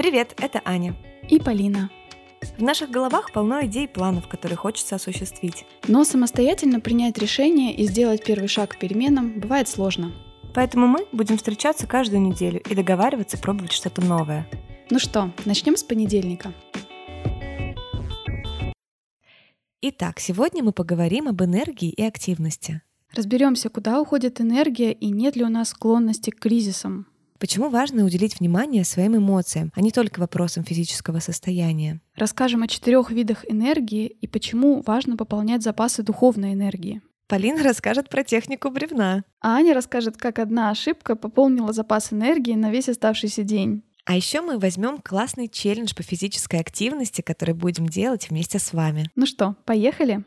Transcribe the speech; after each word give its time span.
Привет, 0.00 0.34
это 0.40 0.62
Аня. 0.64 0.96
И 1.28 1.38
Полина. 1.38 1.90
В 2.56 2.62
наших 2.62 2.88
головах 2.88 3.34
полно 3.34 3.66
идей 3.66 3.84
и 3.84 3.86
планов, 3.86 4.28
которые 4.28 4.56
хочется 4.56 4.94
осуществить. 4.94 5.66
Но 5.88 6.04
самостоятельно 6.04 6.80
принять 6.80 7.18
решение 7.18 7.74
и 7.76 7.86
сделать 7.86 8.24
первый 8.24 8.48
шаг 8.48 8.70
к 8.70 8.78
переменам 8.78 9.38
бывает 9.38 9.68
сложно. 9.68 10.14
Поэтому 10.54 10.86
мы 10.86 11.06
будем 11.12 11.36
встречаться 11.36 11.86
каждую 11.86 12.22
неделю 12.22 12.62
и 12.62 12.74
договариваться 12.74 13.36
пробовать 13.36 13.72
что-то 13.72 14.00
новое. 14.00 14.48
Ну 14.88 14.98
что, 14.98 15.34
начнем 15.44 15.76
с 15.76 15.82
понедельника. 15.82 16.54
Итак, 19.82 20.18
сегодня 20.18 20.64
мы 20.64 20.72
поговорим 20.72 21.28
об 21.28 21.42
энергии 21.42 21.90
и 21.90 22.02
активности. 22.02 22.80
Разберемся, 23.12 23.68
куда 23.68 24.00
уходит 24.00 24.40
энергия 24.40 24.92
и 24.92 25.10
нет 25.10 25.36
ли 25.36 25.44
у 25.44 25.50
нас 25.50 25.68
склонности 25.68 26.30
к 26.30 26.38
кризисам. 26.38 27.09
Почему 27.40 27.70
важно 27.70 28.04
уделить 28.04 28.38
внимание 28.38 28.84
своим 28.84 29.16
эмоциям, 29.16 29.72
а 29.74 29.80
не 29.80 29.92
только 29.92 30.20
вопросам 30.20 30.62
физического 30.62 31.20
состояния? 31.20 32.02
Расскажем 32.14 32.62
о 32.62 32.68
четырех 32.68 33.10
видах 33.10 33.50
энергии 33.50 34.06
и 34.06 34.26
почему 34.26 34.82
важно 34.86 35.16
пополнять 35.16 35.62
запасы 35.62 36.02
духовной 36.02 36.52
энергии. 36.52 37.00
Полина 37.28 37.62
расскажет 37.62 38.10
про 38.10 38.24
технику 38.24 38.70
бревна. 38.70 39.24
А 39.40 39.54
Аня 39.54 39.72
расскажет, 39.72 40.18
как 40.18 40.38
одна 40.38 40.68
ошибка 40.68 41.16
пополнила 41.16 41.72
запас 41.72 42.12
энергии 42.12 42.54
на 42.54 42.70
весь 42.70 42.90
оставшийся 42.90 43.42
день. 43.42 43.84
А 44.04 44.16
еще 44.16 44.42
мы 44.42 44.58
возьмем 44.58 44.98
классный 44.98 45.48
челлендж 45.48 45.94
по 45.94 46.02
физической 46.02 46.60
активности, 46.60 47.22
который 47.22 47.54
будем 47.54 47.86
делать 47.86 48.28
вместе 48.28 48.58
с 48.58 48.74
вами. 48.74 49.08
Ну 49.16 49.24
что, 49.24 49.56
поехали? 49.64 50.24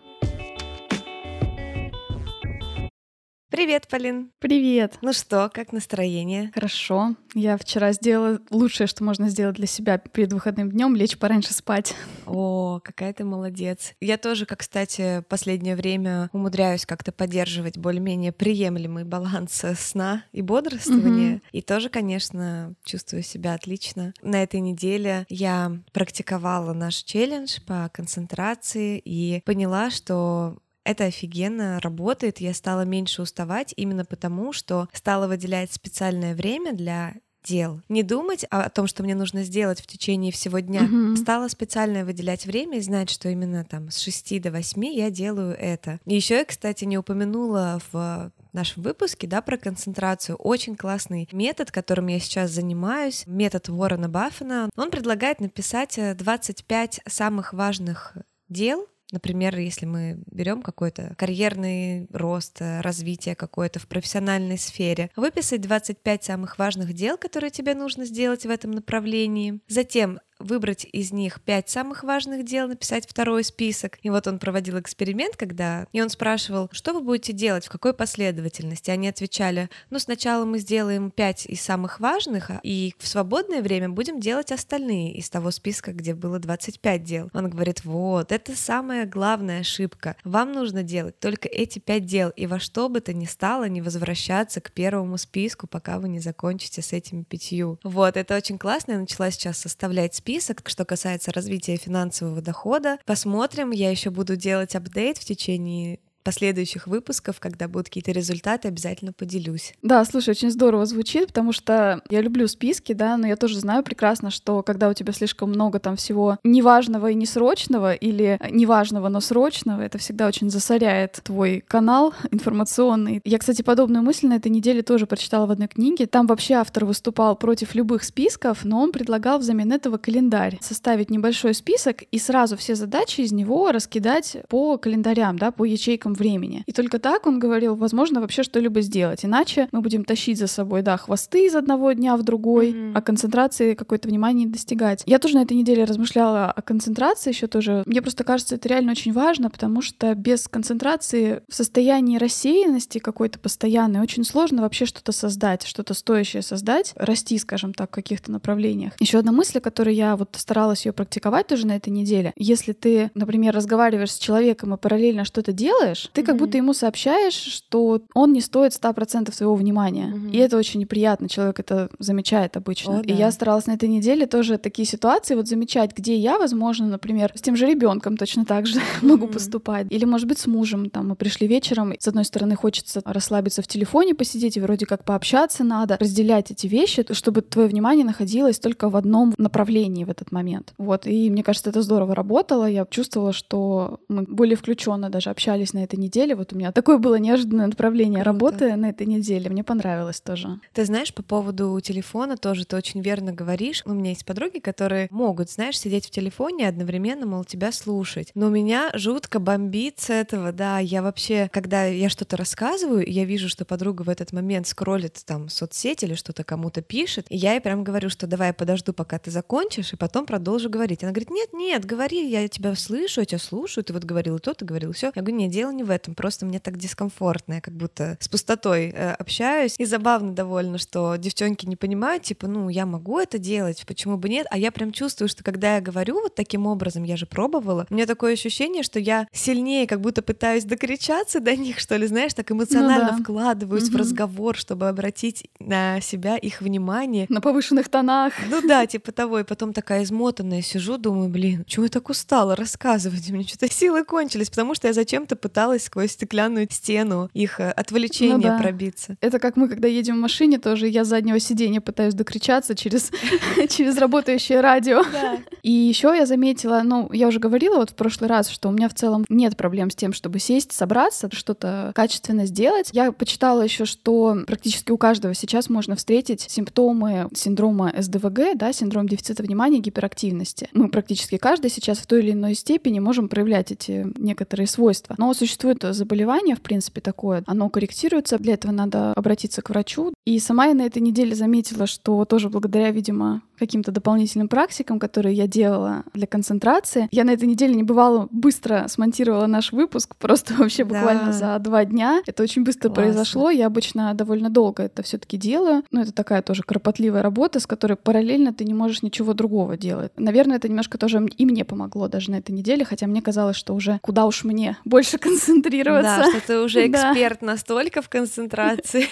Привет, 3.54 3.88
Полин. 3.88 4.32
Привет. 4.40 4.98
Ну 5.04 5.14
что, 5.14 5.48
как 5.54 5.74
настроение? 5.74 6.50
Хорошо. 6.56 7.16
Я 7.36 7.56
вчера 7.56 7.94
сделала 7.94 8.40
лучшее, 8.50 8.88
что 8.88 9.04
можно 9.04 9.30
сделать 9.30 9.58
для 9.58 9.68
себя 9.68 10.00
перед 10.00 10.34
выходным 10.34 10.72
днем, 10.72 10.96
лечь 10.96 11.20
пораньше 11.20 11.54
спать. 11.54 11.94
О, 12.26 12.80
какая 12.84 13.14
ты 13.14 13.24
молодец. 13.24 13.94
Я 14.02 14.18
тоже, 14.18 14.48
как, 14.48 14.62
кстати, 14.62 15.24
последнее 15.30 15.76
время 15.76 16.32
умудряюсь 16.34 16.88
как-то 16.88 17.12
поддерживать 17.12 17.78
более-менее 17.78 18.32
приемлемый 18.32 19.04
баланс 19.04 19.64
сна 19.78 20.26
и 20.32 20.42
бодрствования. 20.42 21.36
Угу. 21.36 21.42
И 21.52 21.62
тоже, 21.62 21.90
конечно, 21.90 22.74
чувствую 22.84 23.22
себя 23.22 23.54
отлично. 23.54 24.16
На 24.24 24.42
этой 24.42 24.62
неделе 24.62 25.28
я 25.30 25.78
практиковала 25.92 26.74
наш 26.74 26.96
челлендж 27.04 27.60
по 27.68 27.88
концентрации 27.94 29.00
и 29.06 29.44
поняла, 29.46 29.92
что 29.92 30.58
это 30.84 31.06
офигенно 31.06 31.80
работает, 31.80 32.40
я 32.40 32.54
стала 32.54 32.82
меньше 32.82 33.22
уставать 33.22 33.74
именно 33.78 34.06
потому, 34.06 34.54
что 34.54 34.88
стала 34.94 35.28
выделять 35.28 35.72
специальное 35.72 36.36
время 36.36 36.74
для 36.74 37.14
дел. 37.44 37.82
Не 37.90 38.04
думать 38.04 38.46
о 38.46 38.70
том, 38.70 38.88
что 38.88 39.04
мне 39.04 39.16
нужно 39.16 39.44
сделать 39.44 39.82
в 39.82 39.88
течение 39.88 40.32
всего 40.32 40.60
дня. 40.60 40.82
Mm-hmm. 40.82 41.18
Стала 41.18 41.48
специально 41.48 42.06
выделять 42.06 42.46
время 42.46 42.78
и 42.78 42.82
знать, 42.82 43.10
что 43.10 43.30
именно 43.30 43.66
там 43.66 43.92
с 43.92 44.00
6 44.00 44.42
до 44.42 44.52
8 44.52 44.86
я 44.86 45.12
делаю 45.12 45.56
это. 45.58 46.00
И 46.06 46.16
еще 46.16 46.36
я, 46.36 46.46
кстати, 46.46 46.86
не 46.86 46.98
упомянула 46.98 47.82
в 47.92 48.32
нашем 48.54 48.84
выпуске, 48.84 49.28
да, 49.28 49.42
про 49.42 49.58
концентрацию. 49.58 50.38
Очень 50.38 50.76
классный 50.76 51.28
метод, 51.32 51.72
которым 51.72 52.08
я 52.08 52.20
сейчас 52.20 52.52
занимаюсь, 52.52 53.24
метод 53.26 53.70
Уоррена 53.70 54.10
Баффена. 54.10 54.70
Он 54.78 54.92
предлагает 54.92 55.42
написать 55.42 56.00
25 56.18 57.02
самых 57.08 57.54
важных 57.54 58.16
дел, 58.50 58.88
Например, 59.14 59.56
если 59.60 59.86
мы 59.86 60.24
берем 60.26 60.64
какой-то 60.64 61.14
карьерный 61.20 62.08
рост, 62.12 62.60
э, 62.62 62.82
развитие 62.82 63.36
какое-то 63.36 63.78
в 63.78 63.88
профессиональной 63.88 64.58
сфере, 64.58 65.12
выписать 65.16 65.62
25 65.62 66.24
самых 66.24 66.58
важных 66.58 66.94
дел, 66.94 67.16
которые 67.20 67.52
тебе 67.52 67.76
нужно 67.76 68.06
сделать 68.06 68.44
в 68.44 68.50
этом 68.50 68.72
направлении. 68.72 69.60
Затем 69.68 70.20
выбрать 70.40 70.86
из 70.92 71.12
них 71.12 71.42
пять 71.42 71.70
самых 71.70 72.04
важных 72.04 72.46
дел, 72.46 72.68
написать 72.68 73.08
второй 73.08 73.44
список. 73.44 73.98
И 74.02 74.10
вот 74.10 74.28
он 74.28 74.40
проводил 74.40 74.80
эксперимент, 74.80 75.36
когда... 75.36 75.88
И 75.92 76.02
он 76.02 76.10
спрашивал, 76.10 76.70
что 76.72 76.94
вы 76.94 77.02
будете 77.02 77.34
делать, 77.34 77.66
в 77.66 77.70
какой 77.70 77.94
последовательности? 77.94 78.92
Они 78.92 79.08
отвечали, 79.08 79.70
ну, 79.90 80.00
сначала 80.00 80.46
мы 80.46 80.60
сделаем 80.60 81.12
пять 81.12 81.46
из 81.46 81.62
самых 81.62 82.00
важных, 82.00 82.50
а, 82.52 82.60
и 82.64 82.94
в 82.98 83.08
свободное 83.08 83.62
время 83.62 83.90
будем 83.90 84.20
делать 84.20 84.52
остальные 84.52 85.14
из 85.14 85.30
того 85.30 85.52
списка, 85.52 85.92
где 85.94 86.14
было 86.14 86.40
25 86.40 87.04
дел. 87.04 87.30
Он 87.34 87.50
говорит, 87.50 87.86
вот, 87.86 88.32
это 88.32 88.56
самая 88.56 89.06
главная 89.06 89.62
ошибка. 89.62 90.16
Вам 90.24 90.52
нужно 90.52 90.84
делать 90.84 91.20
только 91.20 91.48
эти 91.48 91.80
пять 91.80 92.06
дел, 92.06 92.30
и 92.36 92.48
во 92.48 92.60
что 92.60 92.90
бы 92.90 93.02
то 93.02 93.14
ни 93.14 93.26
стало 93.26 93.68
не 93.70 93.82
возвращаться 93.82 94.62
к 94.62 94.72
первому 94.72 95.18
списку, 95.18 95.68
пока 95.68 96.00
вы 96.00 96.10
не 96.10 96.20
закончите 96.20 96.82
с 96.82 96.94
этими 96.94 97.24
пятью. 97.24 97.80
Вот, 97.84 98.18
это 98.18 98.36
очень 98.36 98.58
классно. 98.58 98.94
Я 98.94 99.00
начала 99.00 99.32
сейчас 99.32 99.58
составлять 99.58 100.16
список, 100.24 100.62
что 100.70 100.86
касается 100.86 101.34
развития 101.34 101.76
финансового 101.76 102.42
дохода. 102.42 102.98
Посмотрим, 103.06 103.72
я 103.72 103.92
еще 103.92 104.10
буду 104.10 104.38
делать 104.38 104.74
апдейт 104.74 105.18
в 105.18 105.26
течение 105.26 106.00
последующих 106.24 106.88
выпусков, 106.88 107.40
когда 107.40 107.68
будут 107.68 107.88
какие-то 107.88 108.12
результаты, 108.12 108.68
обязательно 108.68 109.14
поделюсь. 109.14 109.74
Да, 109.82 110.04
слушай, 110.06 110.30
очень 110.30 110.52
здорово 110.52 110.86
звучит, 110.86 111.28
потому 111.28 111.52
что 111.52 112.02
я 112.10 112.22
люблю 112.22 112.48
списки, 112.48 112.94
да, 112.94 113.18
но 113.18 113.28
я 113.28 113.36
тоже 113.36 113.60
знаю 113.60 113.84
прекрасно, 113.84 114.32
что 114.32 114.64
когда 114.64 114.90
у 114.90 114.94
тебя 114.94 115.14
слишком 115.14 115.50
много 115.50 115.80
там 115.80 115.96
всего 115.96 116.38
неважного 116.44 117.12
и 117.12 117.16
несрочного, 117.16 117.94
или 117.94 118.40
неважного, 118.50 119.10
но 119.10 119.20
срочного, 119.20 119.82
это 119.82 119.98
всегда 119.98 120.28
очень 120.28 120.50
засоряет 120.50 121.20
твой 121.24 121.64
канал 121.68 122.14
информационный. 122.32 123.22
Я, 123.26 123.38
кстати, 123.38 123.62
подобную 123.62 124.04
мысль 124.04 124.28
на 124.28 124.36
этой 124.36 124.50
неделе 124.50 124.82
тоже 124.82 125.06
прочитала 125.06 125.46
в 125.46 125.52
одной 125.52 125.68
книге. 125.68 126.08
Там 126.08 126.28
вообще 126.28 126.56
автор 126.56 126.86
выступал 126.86 127.36
против 127.36 127.76
любых 127.76 128.04
списков, 128.04 128.64
но 128.64 128.82
он 128.82 128.92
предлагал 128.92 129.40
взамен 129.40 129.72
этого 129.72 129.98
календарь. 129.98 130.58
Составить 130.62 131.10
небольшой 131.10 131.54
список 131.54 132.04
и 132.04 132.20
сразу 132.20 132.58
все 132.58 132.76
задачи 132.76 133.22
из 133.22 133.32
него 133.32 133.72
раскидать 133.72 134.38
по 134.50 134.78
календарям, 134.78 135.38
да, 135.38 135.52
по 135.52 135.66
ячейкам 135.66 136.13
промежутком 136.14 136.24
времени. 136.24 136.64
И 136.66 136.72
только 136.72 137.00
так 137.00 137.28
он 137.28 137.40
говорил, 137.40 137.76
возможно, 137.76 138.22
вообще 138.22 138.44
что-либо 138.44 138.82
сделать. 138.82 139.26
Иначе 139.26 139.68
мы 139.72 139.82
будем 139.82 140.06
тащить 140.06 140.38
за 140.38 140.48
собой, 140.48 140.82
да, 140.82 140.98
хвосты 140.98 141.46
из 141.46 141.56
одного 141.56 141.92
дня 141.92 142.16
в 142.18 142.24
другой, 142.24 142.72
mm-hmm. 142.72 142.92
а 142.96 143.02
концентрации 143.02 143.74
какой-то 143.74 144.08
внимания 144.08 144.46
не 144.46 144.52
достигать. 144.52 145.04
Я 145.06 145.20
тоже 145.20 145.36
на 145.36 145.44
этой 145.44 145.58
неделе 145.58 145.84
размышляла 145.84 146.52
о 146.52 146.62
концентрации 146.62 147.32
еще 147.32 147.48
тоже. 147.48 147.84
Мне 147.86 148.02
просто 148.02 148.24
кажется, 148.24 148.56
это 148.56 148.70
реально 148.70 148.92
очень 148.92 149.14
важно, 149.14 149.50
потому 149.50 149.82
что 149.82 150.14
без 150.16 150.48
концентрации 150.48 151.42
в 151.50 151.56
состоянии 151.56 152.18
рассеянности 152.18 153.00
какой-то 153.00 153.40
постоянной 153.40 154.02
очень 154.02 154.24
сложно 154.24 154.62
вообще 154.62 154.86
что-то 154.86 155.12
создать, 155.12 155.64
что-то 155.66 155.94
стоящее 155.94 156.42
создать, 156.42 156.94
расти, 156.96 157.38
скажем 157.38 157.74
так, 157.74 157.90
в 157.90 157.94
каких-то 157.94 158.32
направлениях. 158.32 158.94
Еще 159.00 159.20
одна 159.20 159.32
мысль, 159.32 159.60
которую 159.60 159.96
я 159.96 160.16
вот 160.16 160.36
старалась 160.38 160.86
ее 160.86 160.94
практиковать 160.94 161.48
тоже 161.48 161.68
на 161.68 161.76
этой 161.76 161.90
неделе. 161.90 162.34
Если 162.36 162.74
ты, 162.74 163.12
например, 163.14 163.54
разговариваешь 163.56 164.12
с 164.12 164.18
человеком 164.18 164.74
и 164.74 164.78
параллельно 164.78 165.26
что-то 165.26 165.52
делаешь, 165.52 166.03
делаешь, 166.04 166.10
ты 166.14 166.22
mm-hmm. 166.22 166.26
как 166.26 166.38
будто 166.38 166.58
ему 166.58 166.74
сообщаешь, 166.74 167.34
что 167.34 168.02
он 168.14 168.34
не 168.34 168.42
стоит 168.42 168.72
100% 168.72 169.34
своего 169.34 169.56
внимания. 169.56 170.14
Mm-hmm. 170.14 170.32
И 170.32 170.38
это 170.38 170.58
очень 170.58 170.80
неприятно, 170.80 171.30
человек 171.30 171.60
это 171.60 171.90
замечает 172.00 172.58
обычно. 172.58 173.00
О, 173.00 173.04
да. 173.04 173.14
И 173.14 173.16
я 173.16 173.32
старалась 173.32 173.68
на 173.68 173.74
этой 173.74 173.90
неделе 173.90 174.26
тоже 174.26 174.58
такие 174.58 174.86
ситуации 174.86 175.36
вот 175.36 175.48
замечать, 175.48 175.96
где 175.96 176.16
я, 176.16 176.38
возможно, 176.38 176.88
например, 176.88 177.32
с 177.36 177.42
тем 177.42 177.56
же 177.56 177.66
ребенком 177.68 178.18
точно 178.18 178.46
так 178.46 178.66
же 178.66 178.80
mm-hmm. 178.80 178.84
могу 179.02 179.28
поступать. 179.28 179.88
Или, 179.90 180.06
может 180.06 180.28
быть, 180.28 180.40
с 180.40 180.48
мужем. 180.48 180.90
Там 180.90 181.10
мы 181.10 181.16
пришли 181.16 181.48
вечером, 181.48 181.92
и, 181.92 182.00
с 182.00 182.08
одной 182.08 182.26
стороны, 182.26 182.56
хочется 182.56 183.02
расслабиться 183.06 183.62
в 183.62 183.68
телефоне, 183.68 184.16
посидеть, 184.16 184.58
и 184.58 184.62
вроде 184.62 184.86
как 184.86 185.04
пообщаться 185.06 185.64
надо, 185.64 185.98
разделять 186.00 186.52
эти 186.52 186.68
вещи, 186.68 187.06
чтобы 187.12 187.42
твое 187.42 187.68
внимание 187.68 188.06
находилось 188.06 188.60
только 188.60 188.90
в 188.90 188.96
одном 188.96 189.34
направлении 189.38 190.04
в 190.04 190.10
этот 190.10 190.32
момент. 190.32 190.74
Вот. 190.78 191.08
И 191.08 191.30
мне 191.30 191.44
кажется, 191.44 191.70
это 191.70 191.82
здорово 191.82 192.16
работало. 192.16 192.66
Я 192.66 192.86
чувствовала, 192.90 193.34
что 193.34 194.00
мы 194.08 194.24
более 194.24 194.56
включенно 194.56 195.10
даже 195.10 195.30
общались 195.30 195.74
на 195.74 195.84
этой 195.84 195.93
неделе. 195.98 196.36
Вот 196.36 196.54
у 196.54 196.56
меня 196.58 196.72
такое 196.72 196.98
было 196.98 197.16
неожиданное 197.16 197.68
направление 197.68 198.24
Круто. 198.24 198.26
работы 198.26 198.76
на 198.76 198.90
этой 198.90 199.06
неделе. 199.06 199.50
Мне 199.50 199.64
понравилось 199.64 200.22
тоже. 200.22 200.60
Ты 200.74 200.86
знаешь, 200.86 201.14
по 201.14 201.24
поводу 201.24 201.80
телефона 201.80 202.38
тоже 202.38 202.66
ты 202.66 202.76
очень 202.76 203.02
верно 203.02 203.32
говоришь. 203.32 203.84
У 203.86 203.94
меня 203.94 204.10
есть 204.10 204.26
подруги, 204.26 204.60
которые 204.60 205.08
могут, 205.12 205.52
знаешь, 205.52 205.78
сидеть 205.78 206.08
в 206.08 206.10
телефоне 206.10 206.66
и 206.66 206.68
одновременно, 206.68 207.26
мол, 207.26 207.44
тебя 207.44 207.72
слушать. 207.72 208.32
Но 208.34 208.48
у 208.48 208.50
меня 208.50 208.90
жутко 208.94 209.40
бомбит 209.40 210.00
с 210.00 210.10
этого, 210.10 210.52
да. 210.52 210.80
Я 210.80 211.02
вообще, 211.02 211.50
когда 211.52 211.86
я 211.86 212.10
что-то 212.10 212.38
рассказываю, 212.38 213.08
я 213.08 213.26
вижу, 213.26 213.48
что 213.48 213.64
подруга 213.64 214.02
в 214.02 214.10
этот 214.10 214.34
момент 214.34 214.68
скроллит 214.68 215.22
там 215.26 215.50
соцсети 215.50 216.06
или 216.06 216.16
что-то 216.16 216.44
кому-то 216.44 216.82
пишет, 216.82 217.28
и 217.30 217.38
я 217.38 217.54
ей 217.54 217.62
прям 217.62 217.84
говорю, 217.84 218.10
что 218.10 218.28
давай 218.28 218.48
я 218.48 218.54
подожду, 218.54 218.94
пока 218.94 219.20
ты 219.20 219.32
закончишь, 219.32 219.94
и 219.94 219.96
потом 219.96 220.26
продолжу 220.26 220.70
говорить. 220.70 221.04
Она 221.04 221.12
говорит, 221.12 221.30
нет, 221.30 221.54
нет, 221.54 221.86
говори, 221.86 222.28
я 222.28 222.48
тебя 222.48 222.76
слышу, 222.76 223.22
я 223.22 223.26
тебя 223.26 223.40
слушаю, 223.40 223.84
ты 223.84 223.94
вот 223.94 224.04
говорила 224.04 224.40
то, 224.40 224.54
ты 224.54 224.66
говорила 224.66 224.94
все. 224.94 225.12
Я 225.16 225.22
говорю, 225.22 225.38
нет, 225.38 225.52
дело 225.52 225.72
не 225.72 225.83
не 225.83 225.83
в 225.84 225.90
этом, 225.90 226.16
просто 226.16 226.46
мне 226.46 226.60
так 226.60 226.78
дискомфортно, 226.78 227.56
я 227.56 227.62
как 227.62 227.74
будто 227.74 228.18
с 228.20 228.28
пустотой 228.28 228.90
э, 228.90 229.14
общаюсь. 229.14 229.76
И 229.78 229.86
забавно 229.86 230.34
довольно, 230.34 230.78
что 230.78 231.16
девчонки 231.16 231.66
не 231.66 231.76
понимают, 231.76 232.24
типа, 232.24 232.48
ну, 232.48 232.70
я 232.70 232.86
могу 232.86 233.20
это 233.20 233.38
делать, 233.38 233.84
почему 233.88 234.18
бы 234.18 234.30
нет? 234.30 234.48
А 234.50 234.58
я 234.58 234.72
прям 234.72 234.92
чувствую, 234.92 235.30
что 235.30 235.44
когда 235.44 235.76
я 235.76 235.82
говорю 235.82 236.22
вот 236.22 236.36
таким 236.36 236.68
образом, 236.68 237.04
я 237.04 237.18
же 237.18 237.26
пробовала, 237.26 237.86
у 237.90 237.94
меня 237.94 238.06
такое 238.06 238.34
ощущение, 238.34 238.84
что 238.84 239.00
я 239.00 239.28
сильнее 239.32 239.88
как 239.88 240.02
будто 240.02 240.22
пытаюсь 240.22 240.66
докричаться 240.66 241.40
до 241.40 241.56
них, 241.56 241.80
что 241.80 241.96
ли, 241.98 242.08
знаешь, 242.08 242.34
так 242.34 242.52
эмоционально 242.52 243.12
ну, 243.12 243.18
да. 243.18 243.24
вкладываюсь 243.24 243.90
угу. 243.90 243.94
в 243.94 243.96
разговор, 243.98 244.56
чтобы 244.56 244.88
обратить 244.88 245.50
на 245.60 246.02
себя 246.02 246.38
их 246.38 246.62
внимание. 246.62 247.26
На 247.30 247.42
повышенных 247.42 247.90
тонах. 247.90 248.34
Ну 248.50 248.62
да, 248.68 248.86
типа 248.86 249.12
того. 249.12 249.40
И 249.40 249.44
потом 249.44 249.74
такая 249.74 250.04
измотанная 250.04 250.62
сижу, 250.62 250.98
думаю, 250.98 251.30
блин, 251.30 251.66
чего 251.66 251.86
я 251.86 251.90
так 251.90 252.10
устала 252.10 252.56
рассказывать? 252.56 253.30
У 253.30 253.34
меня 253.34 253.48
что-то 253.48 253.72
силы 253.72 254.04
кончились, 254.04 254.50
потому 254.50 254.76
что 254.76 254.88
я 254.88 254.94
зачем-то 254.94 255.36
пыталась 255.36 255.73
сквозь 255.80 256.12
стеклянную 256.12 256.68
стену 256.70 257.30
их 257.34 257.60
э, 257.60 257.72
отвлечения 257.72 258.36
ну, 258.36 258.44
да. 258.44 258.60
пробиться. 258.60 259.18
Это 259.22 259.40
как 259.40 259.56
мы, 259.56 259.68
когда 259.68 259.88
едем 259.88 260.18
в 260.18 260.20
машине, 260.20 260.60
тоже 260.60 260.88
я 260.88 261.04
с 261.04 261.08
заднего 261.08 261.40
сиденья 261.40 261.82
пытаюсь 261.82 262.14
докричаться 262.14 262.76
через, 262.76 263.12
через 263.70 263.98
работающее 263.98 264.62
радио. 264.62 265.04
Да. 265.12 265.40
И 265.62 265.72
еще 265.72 266.14
я 266.16 266.26
заметила, 266.26 266.82
ну, 266.84 267.10
я 267.12 267.28
уже 267.28 267.40
говорила 267.40 267.78
вот 267.78 267.92
в 267.92 267.96
прошлый 267.96 268.30
раз, 268.30 268.50
что 268.50 268.70
у 268.70 268.72
меня 268.72 268.90
в 268.90 268.94
целом 268.94 269.26
нет 269.30 269.58
проблем 269.58 269.90
с 269.90 269.96
тем, 269.96 270.14
чтобы 270.14 270.40
сесть, 270.40 270.72
собраться, 270.72 271.30
что-то 271.32 271.92
качественно 271.96 272.46
сделать. 272.46 272.90
Я 272.92 273.12
почитала 273.12 273.62
еще, 273.62 273.86
что 273.86 274.38
практически 274.46 274.92
у 274.92 274.98
каждого 274.98 275.34
сейчас 275.34 275.70
можно 275.70 275.96
встретить 275.96 276.42
симптомы 276.42 277.30
синдрома 277.34 277.94
СДВГ, 277.98 278.56
да, 278.56 278.74
синдром 278.74 279.08
дефицита 279.08 279.44
внимания 279.44 279.78
и 279.78 279.82
гиперактивности. 279.82 280.70
Мы 280.74 280.90
практически 280.90 281.38
каждый 281.38 281.70
сейчас 281.70 282.00
в 282.00 282.08
той 282.08 282.20
или 282.20 282.32
иной 282.32 282.56
степени 282.56 283.00
можем 283.00 283.30
проявлять 283.30 283.72
эти 283.72 284.08
некоторые 284.18 284.68
свойства. 284.68 285.16
Но 285.18 285.34
существует 285.34 285.63
заболевание, 285.94 286.56
в 286.56 286.62
принципе, 286.62 287.02
такое, 287.02 287.44
оно 287.46 287.70
корректируется, 287.70 288.38
для 288.38 288.54
этого 288.54 288.72
надо 288.72 289.14
обратиться 289.14 289.62
к 289.62 289.70
врачу. 289.70 290.14
И 290.26 290.40
сама 290.40 290.68
я 290.68 290.74
на 290.74 290.84
этой 290.84 291.02
неделе 291.02 291.36
заметила, 291.36 291.88
что 291.88 292.26
тоже 292.26 292.50
благодаря, 292.50 292.92
видимо, 292.92 293.42
каким-то 293.58 293.92
дополнительным 293.92 294.48
практикам, 294.48 295.00
которые 295.00 295.36
я 295.36 295.48
делала 295.48 296.04
для 296.14 296.28
концентрации. 296.28 297.08
Я 297.12 297.24
на 297.24 297.32
этой 297.32 297.48
неделе 297.48 297.76
не 297.76 297.84
бывало 297.84 298.28
быстро 298.32 298.86
смонтировала 298.88 299.48
наш 299.48 299.72
выпуск, 299.72 300.16
просто 300.20 300.54
вообще 300.56 300.84
да. 300.84 300.96
буквально 300.96 301.34
за 301.34 301.58
два 301.60 301.86
дня. 301.86 302.22
Это 302.26 302.44
очень 302.44 302.64
быстро 302.64 302.90
Классно. 302.90 303.04
произошло. 303.04 303.50
Я 303.50 303.68
обычно 303.68 304.14
довольно 304.14 304.50
долго 304.50 304.84
это 304.84 305.04
все-таки 305.04 305.38
делаю. 305.38 305.84
Но 305.92 306.02
это 306.02 306.12
такая 306.12 306.42
тоже 306.42 306.64
кропотливая 306.64 307.22
работа, 307.22 307.60
с 307.60 307.68
которой 307.68 307.96
параллельно 307.96 308.54
ты 308.54 308.66
не 308.66 308.74
можешь 308.74 309.02
ничего 309.02 309.34
другого 309.34 309.78
делать. 309.78 310.12
Наверное, 310.18 310.58
это 310.58 310.68
немножко 310.68 310.98
тоже 310.98 311.26
и 311.38 311.46
мне 311.46 311.66
помогло 311.66 312.08
даже 312.08 312.32
на 312.32 312.36
этой 312.36 312.52
неделе, 312.52 312.86
хотя 312.86 313.08
мне 313.08 313.22
казалось, 313.22 313.56
что 313.56 313.74
уже 313.74 314.00
куда 314.02 314.26
уж 314.26 314.44
мне 314.44 314.78
больше 314.86 315.18
концентрироваться. 315.18 316.24
Да, 316.24 316.30
что 316.30 316.48
ты 316.48 316.60
уже 316.60 316.88
эксперт 316.88 317.42
настолько 317.42 318.02
в 318.02 318.10
концентрации. 318.10 319.08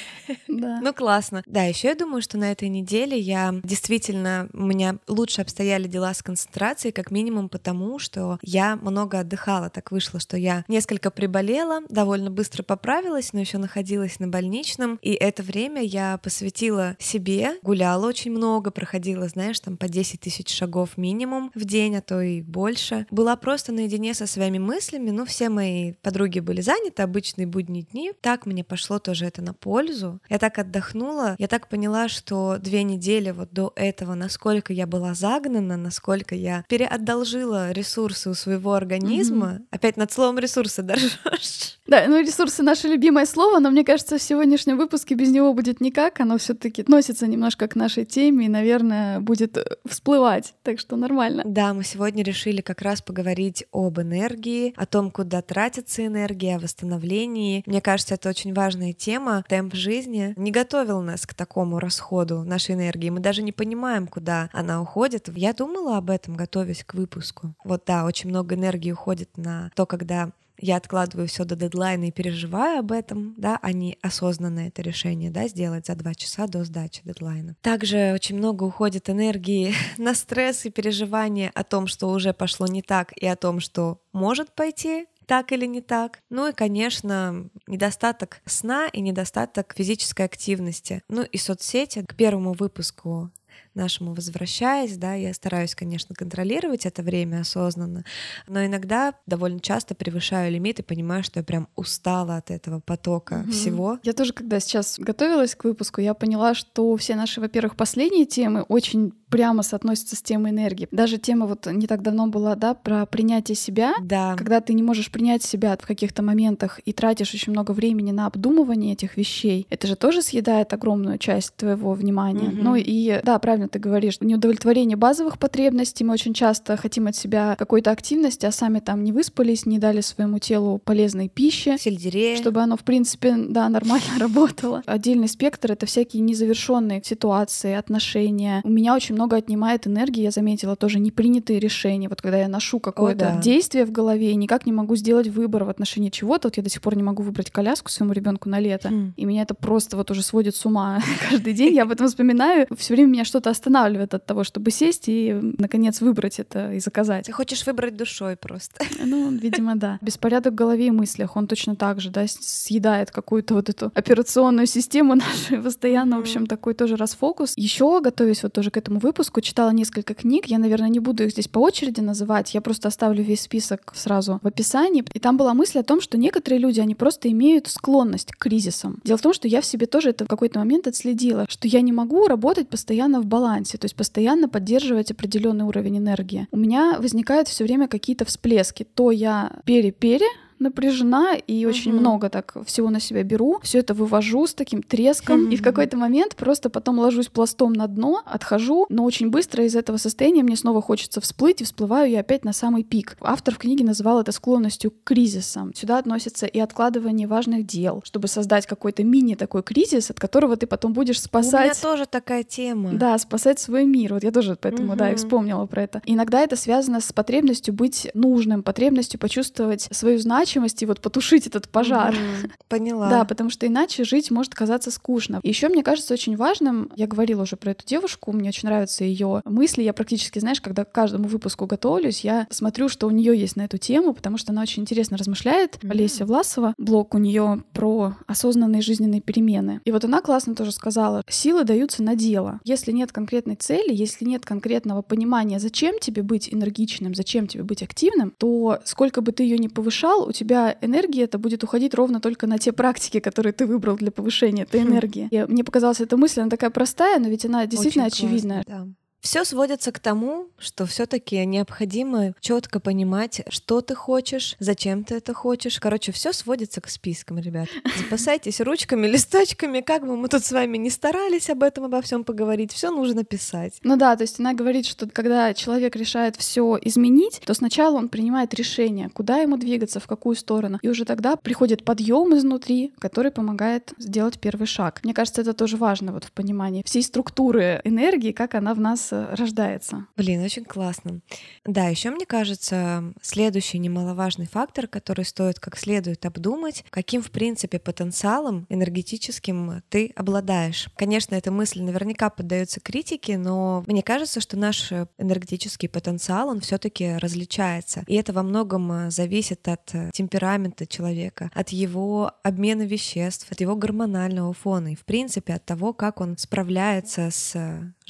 Ну 0.48 0.94
классно. 0.94 1.44
Да, 1.46 1.64
еще 1.64 1.90
я 1.90 1.96
думаю, 1.96 2.22
что 2.22 2.38
на 2.38 2.52
этой 2.52 2.70
неделе 2.70 3.18
я 3.18 3.54
действительно 3.64 4.31
у 4.54 4.64
меня 4.64 4.98
лучше 5.08 5.42
обстояли 5.42 5.88
дела 5.88 6.14
с 6.14 6.22
концентрацией, 6.22 6.92
как 6.92 7.12
минимум 7.12 7.50
потому, 7.50 8.00
что 8.00 8.40
я 8.42 8.76
много 8.76 9.20
отдыхала. 9.20 9.70
Так 9.70 9.92
вышло, 9.92 10.20
что 10.20 10.38
я 10.38 10.64
несколько 10.68 11.12
приболела, 11.12 11.82
довольно 11.90 12.32
быстро 12.32 12.64
поправилась, 12.64 13.34
но 13.34 13.40
еще 13.40 13.58
находилась 13.58 14.20
на 14.20 14.28
больничном. 14.28 15.00
И 15.02 15.12
это 15.12 15.44
время 15.44 15.82
я 15.82 16.18
посвятила 16.18 16.96
себе, 17.00 17.60
гуляла 17.62 18.08
очень 18.08 18.32
много, 18.32 18.72
проходила, 18.72 19.28
знаешь, 19.28 19.60
там 19.60 19.78
по 19.78 19.88
10 19.88 20.20
тысяч 20.20 20.50
шагов 20.50 20.98
минимум 20.98 21.52
в 21.56 21.66
день, 21.66 21.96
а 21.96 22.02
то 22.02 22.22
и 22.22 22.42
больше. 22.42 23.06
Была 23.12 23.36
просто 23.36 23.72
наедине 23.72 24.14
со 24.14 24.28
своими 24.28 24.58
мыслями. 24.58 25.12
Ну, 25.12 25.26
все 25.26 25.50
мои 25.50 25.94
подруги 26.02 26.40
были 26.40 26.62
заняты, 26.62 27.04
обычные 27.04 27.48
будние 27.48 27.84
дни. 27.84 28.12
Так 28.22 28.46
мне 28.46 28.64
пошло 28.64 29.00
тоже 29.00 29.26
это 29.26 29.42
на 29.42 29.54
пользу. 29.54 30.20
Я 30.30 30.40
так 30.40 30.58
отдохнула, 30.58 31.36
я 31.38 31.48
так 31.48 31.68
поняла, 31.68 32.08
что 32.08 32.58
две 32.60 32.84
недели 32.84 33.32
вот 33.32 33.52
до 33.52 33.74
этого 33.76 34.16
насколько 34.22 34.72
я 34.72 34.86
была 34.86 35.16
загнана, 35.16 35.78
насколько 35.78 36.36
я 36.36 36.64
переодолжила 36.70 37.72
ресурсы 37.72 38.30
у 38.30 38.36
своего 38.36 38.74
организма. 38.74 39.48
Mm-hmm. 39.48 39.66
Опять 39.72 39.98
над 39.98 40.12
словом 40.12 40.38
ресурсы 40.38 40.82
дорожишь. 40.84 41.80
Да, 41.88 42.06
ну 42.08 42.22
ресурсы 42.22 42.62
наше 42.62 42.88
любимое 42.88 43.26
слово, 43.26 43.60
но 43.60 43.72
мне 43.72 43.84
кажется, 43.84 44.18
в 44.18 44.22
сегодняшнем 44.22 44.78
выпуске 44.78 45.16
без 45.16 45.32
него 45.32 45.54
будет 45.54 45.82
никак. 45.82 46.20
Оно 46.20 46.38
все-таки 46.38 46.84
относится 46.84 47.26
немножко 47.26 47.68
к 47.68 47.76
нашей 47.76 48.06
теме 48.06 48.46
и, 48.46 48.50
наверное, 48.50 49.20
будет 49.20 49.58
э, 49.58 49.66
всплывать. 49.86 50.54
Так 50.62 50.80
что 50.80 50.96
нормально. 50.96 51.42
Да, 51.46 51.74
мы 51.74 51.84
сегодня 51.84 52.24
решили 52.24 52.62
как 52.62 52.82
раз 52.82 53.02
поговорить 53.02 53.66
об 53.72 54.00
энергии, 54.00 54.74
о 54.78 54.86
том, 54.86 55.10
куда 55.10 55.42
тратится 55.42 56.06
энергия, 56.06 56.58
о 56.58 56.60
восстановлении. 56.60 57.64
Мне 57.66 57.82
кажется, 57.82 58.14
это 58.14 58.30
очень 58.30 58.54
важная 58.54 58.94
тема. 58.94 59.44
Темп 59.50 59.74
жизни 59.74 60.34
не 60.38 60.52
готовил 60.52 61.02
нас 61.02 61.26
к 61.26 61.34
такому 61.34 61.80
расходу 61.80 62.44
нашей 62.44 62.76
энергии. 62.76 63.10
Мы 63.10 63.20
даже 63.20 63.42
не 63.42 63.52
понимаем, 63.52 64.08
куда 64.12 64.50
она 64.54 64.82
уходит. 64.82 65.30
Я 65.36 65.54
думала 65.54 65.98
об 65.98 66.12
этом, 66.12 66.36
готовясь 66.36 66.84
к 66.84 66.94
выпуску. 66.94 67.56
Вот 67.64 67.84
да, 67.88 68.06
очень 68.06 68.30
много 68.30 68.54
энергии 68.54 68.92
уходит 68.92 69.38
на 69.38 69.72
то, 69.76 69.88
когда 69.88 70.32
я 70.62 70.78
откладываю 70.78 71.28
все 71.28 71.44
до 71.44 71.56
дедлайна 71.56 72.06
и 72.06 72.12
переживаю 72.12 72.80
об 72.80 72.92
этом, 72.92 73.34
да, 73.38 73.58
а 73.62 73.74
не 73.74 73.98
осознанно 74.02 74.68
это 74.68 74.82
решение, 74.82 75.32
да, 75.32 75.48
сделать 75.48 75.88
за 75.88 75.96
два 75.96 76.14
часа 76.14 76.48
до 76.48 76.64
сдачи 76.64 77.02
дедлайна. 77.04 77.56
Также 77.62 78.12
очень 78.14 78.38
много 78.38 78.64
уходит 78.64 79.10
энергии 79.10 79.74
на 79.98 80.14
стресс 80.14 80.66
и 80.66 80.70
переживания 80.70 81.52
о 81.56 81.64
том, 81.64 81.88
что 81.88 82.10
уже 82.10 82.34
пошло 82.34 82.68
не 82.68 82.84
так, 82.84 83.12
и 83.14 83.26
о 83.26 83.36
том, 83.36 83.60
что 83.60 84.00
может 84.14 84.54
пойти 84.54 85.08
так 85.26 85.54
или 85.54 85.66
не 85.66 85.80
так. 85.80 86.20
Ну 86.30 86.50
и, 86.50 86.52
конечно, 86.52 87.50
недостаток 87.66 88.42
сна 88.46 88.88
и 88.92 89.00
недостаток 89.00 89.74
физической 89.78 90.26
активности. 90.26 91.04
Ну 91.08 91.24
и 91.24 91.38
соцсети. 91.38 92.04
К 92.06 92.16
первому 92.16 92.52
выпуску 92.52 93.32
нашему 93.76 94.14
возвращаясь, 94.14 94.98
да, 94.98 95.14
я 95.14 95.34
стараюсь, 95.34 95.76
конечно, 95.76 96.16
контролировать 96.16 96.86
это 96.86 97.02
время 97.02 97.42
осознанно, 97.42 98.04
но 98.48 98.66
иногда 98.66 99.14
довольно 99.26 99.60
часто 99.60 99.96
превышаю 99.96 100.52
лимит 100.52 100.80
и 100.80 100.84
понимаю, 100.84 101.24
что 101.24 101.40
я 101.40 101.44
прям 101.44 101.68
устала 101.76 102.38
от 102.38 102.52
этого 102.52 102.80
потока 102.80 103.42
угу. 103.44 103.52
всего. 103.52 104.00
Я 104.04 104.14
тоже, 104.14 104.34
когда 104.34 104.60
сейчас 104.60 105.00
готовилась 105.00 105.56
к 105.56 105.64
выпуску, 105.64 106.02
я 106.02 106.14
поняла, 106.14 106.54
что 106.54 106.96
все 106.98 107.16
наши, 107.16 107.42
во-первых, 107.42 107.76
последние 107.76 108.26
темы 108.26 108.64
очень 108.64 109.14
прямо 109.32 109.64
соотносится 109.64 110.16
с 110.16 110.22
темой 110.22 110.52
энергии. 110.52 110.88
Даже 110.92 111.18
тема 111.18 111.48
вот 111.48 111.66
не 111.66 111.88
так 111.88 112.04
давно 112.04 112.28
была, 112.28 112.56
да, 112.56 112.74
про 112.74 113.06
принятие 113.06 113.56
себя. 113.56 113.94
Да. 114.02 114.36
Когда 114.38 114.60
ты 114.60 114.74
не 114.74 114.84
можешь 114.84 115.10
принять 115.10 115.42
себя 115.42 115.76
в 115.82 115.88
каких-то 115.88 116.22
моментах 116.22 116.80
и 116.86 116.92
тратишь 116.92 117.34
очень 117.34 117.54
много 117.54 117.72
времени 117.72 118.12
на 118.12 118.28
обдумывание 118.28 118.94
этих 118.94 119.18
вещей, 119.18 119.66
это 119.70 119.88
же 119.88 119.96
тоже 119.96 120.22
съедает 120.22 120.74
огромную 120.74 121.18
часть 121.18 121.56
твоего 121.56 121.94
внимания. 121.94 122.50
Угу. 122.50 122.58
Ну 122.62 122.76
и 122.76 123.22
да, 123.24 123.40
правильно 123.40 123.70
ты 123.70 123.80
говоришь, 123.80 124.18
неудовлетворение 124.20 124.98
базовых 124.98 125.40
потребностей. 125.40 126.04
Мы 126.04 126.14
очень 126.14 126.34
часто 126.34 126.76
хотим 126.76 127.08
от 127.08 127.16
себя 127.16 127.56
какой-то 127.58 127.92
активности, 127.92 128.46
а 128.46 128.52
сами 128.52 128.80
там 128.80 129.04
не 129.04 129.14
выспались, 129.14 129.66
не 129.66 129.80
дали 129.80 130.02
своему 130.02 130.40
телу 130.40 130.78
полезной 130.84 131.30
пищи. 131.30 131.78
Сельдерея. 131.80 132.36
Чтобы 132.36 132.62
оно, 132.62 132.76
в 132.76 132.84
принципе, 132.84 133.36
да, 133.38 133.70
нормально 133.70 134.06
работало. 134.20 134.84
Отдельный 134.86 135.30
спектр— 135.30 135.72
это 135.74 135.86
всякие 135.86 136.22
незавершенные 136.22 137.02
ситуации, 137.06 137.74
отношения. 137.74 138.62
У 138.66 138.70
меня 138.70 138.94
очень 138.94 139.16
много 139.22 139.38
отнимает 139.38 139.86
энергии, 139.86 140.24
я 140.24 140.32
заметила 140.32 140.76
тоже 140.76 141.00
непринятые 141.00 141.60
решения. 141.60 142.10
Вот 142.10 142.22
когда 142.22 142.40
я 142.40 142.48
ношу 142.48 142.80
какое-то 142.80 143.20
да. 143.36 143.38
действие 143.40 143.86
в 143.86 143.92
голове 143.92 144.32
и 144.32 144.36
никак 144.36 144.66
не 144.66 144.72
могу 144.72 144.96
сделать 144.96 145.28
выбор 145.28 145.64
в 145.64 145.70
отношении 145.70 146.10
чего-то, 146.10 146.48
вот 146.48 146.58
я 146.58 146.64
до 146.64 146.70
сих 146.70 146.82
пор 146.82 146.96
не 146.96 147.04
могу 147.04 147.22
выбрать 147.22 147.52
коляску 147.52 147.92
своему 147.92 148.14
ребенку 148.14 148.50
на 148.50 148.60
лето, 148.60 148.90
хм. 148.90 149.14
и 149.16 149.26
меня 149.26 149.44
это 149.44 149.54
просто 149.54 149.96
вот 149.96 150.10
уже 150.10 150.24
сводит 150.24 150.56
с 150.56 150.66
ума 150.66 151.00
каждый 151.30 151.54
день. 151.54 151.76
Я 151.76 151.84
об 151.84 151.92
этом 151.92 152.08
вспоминаю, 152.08 152.66
все 152.76 152.96
время 152.96 153.10
меня 153.10 153.26
что-то 153.26 153.52
останавливает 153.52 154.16
от 154.16 154.26
того, 154.26 154.44
чтобы 154.44 154.72
сесть 154.72 155.04
и 155.08 155.38
наконец 155.60 156.02
выбрать 156.02 156.40
это 156.40 156.74
и 156.74 156.80
заказать. 156.80 157.28
Ты 157.28 157.32
хочешь 157.32 157.66
выбрать 157.68 157.96
душой 157.96 158.36
просто. 158.36 158.84
Ну, 159.12 159.30
видимо, 159.32 159.76
да. 159.76 159.98
Беспорядок 160.02 160.54
в 160.54 160.56
голове 160.56 160.88
и 160.88 160.92
мыслях, 160.92 161.36
он 161.36 161.48
точно 161.48 161.76
так 161.76 162.00
же, 162.00 162.12
да, 162.12 162.26
съедает 162.28 163.12
какую-то 163.12 163.56
вот 163.56 163.68
эту 163.68 163.92
операционную 163.94 164.68
систему 164.68 165.16
нашу 165.50 165.62
постоянно, 165.62 166.18
в 166.18 166.22
общем, 166.22 166.48
такой 166.48 166.74
тоже 166.74 166.96
расфокус. 166.96 167.54
Еще 167.58 168.00
готовясь 168.02 168.44
вот 168.44 168.54
тоже 168.54 168.72
к 168.72 168.78
этому 168.78 169.00
выпуску, 169.00 169.11
выпуску, 169.12 169.42
читала 169.42 169.72
несколько 169.72 170.14
книг. 170.14 170.46
Я, 170.46 170.58
наверное, 170.58 170.88
не 170.88 171.00
буду 171.00 171.24
их 171.26 171.32
здесь 171.32 171.50
по 171.50 171.60
очереди 171.60 172.00
называть. 172.00 172.54
Я 172.54 172.62
просто 172.62 172.88
оставлю 172.88 173.22
весь 173.22 173.42
список 173.42 173.92
сразу 173.94 174.40
в 174.42 174.48
описании. 174.48 175.04
И 175.14 175.20
там 175.20 175.36
была 175.36 175.54
мысль 175.54 175.80
о 175.80 175.84
том, 175.84 176.00
что 176.00 176.18
некоторые 176.18 176.60
люди, 176.60 176.80
они 176.80 176.96
просто 176.96 177.30
имеют 177.30 177.68
склонность 177.68 178.32
к 178.32 178.38
кризисам. 178.38 179.00
Дело 179.04 179.18
в 179.18 179.22
том, 179.22 179.34
что 179.34 179.50
я 179.50 179.60
в 179.60 179.66
себе 179.66 179.86
тоже 179.86 180.12
это 180.12 180.24
в 180.24 180.28
какой-то 180.30 180.60
момент 180.60 180.88
отследила, 180.88 181.46
что 181.50 181.68
я 181.68 181.82
не 181.82 181.92
могу 181.92 182.28
работать 182.28 182.70
постоянно 182.70 183.20
в 183.20 183.26
балансе, 183.26 183.78
то 183.78 183.86
есть 183.86 183.96
постоянно 183.96 184.48
поддерживать 184.48 185.12
определенный 185.12 185.66
уровень 185.66 185.98
энергии. 185.98 186.48
У 186.52 186.58
меня 186.58 186.98
возникают 186.98 187.50
все 187.50 187.66
время 187.66 187.90
какие-то 187.90 188.24
всплески. 188.24 188.88
То 188.96 189.12
я 189.12 189.52
пере-пере, 189.66 190.28
напряжена 190.62 191.36
и 191.36 191.66
очень 191.66 191.92
много 191.92 192.30
так 192.30 192.56
всего 192.66 192.90
на 192.90 193.00
себя 193.00 193.24
беру. 193.24 193.60
Все 193.64 193.80
это 193.80 193.94
вывожу 193.94 194.48
с 194.48 194.54
таким 194.54 194.82
треском. 194.84 195.50
И 195.50 195.56
в 195.58 195.64
какой-то 195.64 195.98
момент 195.98 196.36
просто 196.36 196.70
потом 196.70 197.00
ложусь 197.00 197.28
пластом 197.28 197.74
на 197.74 197.88
дно, 197.88 198.22
отхожу, 198.26 198.86
но 198.90 199.04
очень 199.04 199.30
быстро 199.30 199.66
из 199.66 199.76
этого 199.76 199.98
состояния 199.98 200.44
мне 200.44 200.56
снова 200.56 200.82
хочется 200.82 201.20
всплыть, 201.20 201.62
и 201.62 201.64
всплываю 201.64 202.10
я 202.10 202.22
опять 202.22 202.46
на 202.46 202.54
самый 202.54 202.84
пик. 202.84 203.18
Автор 203.20 203.56
в 203.56 203.58
книге 203.58 203.84
называл 203.84 204.22
это 204.22 204.32
склонностью 204.32 204.92
к 204.92 205.04
кризисам. 205.04 205.74
Сюда 205.74 205.98
относится 205.98 206.46
и 206.46 206.60
откладывание 206.60 207.28
важных 207.28 207.66
дел, 207.66 208.02
чтобы 208.06 208.28
создать 208.28 208.66
какой-то 208.66 209.04
мини 209.04 209.36
такой 209.36 209.64
кризис, 209.64 210.12
от 210.12 210.20
которого 210.20 210.56
ты 210.56 210.68
потом 210.68 210.94
будешь 210.94 211.20
спасать. 211.20 211.62
У 211.62 211.64
меня 211.64 211.74
тоже 211.82 212.06
такая 212.06 212.44
тема. 212.44 212.92
Да, 212.94 213.18
спасать 213.18 213.60
свой 213.60 213.86
мир. 213.86 214.14
Вот 214.14 214.24
я 214.24 214.32
тоже 214.32 214.58
поэтому, 214.60 214.90
угу. 214.90 214.98
да, 214.98 215.12
и 215.12 215.16
вспомнила 215.16 215.66
про 215.66 215.84
это. 215.84 216.02
Иногда 216.06 216.42
это 216.42 216.56
связано 216.56 217.02
с 217.02 217.12
потребностью 217.12 217.74
быть 217.74 218.10
нужным, 218.14 218.64
потребностью 218.64 219.20
почувствовать 219.20 219.88
свою 219.92 220.20
значимость 220.20 220.51
и 220.56 220.86
вот 220.86 221.02
потушить 221.02 221.48
этот 221.48 221.70
пожар. 221.70 222.14
Угу. 222.14 222.52
Поняла. 222.68 223.10
Да, 223.10 223.26
потому 223.26 223.50
что 223.50 223.68
иначе 223.68 224.04
жить 224.04 224.32
может 224.32 224.54
казаться 224.54 224.92
скучно. 224.92 225.40
Еще 225.44 225.70
мне 225.70 225.84
кажется 225.84 226.14
очень 226.14 226.36
важным, 226.36 226.92
я 226.96 227.08
говорила 227.08 227.44
уже 227.44 227.56
про 227.56 227.72
эту 227.72 227.86
девушку, 227.86 228.32
мне 228.32 228.50
очень 228.50 228.68
нравятся 228.68 229.04
ее 229.04 229.42
мысли. 229.46 229.84
Я 229.84 229.94
практически, 229.94 230.40
знаешь, 230.40 230.62
когда 230.62 230.86
к 230.86 230.92
каждому 230.92 231.28
выпуску 231.28 231.66
готовлюсь, 231.66 232.22
я 232.22 232.48
смотрю, 232.50 232.90
что 232.90 233.08
у 233.08 233.12
нее 233.12 233.38
есть 233.38 233.56
на 233.56 233.64
эту 233.64 233.78
тему, 233.78 234.14
потому 234.14 234.38
что 234.38 234.52
она 234.52 234.62
очень 234.62 234.82
интересно 234.82 235.18
размышляет. 235.18 235.76
Mm-hmm. 235.76 235.92
Олеся 235.92 236.26
Власова, 236.26 236.74
блог 236.78 237.14
у 237.16 237.18
нее 237.18 237.64
про 237.74 238.16
осознанные 238.28 238.82
жизненные 238.82 239.22
перемены. 239.22 239.82
И 239.86 239.92
вот 239.92 240.04
она 240.04 240.22
классно 240.22 240.56
тоже 240.56 240.72
сказала, 240.72 241.24
силы 241.28 241.64
даются 241.64 242.04
на 242.04 242.16
дело. 242.16 242.60
Если 242.64 242.92
нет 242.92 243.12
конкретной 243.12 243.56
цели, 243.56 243.94
если 243.94 244.26
нет 244.26 244.46
конкретного 244.46 245.02
понимания, 245.02 245.60
зачем 245.60 246.00
тебе 246.00 246.24
быть 246.24 246.54
энергичным, 246.54 247.16
зачем 247.16 247.48
тебе 247.48 247.64
быть 247.64 247.84
активным, 247.84 248.34
то 248.38 248.80
сколько 248.86 249.22
бы 249.22 249.32
ты 249.32 249.44
ее 249.44 249.58
не 249.58 249.70
повышал, 249.70 250.28
у 250.28 250.32
тебя 250.32 250.41
энергия 250.44 251.24
это 251.24 251.38
будет 251.38 251.64
уходить 251.64 251.94
ровно 251.94 252.20
только 252.20 252.48
на 252.48 252.58
те 252.58 252.72
практики, 252.72 253.20
которые 253.20 253.54
ты 253.54 253.66
выбрал 253.66 253.96
для 253.96 254.12
повышения 254.12 254.64
этой 254.64 254.82
хм. 254.82 254.90
энергии. 254.90 255.28
И 255.32 255.46
мне 255.48 255.64
показалась 255.64 256.02
эта 256.02 256.18
мысль, 256.18 256.42
она 256.42 256.50
такая 256.50 256.70
простая, 256.70 257.20
но 257.20 257.28
ведь 257.28 257.46
она 257.46 257.66
действительно 257.66 258.06
Очень 258.06 258.28
очевидная. 258.28 258.64
Классно, 258.64 258.86
да. 258.86 259.01
Все 259.22 259.46
сводится 259.46 259.92
к 259.92 260.00
тому, 260.00 260.48
что 260.58 260.88
все-таки 260.88 261.46
необходимо 261.46 262.34
четко 262.40 262.80
понимать, 262.80 263.44
что 263.50 263.82
ты 263.82 263.94
хочешь, 263.94 264.56
зачем 264.60 265.04
ты 265.04 265.16
это 265.16 265.36
хочешь. 265.36 265.80
Короче, 265.80 266.12
все 266.12 266.34
сводится 266.34 266.82
к 266.82 266.90
спискам, 266.90 267.38
ребят. 267.38 267.70
Запасайтесь 268.00 268.60
ручками, 268.62 269.06
листочками, 269.06 269.82
как 269.82 270.08
бы 270.08 270.18
мы 270.18 270.28
тут 270.28 270.44
с 270.44 270.52
вами 270.52 270.78
не 270.78 270.90
старались 270.90 271.52
об 271.52 271.62
этом 271.62 271.84
обо 271.86 272.02
всем 272.02 272.24
поговорить, 272.24 272.74
все 272.74 272.90
нужно 272.90 273.24
писать. 273.24 273.74
Ну 273.84 273.96
да, 273.96 274.16
то 274.16 274.24
есть 274.24 274.40
она 274.40 274.56
говорит, 274.56 274.88
что 274.88 275.08
когда 275.08 275.54
человек 275.54 275.96
решает 275.96 276.36
все 276.36 276.80
изменить, 276.82 277.42
то 277.46 277.54
сначала 277.54 277.98
он 277.98 278.10
принимает 278.10 278.56
решение, 278.56 279.10
куда 279.10 279.38
ему 279.38 279.58
двигаться, 279.58 280.00
в 280.00 280.08
какую 280.08 280.36
сторону, 280.36 280.80
и 280.82 280.90
уже 280.90 281.06
тогда 281.06 281.36
приходит 281.36 281.86
подъем 281.86 282.36
изнутри, 282.36 282.92
который 282.98 283.32
помогает 283.32 283.94
сделать 284.00 284.40
первый 284.40 284.66
шаг. 284.66 285.00
Мне 285.04 285.14
кажется, 285.14 285.42
это 285.42 285.54
тоже 285.54 285.78
важно 285.78 286.12
вот 286.12 286.24
в 286.24 286.32
понимании 286.32 286.82
всей 286.88 287.04
структуры 287.04 287.82
энергии, 287.84 288.32
как 288.32 288.56
она 288.56 288.74
в 288.74 288.80
нас 288.80 289.11
рождается. 289.12 290.08
Блин, 290.18 290.44
очень 290.44 290.66
классно. 290.66 291.22
Да, 291.66 291.88
еще 291.88 292.10
мне 292.12 292.26
кажется, 292.26 293.14
следующий 293.22 293.80
немаловажный 293.80 294.48
фактор, 294.48 294.88
который 294.88 295.26
стоит 295.26 295.60
как 295.60 295.78
следует 295.78 296.26
обдумать, 296.26 296.84
каким, 296.90 297.22
в 297.22 297.32
принципе, 297.32 297.80
потенциалом 297.80 298.66
энергетическим 298.70 299.84
ты 299.90 300.12
обладаешь. 300.16 300.90
Конечно, 300.96 301.36
эта 301.36 301.52
мысль 301.52 301.82
наверняка 301.82 302.30
поддается 302.30 302.80
критике, 302.80 303.38
но 303.38 303.84
мне 303.88 304.04
кажется, 304.04 304.40
что 304.42 304.58
наш 304.58 304.92
энергетический 305.18 305.90
потенциал, 305.90 306.50
он 306.50 306.60
все-таки 306.60 307.18
различается. 307.18 308.04
И 308.08 308.16
это 308.16 308.34
во 308.34 308.44
многом 308.44 309.10
зависит 309.12 309.68
от 309.68 309.94
темперамента 310.14 310.86
человека, 310.86 311.52
от 311.54 311.70
его 311.70 312.32
обмена 312.44 312.84
веществ, 312.84 313.52
от 313.52 313.62
его 313.62 313.76
гормонального 313.76 314.54
фона 314.54 314.94
и, 314.94 314.96
в 314.96 315.06
принципе, 315.06 315.54
от 315.54 315.66
того, 315.66 315.94
как 315.94 316.22
он 316.22 316.38
справляется 316.38 317.30
с 317.32 317.56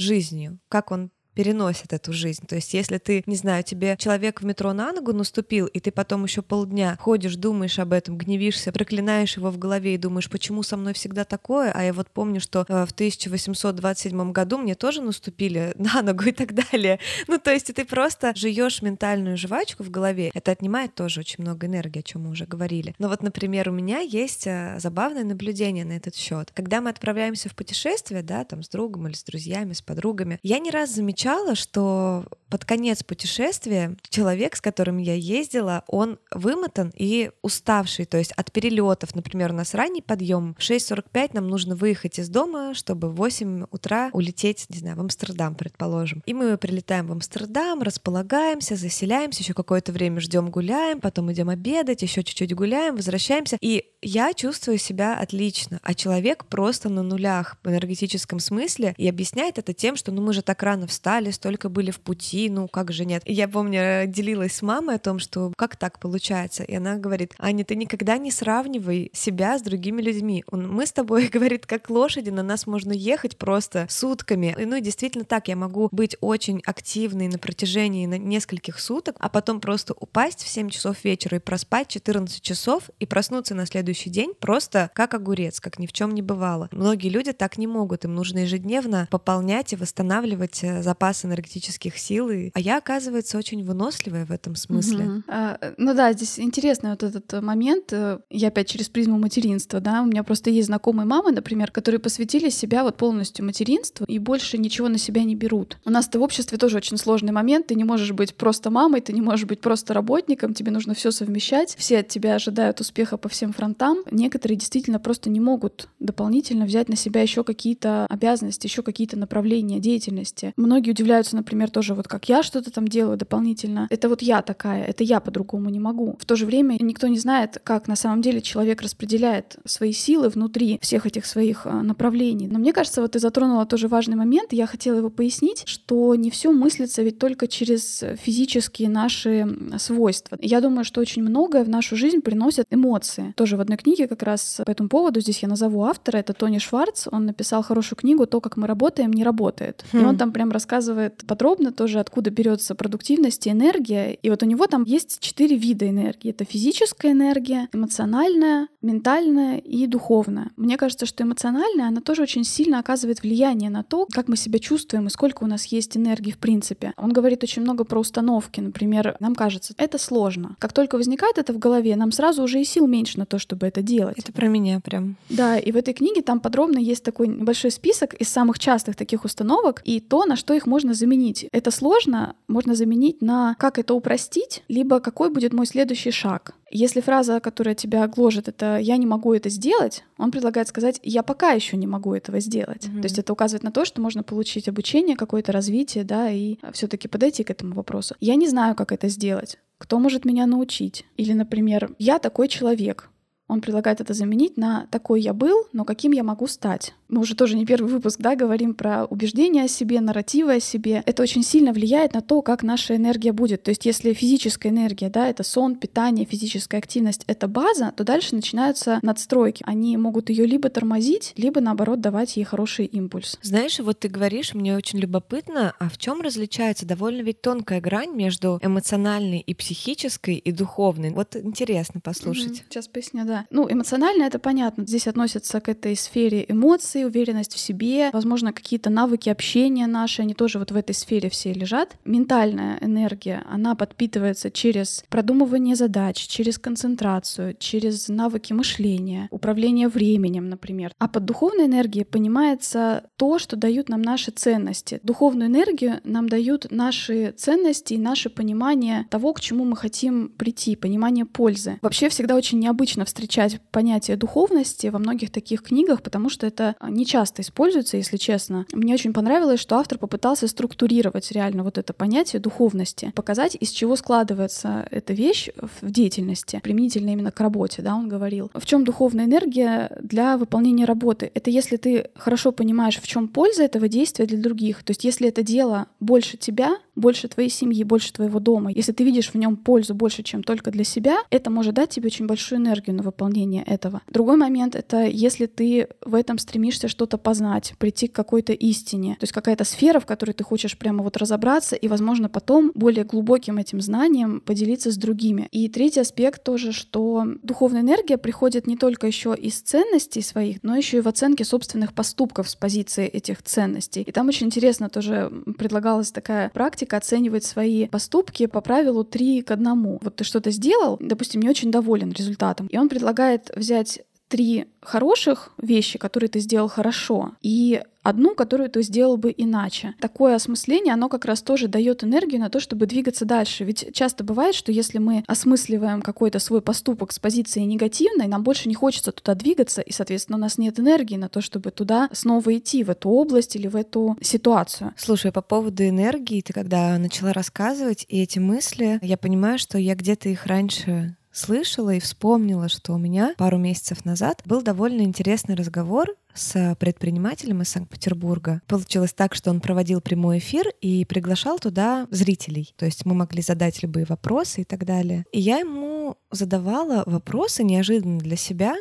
жизнью, 0.01 0.59
как 0.69 0.91
он 0.91 1.11
переносит 1.33 1.93
эту 1.93 2.13
жизнь. 2.13 2.45
То 2.47 2.55
есть, 2.55 2.73
если 2.73 2.97
ты, 2.97 3.23
не 3.25 3.35
знаю, 3.35 3.63
тебе 3.63 3.95
человек 3.97 4.41
в 4.41 4.45
метро 4.45 4.73
на 4.73 4.91
ногу 4.91 5.13
наступил, 5.13 5.67
и 5.67 5.79
ты 5.79 5.91
потом 5.91 6.23
еще 6.23 6.41
полдня 6.41 6.97
ходишь, 6.99 7.35
думаешь 7.35 7.79
об 7.79 7.93
этом, 7.93 8.17
гневишься, 8.17 8.71
проклинаешь 8.71 9.37
его 9.37 9.49
в 9.49 9.57
голове 9.57 9.95
и 9.95 9.97
думаешь, 9.97 10.29
почему 10.29 10.63
со 10.63 10.77
мной 10.77 10.93
всегда 10.93 11.23
такое, 11.23 11.71
а 11.71 11.83
я 11.83 11.93
вот 11.93 12.09
помню, 12.09 12.41
что 12.41 12.65
э, 12.67 12.85
в 12.85 12.91
1827 12.91 14.31
году 14.31 14.57
мне 14.57 14.75
тоже 14.75 15.01
наступили 15.01 15.73
на 15.77 16.01
ногу 16.01 16.25
и 16.25 16.31
так 16.31 16.53
далее. 16.53 16.99
Ну, 17.27 17.37
то 17.37 17.51
есть, 17.51 17.73
ты 17.73 17.85
просто 17.85 18.33
жуешь 18.35 18.81
ментальную 18.81 19.37
жвачку 19.37 19.83
в 19.83 19.89
голове. 19.89 20.31
Это 20.33 20.51
отнимает 20.51 20.95
тоже 20.95 21.21
очень 21.21 21.43
много 21.43 21.67
энергии, 21.67 21.99
о 21.99 22.03
чем 22.03 22.23
мы 22.23 22.31
уже 22.31 22.45
говорили. 22.45 22.93
Но 22.99 23.07
вот, 23.07 23.23
например, 23.23 23.69
у 23.69 23.71
меня 23.71 23.99
есть 23.99 24.47
э, 24.47 24.75
забавное 24.79 25.23
наблюдение 25.23 25.85
на 25.85 25.93
этот 25.93 26.15
счет. 26.15 26.51
Когда 26.53 26.81
мы 26.81 26.89
отправляемся 26.89 27.49
в 27.49 27.55
путешествие, 27.55 28.21
да, 28.21 28.43
там 28.43 28.63
с 28.63 28.69
другом 28.69 29.07
или 29.07 29.13
с 29.13 29.23
друзьями, 29.23 29.73
с 29.73 29.81
подругами, 29.81 30.39
я 30.43 30.59
не 30.59 30.71
раз 30.71 30.93
замечаю 30.93 31.20
замечала, 31.21 31.55
что 31.55 32.25
под 32.51 32.65
конец 32.65 33.01
путешествия 33.01 33.95
человек, 34.09 34.57
с 34.57 34.61
которым 34.61 34.97
я 34.97 35.13
ездила, 35.13 35.85
он 35.87 36.19
вымотан 36.31 36.91
и 36.97 37.31
уставший. 37.41 38.05
То 38.05 38.17
есть 38.17 38.33
от 38.33 38.51
перелетов, 38.51 39.15
например, 39.15 39.51
у 39.51 39.55
нас 39.55 39.73
ранний 39.73 40.01
подъем, 40.01 40.55
в 40.59 40.61
6.45 40.61 41.29
нам 41.31 41.47
нужно 41.47 41.75
выехать 41.75 42.19
из 42.19 42.27
дома, 42.27 42.73
чтобы 42.73 43.09
в 43.09 43.15
8 43.15 43.67
утра 43.71 44.09
улететь, 44.11 44.65
не 44.67 44.79
знаю, 44.79 44.97
в 44.97 44.99
Амстердам, 44.99 45.55
предположим. 45.55 46.21
И 46.25 46.33
мы 46.33 46.57
прилетаем 46.57 47.07
в 47.07 47.13
Амстердам, 47.13 47.81
располагаемся, 47.83 48.75
заселяемся, 48.75 49.43
еще 49.43 49.53
какое-то 49.53 49.93
время 49.93 50.19
ждем, 50.19 50.51
гуляем, 50.51 50.99
потом 50.99 51.31
идем 51.31 51.47
обедать, 51.47 52.01
еще 52.01 52.21
чуть-чуть 52.21 52.53
гуляем, 52.53 52.97
возвращаемся. 52.97 53.57
И 53.61 53.85
я 54.01 54.33
чувствую 54.33 54.77
себя 54.77 55.17
отлично, 55.17 55.79
а 55.83 55.93
человек 55.93 56.45
просто 56.45 56.89
на 56.89 57.01
нулях 57.01 57.55
в 57.63 57.69
энергетическом 57.69 58.39
смысле 58.39 58.93
и 58.97 59.07
объясняет 59.07 59.57
это 59.57 59.73
тем, 59.73 59.95
что 59.95 60.11
ну 60.11 60.21
мы 60.21 60.33
же 60.33 60.41
так 60.41 60.61
рано 60.63 60.85
встали, 60.87 61.10
устали, 61.11 61.31
столько 61.31 61.69
были 61.69 61.91
в 61.91 61.99
пути, 61.99 62.49
ну 62.49 62.67
как 62.67 62.91
же 62.91 63.05
нет. 63.05 63.21
Я 63.25 63.47
помню, 63.47 64.07
делилась 64.07 64.53
с 64.53 64.61
мамой 64.61 64.95
о 64.95 64.99
том, 64.99 65.19
что 65.19 65.51
как 65.57 65.75
так 65.75 65.99
получается. 65.99 66.63
И 66.63 66.75
она 66.75 66.95
говорит, 66.97 67.33
Аня, 67.37 67.65
ты 67.65 67.75
никогда 67.75 68.17
не 68.17 68.31
сравнивай 68.31 69.11
себя 69.13 69.57
с 69.57 69.61
другими 69.61 70.01
людьми. 70.01 70.43
Мы 70.51 70.85
с 70.85 70.91
тобой, 70.91 71.27
говорит, 71.33 71.65
как 71.65 71.89
лошади, 71.89 72.29
на 72.29 72.43
нас 72.43 72.67
можно 72.67 72.93
ехать 72.93 73.37
просто 73.37 73.87
сутками. 73.89 74.55
И, 74.57 74.65
ну 74.65 74.77
и 74.77 74.81
действительно 74.81 75.25
так, 75.25 75.47
я 75.47 75.55
могу 75.55 75.89
быть 75.91 76.15
очень 76.21 76.61
активной 76.65 77.27
на 77.27 77.37
протяжении 77.37 78.05
нескольких 78.05 78.79
суток, 78.79 79.15
а 79.19 79.29
потом 79.29 79.59
просто 79.59 79.93
упасть 79.99 80.43
в 80.43 80.47
7 80.47 80.69
часов 80.69 81.03
вечера 81.03 81.37
и 81.37 81.39
проспать 81.39 81.89
14 81.89 82.41
часов 82.41 82.89
и 82.99 83.05
проснуться 83.05 83.55
на 83.55 83.65
следующий 83.65 84.09
день 84.09 84.33
просто 84.39 84.89
как 84.93 85.13
огурец, 85.13 85.59
как 85.59 85.79
ни 85.79 85.87
в 85.87 85.93
чем 85.93 86.13
не 86.13 86.21
бывало. 86.21 86.69
Многие 86.71 87.09
люди 87.09 87.33
так 87.33 87.57
не 87.57 87.67
могут, 87.67 88.05
им 88.05 88.15
нужно 88.15 88.39
ежедневно 88.39 89.07
пополнять 89.11 89.73
и 89.73 89.75
восстанавливать 89.75 90.63
э, 90.63 90.81
запас 90.81 91.00
запас 91.01 91.25
энергетических 91.25 91.97
сил. 91.97 92.29
И... 92.29 92.51
А 92.53 92.59
я, 92.59 92.77
оказывается, 92.77 93.37
очень 93.37 93.63
выносливая 93.63 94.25
в 94.25 94.31
этом 94.31 94.55
смысле. 94.55 95.05
Угу. 95.05 95.23
А, 95.27 95.57
ну 95.77 95.93
да, 95.93 96.13
здесь 96.13 96.39
интересный 96.39 96.91
вот 96.91 97.03
этот 97.03 97.41
момент. 97.41 97.93
Я 98.29 98.47
опять 98.47 98.67
через 98.67 98.89
призму 98.89 99.17
материнства, 99.17 99.79
да. 99.79 100.03
У 100.03 100.05
меня 100.05 100.23
просто 100.23 100.49
есть 100.49 100.67
знакомые 100.67 101.05
мамы, 101.05 101.31
например, 101.31 101.71
которые 101.71 101.99
посвятили 101.99 102.49
себя 102.49 102.83
вот 102.83 102.97
полностью 102.97 103.45
материнству 103.45 104.05
и 104.05 104.19
больше 104.19 104.57
ничего 104.57 104.87
на 104.89 104.97
себя 104.97 105.23
не 105.23 105.35
берут. 105.35 105.77
У 105.85 105.89
нас-то 105.89 106.19
в 106.19 106.21
обществе 106.21 106.57
тоже 106.57 106.77
очень 106.77 106.97
сложный 106.97 107.31
момент. 107.31 107.67
Ты 107.67 107.75
не 107.75 107.83
можешь 107.83 108.11
быть 108.11 108.35
просто 108.35 108.69
мамой, 108.69 109.01
ты 109.01 109.13
не 109.13 109.21
можешь 109.21 109.45
быть 109.45 109.61
просто 109.61 109.93
работником, 109.93 110.53
тебе 110.53 110.71
нужно 110.71 110.93
все 110.93 111.11
совмещать. 111.11 111.75
Все 111.77 111.99
от 111.99 112.07
тебя 112.07 112.35
ожидают 112.35 112.79
успеха 112.79 113.17
по 113.17 113.29
всем 113.29 113.53
фронтам. 113.53 113.99
Некоторые 114.11 114.57
действительно 114.57 114.99
просто 114.99 115.29
не 115.29 115.39
могут 115.39 115.87
дополнительно 115.99 116.65
взять 116.65 116.89
на 116.89 116.95
себя 116.95 117.21
еще 117.21 117.43
какие-то 117.43 118.05
обязанности, 118.09 118.67
еще 118.67 118.83
какие-то 118.83 119.17
направления 119.17 119.79
деятельности. 119.79 120.53
Многие 120.57 120.90
удивляются, 120.91 121.35
например, 121.35 121.69
тоже 121.69 121.93
вот 121.93 122.07
как 122.07 122.29
я 122.29 122.43
что-то 122.43 122.71
там 122.71 122.87
делаю 122.87 123.17
дополнительно. 123.17 123.87
Это 123.89 124.09
вот 124.09 124.21
я 124.21 124.41
такая, 124.41 124.83
это 124.83 125.03
я 125.03 125.19
по-другому 125.19 125.69
не 125.69 125.79
могу. 125.79 126.17
В 126.19 126.25
то 126.25 126.35
же 126.35 126.45
время 126.45 126.77
никто 126.79 127.07
не 127.07 127.19
знает, 127.19 127.59
как 127.63 127.87
на 127.87 127.95
самом 127.95 128.21
деле 128.21 128.41
человек 128.41 128.81
распределяет 128.81 129.57
свои 129.65 129.93
силы 129.93 130.29
внутри 130.29 130.79
всех 130.81 131.05
этих 131.05 131.25
своих 131.25 131.65
а, 131.65 131.81
направлений. 131.81 132.47
Но 132.47 132.59
мне 132.59 132.73
кажется, 132.73 133.01
вот 133.01 133.11
ты 133.13 133.19
затронула 133.19 133.65
тоже 133.65 133.87
важный 133.87 134.15
момент, 134.15 134.53
я 134.53 134.67
хотела 134.67 134.97
его 134.97 135.09
пояснить, 135.09 135.63
что 135.65 136.15
не 136.15 136.29
все 136.29 136.51
мыслится 136.51 137.01
ведь 137.01 137.19
только 137.19 137.47
через 137.47 138.03
физические 138.21 138.89
наши 138.89 139.47
свойства. 139.77 140.37
Я 140.41 140.61
думаю, 140.61 140.83
что 140.83 141.01
очень 141.01 141.21
многое 141.21 141.63
в 141.63 141.69
нашу 141.69 141.95
жизнь 141.95 142.21
приносят 142.21 142.67
эмоции. 142.69 143.33
Тоже 143.35 143.57
в 143.57 143.61
одной 143.61 143.77
книге 143.77 144.07
как 144.07 144.23
раз 144.23 144.61
по 144.65 144.71
этому 144.71 144.89
поводу, 144.89 145.21
здесь 145.21 145.39
я 145.39 145.47
назову 145.47 145.83
автора, 145.83 146.17
это 146.17 146.33
Тони 146.33 146.57
Шварц, 146.59 147.07
он 147.11 147.25
написал 147.25 147.63
хорошую 147.63 147.97
книгу 147.97 148.25
«То, 148.25 148.41
как 148.41 148.57
мы 148.57 148.67
работаем, 148.67 149.11
не 149.11 149.23
работает». 149.23 149.85
Хм. 149.91 149.97
И 149.97 150.03
он 150.03 150.17
там 150.17 150.31
прям 150.31 150.51
рассказывает 150.51 150.80
рассказывает 150.81 151.23
подробно 151.27 151.71
тоже, 151.71 151.99
откуда 151.99 152.31
берется 152.31 152.73
продуктивность 152.75 153.45
и 153.45 153.51
энергия. 153.51 154.13
И 154.13 154.29
вот 154.29 154.41
у 154.43 154.45
него 154.45 154.65
там 154.67 154.83
есть 154.83 155.19
четыре 155.19 155.55
вида 155.55 155.87
энергии. 155.87 156.31
Это 156.31 156.43
физическая 156.43 157.11
энергия, 157.11 157.67
эмоциональная, 157.71 158.67
ментальная 158.81 159.57
и 159.57 159.85
духовная. 159.85 160.49
Мне 160.57 160.77
кажется, 160.77 161.05
что 161.05 161.23
эмоциональная, 161.23 161.87
она 161.87 162.01
тоже 162.01 162.23
очень 162.23 162.43
сильно 162.43 162.79
оказывает 162.79 163.21
влияние 163.21 163.69
на 163.69 163.83
то, 163.83 164.07
как 164.11 164.27
мы 164.27 164.37
себя 164.37 164.57
чувствуем 164.59 165.07
и 165.07 165.09
сколько 165.11 165.43
у 165.43 165.47
нас 165.47 165.65
есть 165.65 165.97
энергии 165.97 166.31
в 166.31 166.37
принципе. 166.37 166.93
Он 166.97 167.13
говорит 167.13 167.43
очень 167.43 167.61
много 167.61 167.83
про 167.83 167.99
установки. 167.99 168.59
Например, 168.59 169.15
нам 169.19 169.35
кажется, 169.35 169.73
это 169.77 169.99
сложно. 169.99 170.55
Как 170.59 170.73
только 170.73 170.95
возникает 170.95 171.37
это 171.37 171.53
в 171.53 171.59
голове, 171.59 171.95
нам 171.95 172.11
сразу 172.11 172.41
уже 172.43 172.59
и 172.59 172.65
сил 172.65 172.87
меньше 172.87 173.19
на 173.19 173.25
то, 173.25 173.37
чтобы 173.37 173.67
это 173.67 173.83
делать. 173.83 174.17
Это 174.17 174.31
про 174.31 174.47
меня 174.47 174.79
прям. 174.79 175.15
Да, 175.29 175.59
и 175.59 175.71
в 175.71 175.77
этой 175.77 175.93
книге 175.93 176.21
там 176.23 176.39
подробно 176.39 176.79
есть 176.79 177.03
такой 177.03 177.27
небольшой 177.27 177.69
список 177.71 178.15
из 178.15 178.29
самых 178.29 178.57
частых 178.57 178.95
таких 178.95 179.25
установок 179.25 179.81
и 179.85 179.99
то, 179.99 180.25
на 180.25 180.35
что 180.35 180.53
их 180.55 180.65
можно 180.71 180.93
заменить. 180.93 181.45
Это 181.51 181.69
сложно, 181.69 182.35
можно 182.47 182.75
заменить 182.75 183.21
на 183.21 183.55
как 183.59 183.77
это 183.77 183.93
упростить, 183.93 184.63
либо 184.69 185.01
какой 185.01 185.29
будет 185.29 185.51
мой 185.51 185.65
следующий 185.65 186.11
шаг. 186.11 186.55
Если 186.71 187.01
фраза, 187.01 187.41
которая 187.41 187.75
тебя 187.75 188.07
гложет, 188.07 188.47
это 188.47 188.77
«я 188.77 188.95
не 188.95 189.05
могу 189.05 189.33
это 189.33 189.49
сделать», 189.49 190.05
он 190.17 190.31
предлагает 190.31 190.69
сказать 190.69 191.01
«я 191.03 191.23
пока 191.23 191.51
еще 191.51 191.75
не 191.75 191.87
могу 191.87 192.13
этого 192.13 192.39
сделать». 192.39 192.85
Mm-hmm. 192.85 193.01
То 193.01 193.05
есть 193.05 193.19
это 193.19 193.33
указывает 193.33 193.63
на 193.63 193.71
то, 193.71 193.83
что 193.83 194.01
можно 194.01 194.23
получить 194.23 194.69
обучение, 194.69 195.17
какое-то 195.17 195.51
развитие, 195.51 196.05
да, 196.05 196.31
и 196.31 196.55
все 196.71 196.87
таки 196.87 197.09
подойти 197.09 197.43
к 197.43 197.49
этому 197.49 197.73
вопросу. 197.73 198.15
«Я 198.21 198.35
не 198.35 198.47
знаю, 198.47 198.75
как 198.75 198.93
это 198.93 199.09
сделать». 199.09 199.57
Кто 199.77 199.99
может 199.99 200.25
меня 200.25 200.45
научить? 200.45 201.05
Или, 201.17 201.33
например, 201.33 201.95
я 201.97 202.19
такой 202.19 202.47
человек, 202.47 203.09
он 203.51 203.59
предлагает 203.59 203.99
это 203.99 204.13
заменить 204.13 204.55
на 204.55 204.87
«такой 204.91 205.21
я 205.21 205.33
был, 205.33 205.67
но 205.73 205.83
каким 205.83 206.13
я 206.13 206.23
могу 206.23 206.47
стать». 206.47 206.93
Мы 207.09 207.19
уже 207.19 207.35
тоже 207.35 207.57
не 207.57 207.65
первый 207.65 207.91
выпуск, 207.91 208.21
да, 208.21 208.37
говорим 208.37 208.73
про 208.73 209.03
убеждения 209.03 209.63
о 209.63 209.67
себе, 209.67 209.99
нарративы 209.99 210.55
о 210.55 210.59
себе. 210.61 211.03
Это 211.05 211.21
очень 211.21 211.43
сильно 211.43 211.73
влияет 211.73 212.13
на 212.13 212.21
то, 212.21 212.41
как 212.41 212.63
наша 212.63 212.95
энергия 212.95 213.33
будет. 213.33 213.63
То 213.63 213.69
есть 213.69 213.85
если 213.85 214.13
физическая 214.13 214.71
энергия, 214.71 215.09
да, 215.09 215.27
это 215.27 215.43
сон, 215.43 215.75
питание, 215.75 216.25
физическая 216.25 216.79
активность— 216.79 217.25
это 217.27 217.49
база, 217.49 217.91
то 217.97 218.05
дальше 218.05 218.33
начинаются 218.33 218.99
надстройки. 219.01 219.61
Они 219.67 219.97
могут 219.97 220.29
ее 220.29 220.45
либо 220.45 220.69
тормозить, 220.69 221.33
либо, 221.35 221.59
наоборот, 221.59 221.99
давать 221.99 222.37
ей 222.37 222.45
хороший 222.45 222.85
импульс. 222.85 223.37
Знаешь, 223.41 223.77
вот 223.79 223.99
ты 223.99 224.07
говоришь, 224.07 224.53
мне 224.53 224.77
очень 224.77 224.99
любопытно, 224.99 225.73
а 225.79 225.89
в 225.89 225.97
чем 225.97 226.21
различается 226.21 226.85
довольно 226.85 227.23
ведь 227.23 227.41
тонкая 227.41 227.81
грань 227.81 228.15
между 228.15 228.57
эмоциональной 228.63 229.39
и 229.39 229.53
психической 229.53 230.35
и 230.35 230.51
духовной? 230.53 231.09
Вот 231.09 231.35
интересно 231.35 231.99
послушать. 231.99 232.53
Mm-hmm. 232.53 232.63
Сейчас 232.69 232.87
поясню, 232.87 233.25
да. 233.25 233.40
Ну, 233.49 233.71
эмоционально 233.71 234.23
это 234.23 234.39
понятно. 234.39 234.85
Здесь 234.85 235.07
относится 235.07 235.59
к 235.59 235.69
этой 235.69 235.95
сфере 235.95 236.45
эмоций, 236.47 237.05
уверенность 237.05 237.53
в 237.53 237.59
себе, 237.59 238.09
возможно, 238.13 238.53
какие-то 238.53 238.89
навыки 238.89 239.29
общения 239.29 239.87
наши, 239.87 240.21
они 240.21 240.33
тоже 240.33 240.59
вот 240.59 240.71
в 240.71 240.75
этой 240.75 240.93
сфере 240.93 241.29
все 241.29 241.53
лежат. 241.53 241.97
Ментальная 242.05 242.77
энергия, 242.81 243.43
она 243.49 243.75
подпитывается 243.75 244.51
через 244.51 245.03
продумывание 245.09 245.75
задач, 245.75 246.17
через 246.27 246.57
концентрацию, 246.57 247.55
через 247.59 248.07
навыки 248.07 248.53
мышления, 248.53 249.27
управление 249.31 249.87
временем, 249.87 250.49
например. 250.49 250.93
А 250.99 251.07
под 251.07 251.25
духовной 251.25 251.65
энергией 251.65 252.05
понимается 252.05 253.05
то, 253.17 253.39
что 253.39 253.55
дают 253.55 253.89
нам 253.89 254.01
наши 254.01 254.31
ценности. 254.31 254.99
Духовную 255.03 255.49
энергию 255.49 255.99
нам 256.03 256.29
дают 256.29 256.67
наши 256.71 257.33
ценности 257.37 257.93
и 257.93 257.97
наше 257.97 258.29
понимание 258.29 259.07
того, 259.09 259.33
к 259.33 259.39
чему 259.39 259.65
мы 259.65 259.75
хотим 259.75 260.29
прийти, 260.29 260.75
понимание 260.75 261.25
пользы. 261.25 261.79
Вообще 261.81 262.09
всегда 262.09 262.35
очень 262.35 262.59
необычно 262.59 263.05
встречать 263.05 263.30
встречать 263.31 263.61
понятие 263.71 264.17
духовности 264.17 264.87
во 264.87 264.99
многих 264.99 265.31
таких 265.31 265.63
книгах, 265.63 266.01
потому 266.03 266.29
что 266.29 266.45
это 266.45 266.75
не 266.89 267.05
часто 267.05 267.41
используется, 267.41 267.95
если 267.95 268.17
честно. 268.17 268.65
Мне 268.73 268.93
очень 268.93 269.13
понравилось, 269.13 269.61
что 269.61 269.77
автор 269.77 269.97
попытался 269.97 270.49
структурировать 270.49 271.31
реально 271.31 271.63
вот 271.63 271.77
это 271.77 271.93
понятие 271.93 272.41
духовности, 272.41 273.13
показать, 273.15 273.55
из 273.57 273.69
чего 273.69 273.95
складывается 273.95 274.85
эта 274.91 275.13
вещь 275.13 275.47
в 275.81 275.89
деятельности, 275.89 276.59
применительно 276.61 277.11
именно 277.11 277.31
к 277.31 277.39
работе, 277.39 277.81
да, 277.81 277.95
он 277.95 278.09
говорил. 278.09 278.51
В 278.53 278.65
чем 278.65 278.83
духовная 278.83 279.25
энергия 279.25 279.97
для 280.01 280.37
выполнения 280.37 280.83
работы? 280.83 281.31
Это 281.33 281.49
если 281.49 281.77
ты 281.77 282.09
хорошо 282.15 282.51
понимаешь, 282.51 282.99
в 282.99 283.07
чем 283.07 283.29
польза 283.29 283.63
этого 283.63 283.87
действия 283.87 284.25
для 284.25 284.39
других. 284.39 284.83
То 284.83 284.91
есть 284.91 285.05
если 285.05 285.29
это 285.29 285.41
дело 285.41 285.87
больше 286.01 286.35
тебя, 286.35 286.75
больше 286.95 287.27
твоей 287.27 287.49
семьи, 287.49 287.83
больше 287.83 288.13
твоего 288.13 288.39
дома, 288.39 288.71
если 288.71 288.91
ты 288.91 289.03
видишь 289.03 289.29
в 289.29 289.35
нем 289.35 289.55
пользу 289.55 289.93
больше, 289.93 290.23
чем 290.23 290.43
только 290.43 290.71
для 290.71 290.83
себя, 290.83 291.17
это 291.29 291.49
может 291.49 291.75
дать 291.75 291.89
тебе 291.89 292.07
очень 292.07 292.27
большую 292.27 292.59
энергию 292.59 292.95
на 292.95 293.03
выполнение 293.03 293.63
этого. 293.63 294.01
Другой 294.09 294.37
момент— 294.37 294.75
это 294.75 295.05
если 295.05 295.45
ты 295.45 295.87
в 296.03 296.15
этом 296.15 296.37
стремишься 296.37 296.87
что-то 296.87 297.17
познать, 297.17 297.73
прийти 297.77 298.07
к 298.07 298.13
какой-то 298.13 298.53
истине, 298.53 299.15
то 299.19 299.23
есть 299.23 299.33
какая-то 299.33 299.63
сфера, 299.63 299.99
в 299.99 300.05
которой 300.05 300.31
ты 300.31 300.43
хочешь 300.43 300.77
прямо 300.77 301.03
вот 301.03 301.17
разобраться 301.17 301.75
и, 301.75 301.87
возможно, 301.87 302.29
потом 302.29 302.71
более 302.75 303.03
глубоким 303.03 303.57
этим 303.57 303.81
знанием 303.81 304.41
поделиться 304.41 304.91
с 304.91 304.97
другими. 304.97 305.47
И 305.51 305.69
третий 305.69 306.01
аспект 306.01 306.43
тоже, 306.43 306.71
что 306.71 307.25
духовная 307.43 307.81
энергия 307.81 308.17
приходит 308.17 308.67
не 308.67 308.77
только 308.77 309.07
еще 309.07 309.35
из 309.35 309.61
ценностей 309.61 310.21
своих, 310.21 310.63
но 310.63 310.75
еще 310.75 310.97
и 310.97 311.01
в 311.01 311.07
оценке 311.07 311.45
собственных 311.45 311.93
поступков 311.93 312.49
с 312.49 312.55
позиции 312.55 313.07
этих 313.07 313.43
ценностей. 313.43 314.01
И 314.01 314.11
там 314.11 314.27
очень 314.27 314.47
интересно 314.47 314.89
тоже 314.89 315.31
предлагалась 315.57 316.11
такая 316.11 316.49
практика 316.49 316.80
оценивать 316.93 317.45
свои 317.45 317.87
поступки 317.87 318.45
по 318.45 318.61
правилу 318.61 319.03
3 319.03 319.41
к 319.41 319.51
1. 319.51 319.99
Вот 320.01 320.15
ты 320.15 320.23
что-то 320.23 320.51
сделал, 320.51 320.97
допустим, 320.99 321.41
не 321.41 321.49
очень 321.49 321.71
доволен 321.71 322.11
результатом, 322.11 322.67
и 322.67 322.77
он 322.77 322.89
предлагает 322.89 323.51
взять 323.55 324.01
три 324.31 324.67
хороших 324.81 325.51
вещи, 325.57 325.99
которые 325.99 326.29
ты 326.29 326.39
сделал 326.39 326.69
хорошо, 326.69 327.33
и 327.41 327.83
одну, 328.01 328.33
которую 328.33 328.69
ты 328.69 328.81
сделал 328.81 329.17
бы 329.17 329.31
иначе. 329.35 329.93
Такое 329.99 330.35
осмысление, 330.35 330.93
оно 330.93 331.09
как 331.09 331.25
раз 331.25 331.41
тоже 331.41 331.67
дает 331.67 332.03
энергию 332.03 332.39
на 332.39 332.49
то, 332.49 332.61
чтобы 332.61 332.85
двигаться 332.87 333.25
дальше. 333.25 333.65
Ведь 333.65 333.89
часто 333.93 334.23
бывает, 334.23 334.55
что 334.55 334.71
если 334.71 334.97
мы 334.99 335.23
осмысливаем 335.27 336.01
какой-то 336.01 336.39
свой 336.39 336.61
поступок 336.61 337.11
с 337.11 337.19
позиции 337.19 337.59
негативной, 337.59 338.27
нам 338.27 338.41
больше 338.41 338.69
не 338.69 338.73
хочется 338.73 339.11
туда 339.11 339.35
двигаться, 339.35 339.81
и, 339.81 339.91
соответственно, 339.91 340.37
у 340.37 340.41
нас 340.41 340.57
нет 340.57 340.79
энергии 340.79 341.17
на 341.17 341.27
то, 341.27 341.41
чтобы 341.41 341.71
туда 341.71 342.09
снова 342.13 342.57
идти, 342.57 342.85
в 342.85 342.89
эту 342.89 343.09
область 343.09 343.57
или 343.57 343.67
в 343.67 343.75
эту 343.75 344.17
ситуацию. 344.21 344.93
Слушай, 344.95 345.33
по 345.33 345.41
поводу 345.41 345.83
энергии, 345.83 346.41
ты 346.41 346.53
когда 346.53 346.97
начала 346.97 347.33
рассказывать 347.33 348.05
и 348.07 348.21
эти 348.21 348.39
мысли, 348.39 348.97
я 349.01 349.17
понимаю, 349.17 349.59
что 349.59 349.77
я 349.77 349.93
где-то 349.93 350.29
их 350.29 350.45
раньше 350.45 351.17
слышала 351.31 351.93
и 351.93 351.99
вспомнила, 351.99 352.69
что 352.69 352.93
у 352.93 352.97
меня 352.97 353.33
пару 353.37 353.57
месяцев 353.57 354.05
назад 354.05 354.41
был 354.45 354.61
довольно 354.61 355.01
интересный 355.01 355.55
разговор 355.55 356.07
с 356.33 356.75
предпринимателем 356.79 357.61
из 357.61 357.69
Санкт-Петербурга. 357.69 358.61
Получилось 358.67 359.13
так, 359.13 359.35
что 359.35 359.49
он 359.49 359.59
проводил 359.59 360.01
прямой 360.01 360.37
эфир 360.37 360.67
и 360.79 361.03
приглашал 361.05 361.59
туда 361.59 362.07
зрителей. 362.09 362.73
То 362.77 362.85
есть 362.85 363.05
мы 363.05 363.13
могли 363.13 363.41
задать 363.41 363.83
любые 363.83 364.05
вопросы 364.07 364.61
и 364.61 364.63
так 364.63 364.85
далее. 364.85 365.25
И 365.31 365.39
я 365.39 365.59
ему 365.59 366.17
задавала 366.31 367.03
вопросы 367.05 367.63
неожиданно 367.63 368.19
для 368.19 368.37
себя, 368.37 368.75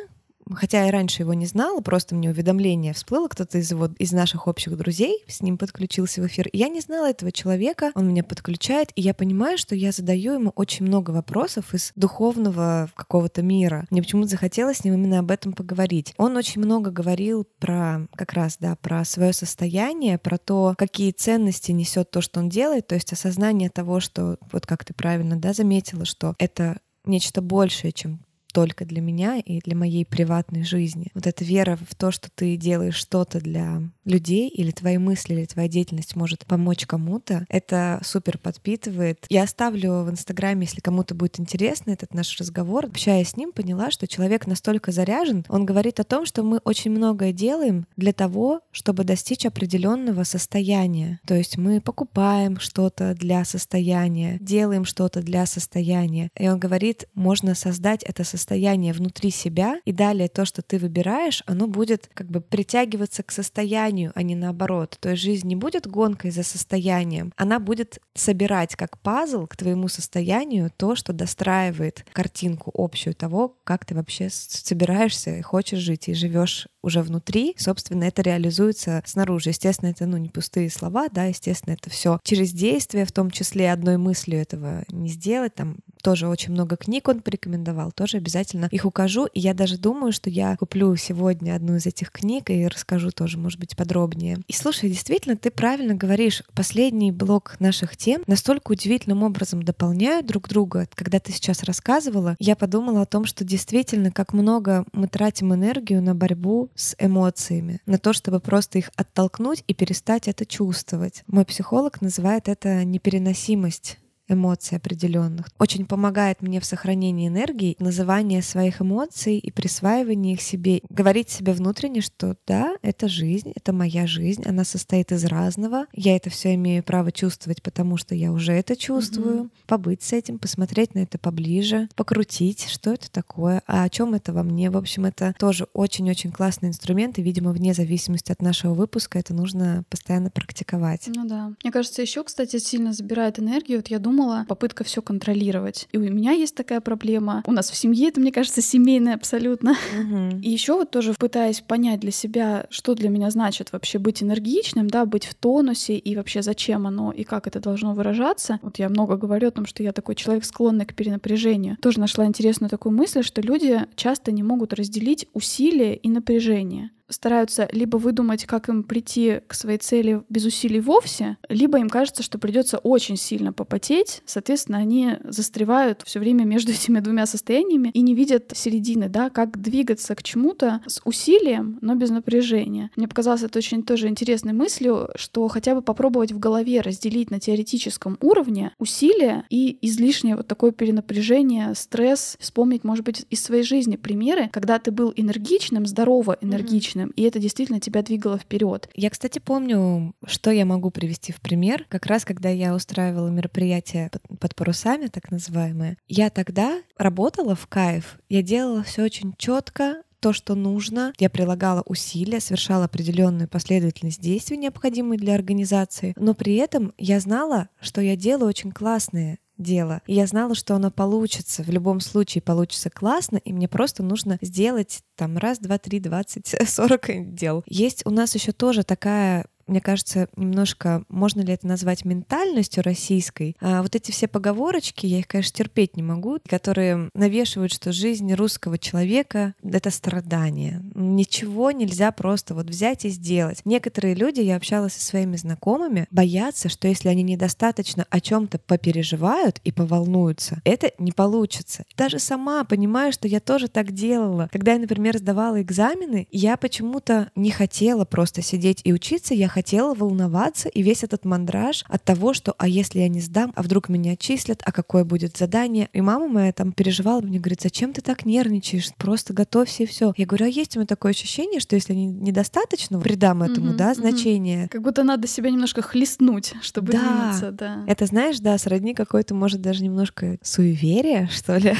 хотя 0.53 0.85
я 0.85 0.91
раньше 0.91 1.23
его 1.23 1.33
не 1.33 1.45
знала, 1.45 1.81
просто 1.81 2.15
мне 2.15 2.29
уведомление 2.29 2.93
всплыло, 2.93 3.27
кто-то 3.27 3.57
из 3.57 3.71
его, 3.71 3.89
из 3.97 4.11
наших 4.11 4.47
общих 4.47 4.77
друзей 4.77 5.23
с 5.27 5.41
ним 5.41 5.57
подключился 5.57 6.21
в 6.21 6.27
эфир. 6.27 6.47
И 6.49 6.57
я 6.57 6.69
не 6.69 6.81
знала 6.81 7.09
этого 7.09 7.31
человека, 7.31 7.91
он 7.95 8.07
меня 8.07 8.23
подключает, 8.23 8.91
и 8.95 9.01
я 9.01 9.13
понимаю, 9.13 9.57
что 9.57 9.75
я 9.75 9.91
задаю 9.91 10.33
ему 10.33 10.51
очень 10.55 10.85
много 10.85 11.11
вопросов 11.11 11.73
из 11.73 11.91
духовного 11.95 12.89
какого-то 12.95 13.41
мира. 13.41 13.85
Мне 13.89 14.01
почему-то 14.01 14.29
захотелось 14.29 14.77
с 14.77 14.83
ним 14.83 14.95
именно 14.95 15.19
об 15.19 15.31
этом 15.31 15.53
поговорить. 15.53 16.13
Он 16.17 16.35
очень 16.37 16.61
много 16.61 16.91
говорил 16.91 17.47
про 17.59 18.07
как 18.15 18.33
раз, 18.33 18.57
да, 18.59 18.75
про 18.75 19.05
свое 19.05 19.33
состояние, 19.33 20.17
про 20.17 20.37
то, 20.37 20.75
какие 20.77 21.11
ценности 21.11 21.71
несет 21.71 22.11
то, 22.11 22.21
что 22.21 22.39
он 22.39 22.49
делает, 22.49 22.87
то 22.87 22.95
есть 22.95 23.13
осознание 23.13 23.69
того, 23.69 23.99
что, 23.99 24.37
вот 24.51 24.65
как 24.65 24.85
ты 24.85 24.93
правильно, 24.93 25.35
да, 25.37 25.53
заметила, 25.53 26.05
что 26.05 26.35
это 26.37 26.79
нечто 27.05 27.41
большее, 27.41 27.91
чем 27.91 28.23
только 28.51 28.85
для 28.85 29.01
меня 29.01 29.37
и 29.39 29.59
для 29.59 29.75
моей 29.75 30.05
приватной 30.05 30.63
жизни. 30.63 31.11
Вот 31.13 31.27
эта 31.27 31.43
вера 31.43 31.77
в 31.89 31.95
то, 31.95 32.11
что 32.11 32.29
ты 32.29 32.57
делаешь 32.57 32.95
что-то 32.95 33.39
для 33.39 33.81
людей, 34.05 34.49
или 34.49 34.71
твои 34.71 34.97
мысли, 34.97 35.33
или 35.33 35.45
твоя 35.45 35.67
деятельность 35.67 36.15
может 36.15 36.45
помочь 36.45 36.85
кому-то, 36.85 37.45
это 37.49 37.99
супер 38.03 38.37
подпитывает. 38.37 39.25
Я 39.29 39.43
оставлю 39.43 40.03
в 40.03 40.09
Инстаграме, 40.09 40.65
если 40.65 40.81
кому-то 40.81 41.15
будет 41.15 41.39
интересно 41.39 41.91
этот 41.91 42.13
наш 42.13 42.39
разговор. 42.39 42.85
Общаясь 42.85 43.29
с 43.29 43.37
ним, 43.37 43.51
поняла, 43.51 43.91
что 43.91 44.07
человек 44.07 44.47
настолько 44.47 44.91
заряжен, 44.91 45.45
он 45.49 45.65
говорит 45.65 45.99
о 45.99 46.03
том, 46.03 46.25
что 46.25 46.43
мы 46.43 46.59
очень 46.63 46.91
многое 46.91 47.31
делаем 47.31 47.85
для 47.97 48.13
того, 48.13 48.61
чтобы 48.71 49.03
достичь 49.03 49.45
определенного 49.45 50.23
состояния. 50.23 51.19
То 51.25 51.35
есть 51.35 51.57
мы 51.57 51.81
покупаем 51.81 52.59
что-то 52.59 53.13
для 53.13 53.45
состояния, 53.45 54.37
делаем 54.41 54.85
что-то 54.85 55.21
для 55.21 55.45
состояния. 55.45 56.29
И 56.37 56.47
он 56.47 56.59
говорит, 56.59 57.07
можно 57.13 57.55
создать 57.55 58.03
это 58.03 58.23
состояние 58.23 58.93
внутри 58.93 59.31
себя, 59.31 59.79
и 59.85 59.91
далее 59.91 60.27
то, 60.27 60.45
что 60.45 60.61
ты 60.61 60.77
выбираешь, 60.77 61.43
оно 61.45 61.67
будет 61.67 62.09
как 62.13 62.27
бы 62.27 62.41
притягиваться 62.41 63.23
к 63.23 63.31
состоянию 63.31 63.90
состоянию, 63.91 64.11
а 64.15 64.23
не 64.23 64.35
наоборот. 64.35 64.97
То 64.99 65.09
есть 65.09 65.21
жизнь 65.21 65.47
не 65.47 65.55
будет 65.55 65.87
гонкой 65.87 66.31
за 66.31 66.43
состоянием, 66.43 67.33
она 67.37 67.59
будет 67.59 67.99
собирать 68.13 68.75
как 68.75 68.97
пазл 68.99 69.47
к 69.47 69.55
твоему 69.55 69.87
состоянию 69.87 70.71
то, 70.77 70.95
что 70.95 71.13
достраивает 71.13 72.05
картинку 72.13 72.71
общую 72.73 73.13
того, 73.13 73.57
как 73.63 73.85
ты 73.85 73.95
вообще 73.95 74.29
собираешься 74.29 75.37
и 75.37 75.41
хочешь 75.41 75.79
жить, 75.79 76.07
и 76.07 76.13
живешь 76.13 76.67
уже 76.83 77.01
внутри, 77.01 77.53
собственно, 77.57 78.05
это 78.05 78.21
реализуется 78.21 79.03
снаружи. 79.05 79.49
Естественно, 79.49 79.89
это 79.89 80.05
ну, 80.05 80.17
не 80.17 80.29
пустые 80.29 80.69
слова, 80.69 81.09
да, 81.09 81.25
естественно, 81.25 81.73
это 81.73 81.89
все 81.89 82.19
через 82.23 82.51
действие, 82.51 83.05
в 83.05 83.11
том 83.11 83.29
числе 83.29 83.71
одной 83.71 83.97
мыслью 83.97 84.39
этого 84.39 84.83
не 84.89 85.09
сделать. 85.09 85.53
Там 85.55 85.77
тоже 86.01 86.27
очень 86.27 86.51
много 86.51 86.75
книг 86.75 87.07
он 87.07 87.21
порекомендовал, 87.21 87.91
тоже 87.91 88.17
обязательно 88.17 88.67
их 88.71 88.85
укажу. 88.85 89.25
И 89.27 89.39
я 89.39 89.53
даже 89.53 89.77
думаю, 89.77 90.11
что 90.11 90.29
я 90.29 90.55
куплю 90.57 90.95
сегодня 90.95 91.55
одну 91.55 91.75
из 91.75 91.85
этих 91.85 92.11
книг 92.11 92.49
и 92.49 92.67
расскажу 92.67 93.11
тоже, 93.11 93.37
может 93.37 93.59
быть, 93.59 93.75
подробнее. 93.75 94.39
И 94.47 94.53
слушай, 94.53 94.89
действительно, 94.89 95.37
ты 95.37 95.51
правильно 95.51 95.93
говоришь, 95.93 96.43
последний 96.53 97.11
блок 97.11 97.55
наших 97.59 97.97
тем 97.97 98.23
настолько 98.27 98.71
удивительным 98.71 99.23
образом 99.23 99.63
дополняют 99.63 100.25
друг 100.25 100.49
друга. 100.49 100.87
Когда 100.95 101.19
ты 101.19 101.31
сейчас 101.31 101.63
рассказывала, 101.63 102.35
я 102.39 102.55
подумала 102.55 103.01
о 103.01 103.05
том, 103.05 103.25
что 103.25 103.43
действительно, 103.43 104.11
как 104.11 104.33
много 104.33 104.85
мы 104.93 105.07
тратим 105.07 105.53
энергию 105.53 106.01
на 106.01 106.15
борьбу 106.15 106.69
с 106.75 106.95
эмоциями, 106.99 107.79
на 107.85 107.97
то, 107.97 108.13
чтобы 108.13 108.39
просто 108.39 108.79
их 108.79 108.91
оттолкнуть 108.95 109.63
и 109.67 109.73
перестать 109.73 110.27
это 110.27 110.45
чувствовать. 110.45 111.23
Мой 111.27 111.45
психолог 111.45 112.01
называет 112.01 112.47
это 112.47 112.83
непереносимость 112.83 113.97
эмоций 114.31 114.77
определенных. 114.77 115.47
Очень 115.59 115.85
помогает 115.85 116.41
мне 116.41 116.59
в 116.59 116.65
сохранении 116.65 117.27
энергии 117.27 117.75
называние 117.79 118.41
своих 118.41 118.81
эмоций 118.81 119.37
и 119.37 119.51
присваивание 119.51 120.33
их 120.33 120.41
себе. 120.41 120.81
Говорить 120.89 121.29
себе 121.29 121.53
внутренне, 121.53 122.01
что 122.01 122.35
да, 122.47 122.75
это 122.81 123.07
жизнь, 123.07 123.51
это 123.55 123.73
моя 123.73 124.07
жизнь, 124.07 124.43
она 124.45 124.63
состоит 124.63 125.11
из 125.11 125.25
разного. 125.25 125.85
Я 125.93 126.15
это 126.15 126.29
все 126.29 126.55
имею 126.55 126.83
право 126.83 127.11
чувствовать, 127.11 127.61
потому 127.61 127.97
что 127.97 128.15
я 128.15 128.31
уже 128.31 128.53
это 128.53 128.75
чувствую. 128.75 129.43
Mm-hmm. 129.43 129.49
Побыть 129.67 130.03
с 130.03 130.13
этим, 130.13 130.39
посмотреть 130.39 130.95
на 130.95 130.99
это 130.99 131.17
поближе, 131.17 131.89
покрутить, 131.95 132.67
что 132.69 132.93
это 132.93 133.11
такое, 133.11 133.61
а 133.67 133.83
о 133.83 133.89
чем 133.89 134.13
это 134.13 134.33
во 134.33 134.43
мне. 134.43 134.69
В 134.69 134.77
общем, 134.77 135.05
это 135.05 135.33
тоже 135.37 135.67
очень-очень 135.73 136.31
классный 136.31 136.69
инструмент, 136.69 137.19
и, 137.19 137.21
видимо, 137.21 137.51
вне 137.51 137.73
зависимости 137.73 138.31
от 138.31 138.41
нашего 138.41 138.73
выпуска 138.73 139.19
это 139.19 139.33
нужно 139.33 139.83
постоянно 139.89 140.29
практиковать. 140.29 141.03
Ну 141.07 141.27
да. 141.27 141.53
Мне 141.63 141.71
кажется, 141.71 142.01
еще, 142.01 142.23
кстати, 142.23 142.57
сильно 142.57 142.93
забирает 142.93 143.39
энергию. 143.39 143.79
Вот 143.79 143.87
я 143.87 143.99
думаю, 143.99 144.20
думала, 144.21 144.45
попытка 144.47 144.83
все 144.83 145.01
контролировать. 145.01 145.87
И 145.91 145.97
у 145.97 146.01
меня 146.01 146.31
есть 146.31 146.55
такая 146.55 146.81
проблема. 146.81 147.43
У 147.45 147.51
нас 147.51 147.69
в 147.69 147.75
семье 147.75 148.09
это, 148.09 148.19
мне 148.19 148.31
кажется, 148.31 148.61
семейное 148.61 149.15
абсолютно. 149.15 149.71
Угу. 149.71 150.39
И 150.41 150.49
еще 150.49 150.73
вот 150.73 150.91
тоже 150.91 151.13
пытаясь 151.17 151.61
понять 151.61 151.99
для 151.99 152.11
себя, 152.11 152.67
что 152.69 152.93
для 152.93 153.09
меня 153.09 153.29
значит 153.31 153.71
вообще 153.71 153.99
быть 153.99 154.21
энергичным, 154.21 154.89
да, 154.89 155.05
быть 155.05 155.25
в 155.25 155.33
тонусе 155.33 155.97
и 155.97 156.15
вообще 156.15 156.41
зачем 156.41 156.87
оно 156.87 157.11
и 157.11 157.23
как 157.23 157.47
это 157.47 157.59
должно 157.59 157.93
выражаться. 157.93 158.59
Вот 158.61 158.79
я 158.79 158.89
много 158.89 159.17
говорю 159.17 159.47
о 159.47 159.51
том, 159.51 159.65
что 159.65 159.83
я 159.83 159.91
такой 159.91 160.15
человек 160.15 160.45
склонный 160.45 160.85
к 160.85 160.93
перенапряжению. 160.93 161.77
Тоже 161.81 161.99
нашла 161.99 162.25
интересную 162.25 162.69
такую 162.69 162.95
мысль, 162.95 163.23
что 163.23 163.41
люди 163.41 163.81
часто 163.95 164.31
не 164.31 164.43
могут 164.43 164.73
разделить 164.73 165.27
усилия 165.33 165.95
и 165.95 166.09
напряжение 166.09 166.91
стараются 167.11 167.69
либо 167.71 167.97
выдумать, 167.97 168.45
как 168.45 168.69
им 168.69 168.83
прийти 168.83 169.41
к 169.47 169.53
своей 169.53 169.77
цели 169.77 170.23
без 170.29 170.45
усилий 170.45 170.79
вовсе, 170.79 171.37
либо 171.49 171.79
им 171.79 171.89
кажется, 171.89 172.23
что 172.23 172.39
придется 172.39 172.77
очень 172.77 173.17
сильно 173.17 173.53
попотеть. 173.53 174.21
Соответственно, 174.25 174.79
они 174.79 175.17
застревают 175.23 176.01
все 176.05 176.19
время 176.19 176.43
между 176.43 176.71
этими 176.71 176.99
двумя 176.99 177.25
состояниями 177.25 177.89
и 177.93 178.01
не 178.01 178.15
видят 178.15 178.51
середины, 178.55 179.09
да, 179.09 179.29
как 179.29 179.61
двигаться 179.61 180.15
к 180.15 180.23
чему-то 180.23 180.81
с 180.87 181.01
усилием, 181.05 181.77
но 181.81 181.95
без 181.95 182.09
напряжения. 182.09 182.91
Мне 182.95 183.07
показалось 183.07 183.43
это 183.43 183.59
очень 183.59 183.83
тоже 183.83 184.07
интересной 184.07 184.53
мыслью, 184.53 185.09
что 185.15 185.47
хотя 185.47 185.75
бы 185.75 185.81
попробовать 185.81 186.31
в 186.31 186.39
голове 186.39 186.81
разделить 186.81 187.31
на 187.31 187.39
теоретическом 187.39 188.17
уровне 188.21 188.73
усилия 188.79 189.45
и 189.49 189.77
излишнее 189.81 190.35
вот 190.35 190.47
такое 190.47 190.71
перенапряжение, 190.71 191.75
стресс, 191.75 192.35
вспомнить, 192.39 192.83
может 192.83 193.05
быть, 193.05 193.25
из 193.29 193.43
своей 193.43 193.63
жизни 193.63 193.95
примеры, 193.95 194.49
когда 194.51 194.79
ты 194.79 194.91
был 194.91 195.13
энергичным, 195.15 195.85
здорово 195.85 196.37
энергичным, 196.41 197.00
мощным, 197.01 197.09
и 197.15 197.23
это 197.23 197.39
действительно 197.39 197.79
тебя 197.79 198.01
двигало 198.01 198.37
вперед. 198.37 198.89
Я, 198.95 199.09
кстати, 199.09 199.39
помню, 199.39 200.13
что 200.25 200.51
я 200.51 200.65
могу 200.65 200.91
привести 200.91 201.31
в 201.31 201.41
пример. 201.41 201.85
Как 201.89 202.05
раз, 202.05 202.25
когда 202.25 202.49
я 202.49 202.73
устраивала 202.73 203.29
мероприятие 203.29 204.11
под, 204.39 204.55
парусами, 204.55 205.07
так 205.07 205.31
называемое, 205.31 205.97
я 206.07 206.29
тогда 206.29 206.81
работала 206.97 207.55
в 207.55 207.67
кайф. 207.67 208.19
Я 208.29 208.41
делала 208.41 208.83
все 208.83 209.03
очень 209.03 209.33
четко, 209.37 210.03
то, 210.19 210.33
что 210.33 210.53
нужно. 210.53 211.13
Я 211.17 211.31
прилагала 211.31 211.81
усилия, 211.87 212.39
совершала 212.39 212.85
определенную 212.85 213.47
последовательность 213.47 214.21
действий, 214.21 214.55
необходимые 214.55 215.17
для 215.17 215.33
организации, 215.33 216.13
но 216.15 216.35
при 216.35 216.55
этом 216.55 216.93
я 216.99 217.19
знала, 217.19 217.69
что 217.81 218.01
я 218.01 218.15
делаю 218.15 218.49
очень 218.49 218.71
классные 218.71 219.39
дело. 219.61 220.01
И 220.07 220.13
я 220.13 220.27
знала, 220.27 220.55
что 220.55 220.75
оно 220.75 220.91
получится. 220.91 221.63
В 221.63 221.69
любом 221.69 221.99
случае 221.99 222.41
получится 222.41 222.89
классно, 222.89 223.37
и 223.37 223.53
мне 223.53 223.67
просто 223.67 224.03
нужно 224.03 224.37
сделать 224.41 225.01
там 225.15 225.37
раз, 225.37 225.59
два, 225.59 225.77
три, 225.77 225.99
двадцать, 225.99 226.55
сорок 226.67 227.07
дел. 227.33 227.63
Есть 227.65 228.05
у 228.05 228.09
нас 228.09 228.35
еще 228.35 228.51
тоже 228.51 228.83
такая 228.83 229.45
мне 229.71 229.81
кажется, 229.81 230.27
немножко, 230.35 231.03
можно 231.07 231.41
ли 231.41 231.53
это 231.53 231.65
назвать 231.65 232.05
ментальностью 232.05 232.83
российской. 232.83 233.55
А 233.61 233.81
вот 233.81 233.95
эти 233.95 234.11
все 234.11 234.27
поговорочки, 234.27 235.05
я 235.05 235.19
их, 235.19 235.27
конечно, 235.27 235.55
терпеть 235.57 235.95
не 235.95 236.03
могу, 236.03 236.39
которые 236.47 237.09
навешивают, 237.13 237.71
что 237.71 237.91
жизнь 237.93 238.33
русского 238.33 238.77
человека— 238.77 239.53
это 239.63 239.89
страдание. 239.89 240.81
Ничего 240.93 241.71
нельзя 241.71 242.11
просто 242.11 242.53
вот 242.53 242.67
взять 242.67 243.05
и 243.05 243.09
сделать. 243.09 243.61
Некоторые 243.63 244.13
люди, 244.13 244.41
я 244.41 244.57
общалась 244.57 244.93
со 244.93 245.05
своими 245.05 245.37
знакомыми, 245.37 246.05
боятся, 246.11 246.67
что 246.67 246.89
если 246.89 247.07
они 247.07 247.23
недостаточно 247.23 248.05
о 248.09 248.19
чем 248.19 248.47
то 248.47 248.59
попереживают 248.59 249.61
и 249.63 249.71
поволнуются, 249.71 250.61
это 250.65 250.91
не 250.97 251.13
получится. 251.13 251.85
Даже 251.95 252.19
сама 252.19 252.65
понимаю, 252.65 253.13
что 253.13 253.27
я 253.27 253.39
тоже 253.39 253.69
так 253.69 253.91
делала. 253.91 254.49
Когда 254.51 254.73
я, 254.73 254.79
например, 254.79 255.17
сдавала 255.17 255.61
экзамены, 255.61 256.27
я 256.31 256.57
почему-то 256.57 257.31
не 257.35 257.51
хотела 257.51 258.03
просто 258.03 258.41
сидеть 258.41 258.81
и 258.83 258.91
учиться, 258.91 259.33
я 259.33 259.47
хотела 259.61 259.93
волноваться, 259.93 260.69
и 260.69 260.81
весь 260.81 261.03
этот 261.03 261.23
мандраж 261.23 261.85
от 261.87 262.03
того, 262.03 262.33
что 262.33 262.55
а 262.57 262.67
если 262.67 262.99
я 262.99 263.07
не 263.07 263.21
сдам, 263.21 263.53
а 263.55 263.61
вдруг 263.61 263.89
меня 263.89 264.13
отчислят, 264.13 264.63
а 264.65 264.71
какое 264.71 265.03
будет 265.03 265.37
задание. 265.37 265.87
И 265.93 266.01
мама 266.01 266.27
моя 266.27 266.51
там 266.51 266.71
переживала, 266.71 267.21
мне 267.21 267.37
говорит, 267.37 267.61
зачем 267.61 267.93
ты 267.93 268.01
так 268.01 268.25
нервничаешь? 268.25 268.89
Просто 268.97 269.33
готовься 269.33 269.83
и 269.83 269.85
все. 269.85 270.13
Я 270.17 270.25
говорю, 270.25 270.45
а 270.45 270.49
есть 270.49 270.75
у 270.75 270.79
меня 270.79 270.87
такое 270.87 271.11
ощущение, 271.11 271.59
что 271.59 271.75
если 271.75 271.93
не, 271.93 272.07
недостаточно 272.07 272.99
придам 272.99 273.43
этому, 273.43 273.73
mm-hmm, 273.73 273.75
да, 273.75 273.93
значение. 273.93 274.65
Mm-hmm. 274.65 274.69
Как 274.69 274.81
будто 274.81 275.03
надо 275.03 275.27
себя 275.27 275.51
немножко 275.51 275.83
хлестнуть, 275.83 276.55
чтобы 276.63 276.93
да. 276.93 276.99
двинуться, 276.99 277.51
да. 277.51 277.83
Это 277.85 278.07
знаешь, 278.07 278.39
да, 278.39 278.57
сродни 278.57 278.95
какой-то, 278.95 279.35
может, 279.35 279.61
даже 279.61 279.83
немножко 279.83 280.39
суеверие, 280.41 281.29
что 281.31 281.57
ли 281.57 281.75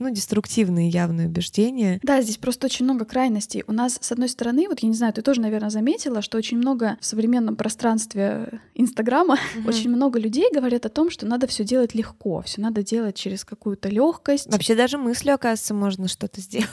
ну, 0.00 0.10
деструктивные 0.10 0.88
явные 0.88 1.28
убеждения. 1.28 2.00
Да, 2.02 2.22
здесь 2.22 2.38
просто 2.38 2.66
очень 2.66 2.86
много 2.86 3.04
крайностей. 3.04 3.62
У 3.66 3.72
нас, 3.72 3.98
с 4.00 4.10
одной 4.10 4.28
стороны, 4.28 4.66
вот 4.66 4.80
я 4.80 4.88
не 4.88 4.94
знаю, 4.94 5.12
ты 5.12 5.22
тоже, 5.22 5.40
наверное, 5.42 5.70
заметила, 5.70 6.22
что 6.22 6.38
очень 6.38 6.56
много 6.56 6.89
в 7.00 7.04
современном 7.04 7.56
пространстве 7.56 8.60
Инстаграма 8.74 9.38
угу. 9.58 9.68
очень 9.68 9.90
много 9.90 10.18
людей 10.18 10.46
говорят 10.52 10.86
о 10.86 10.88
том, 10.88 11.10
что 11.10 11.26
надо 11.26 11.46
все 11.46 11.64
делать 11.64 11.94
легко, 11.94 12.42
все 12.42 12.60
надо 12.60 12.82
делать 12.82 13.16
через 13.16 13.44
какую-то 13.44 13.88
легкость. 13.88 14.50
Вообще 14.50 14.74
даже 14.74 14.98
мыслью, 14.98 15.34
оказывается, 15.34 15.74
можно 15.74 16.08
что-то 16.08 16.40
сделать. 16.40 16.68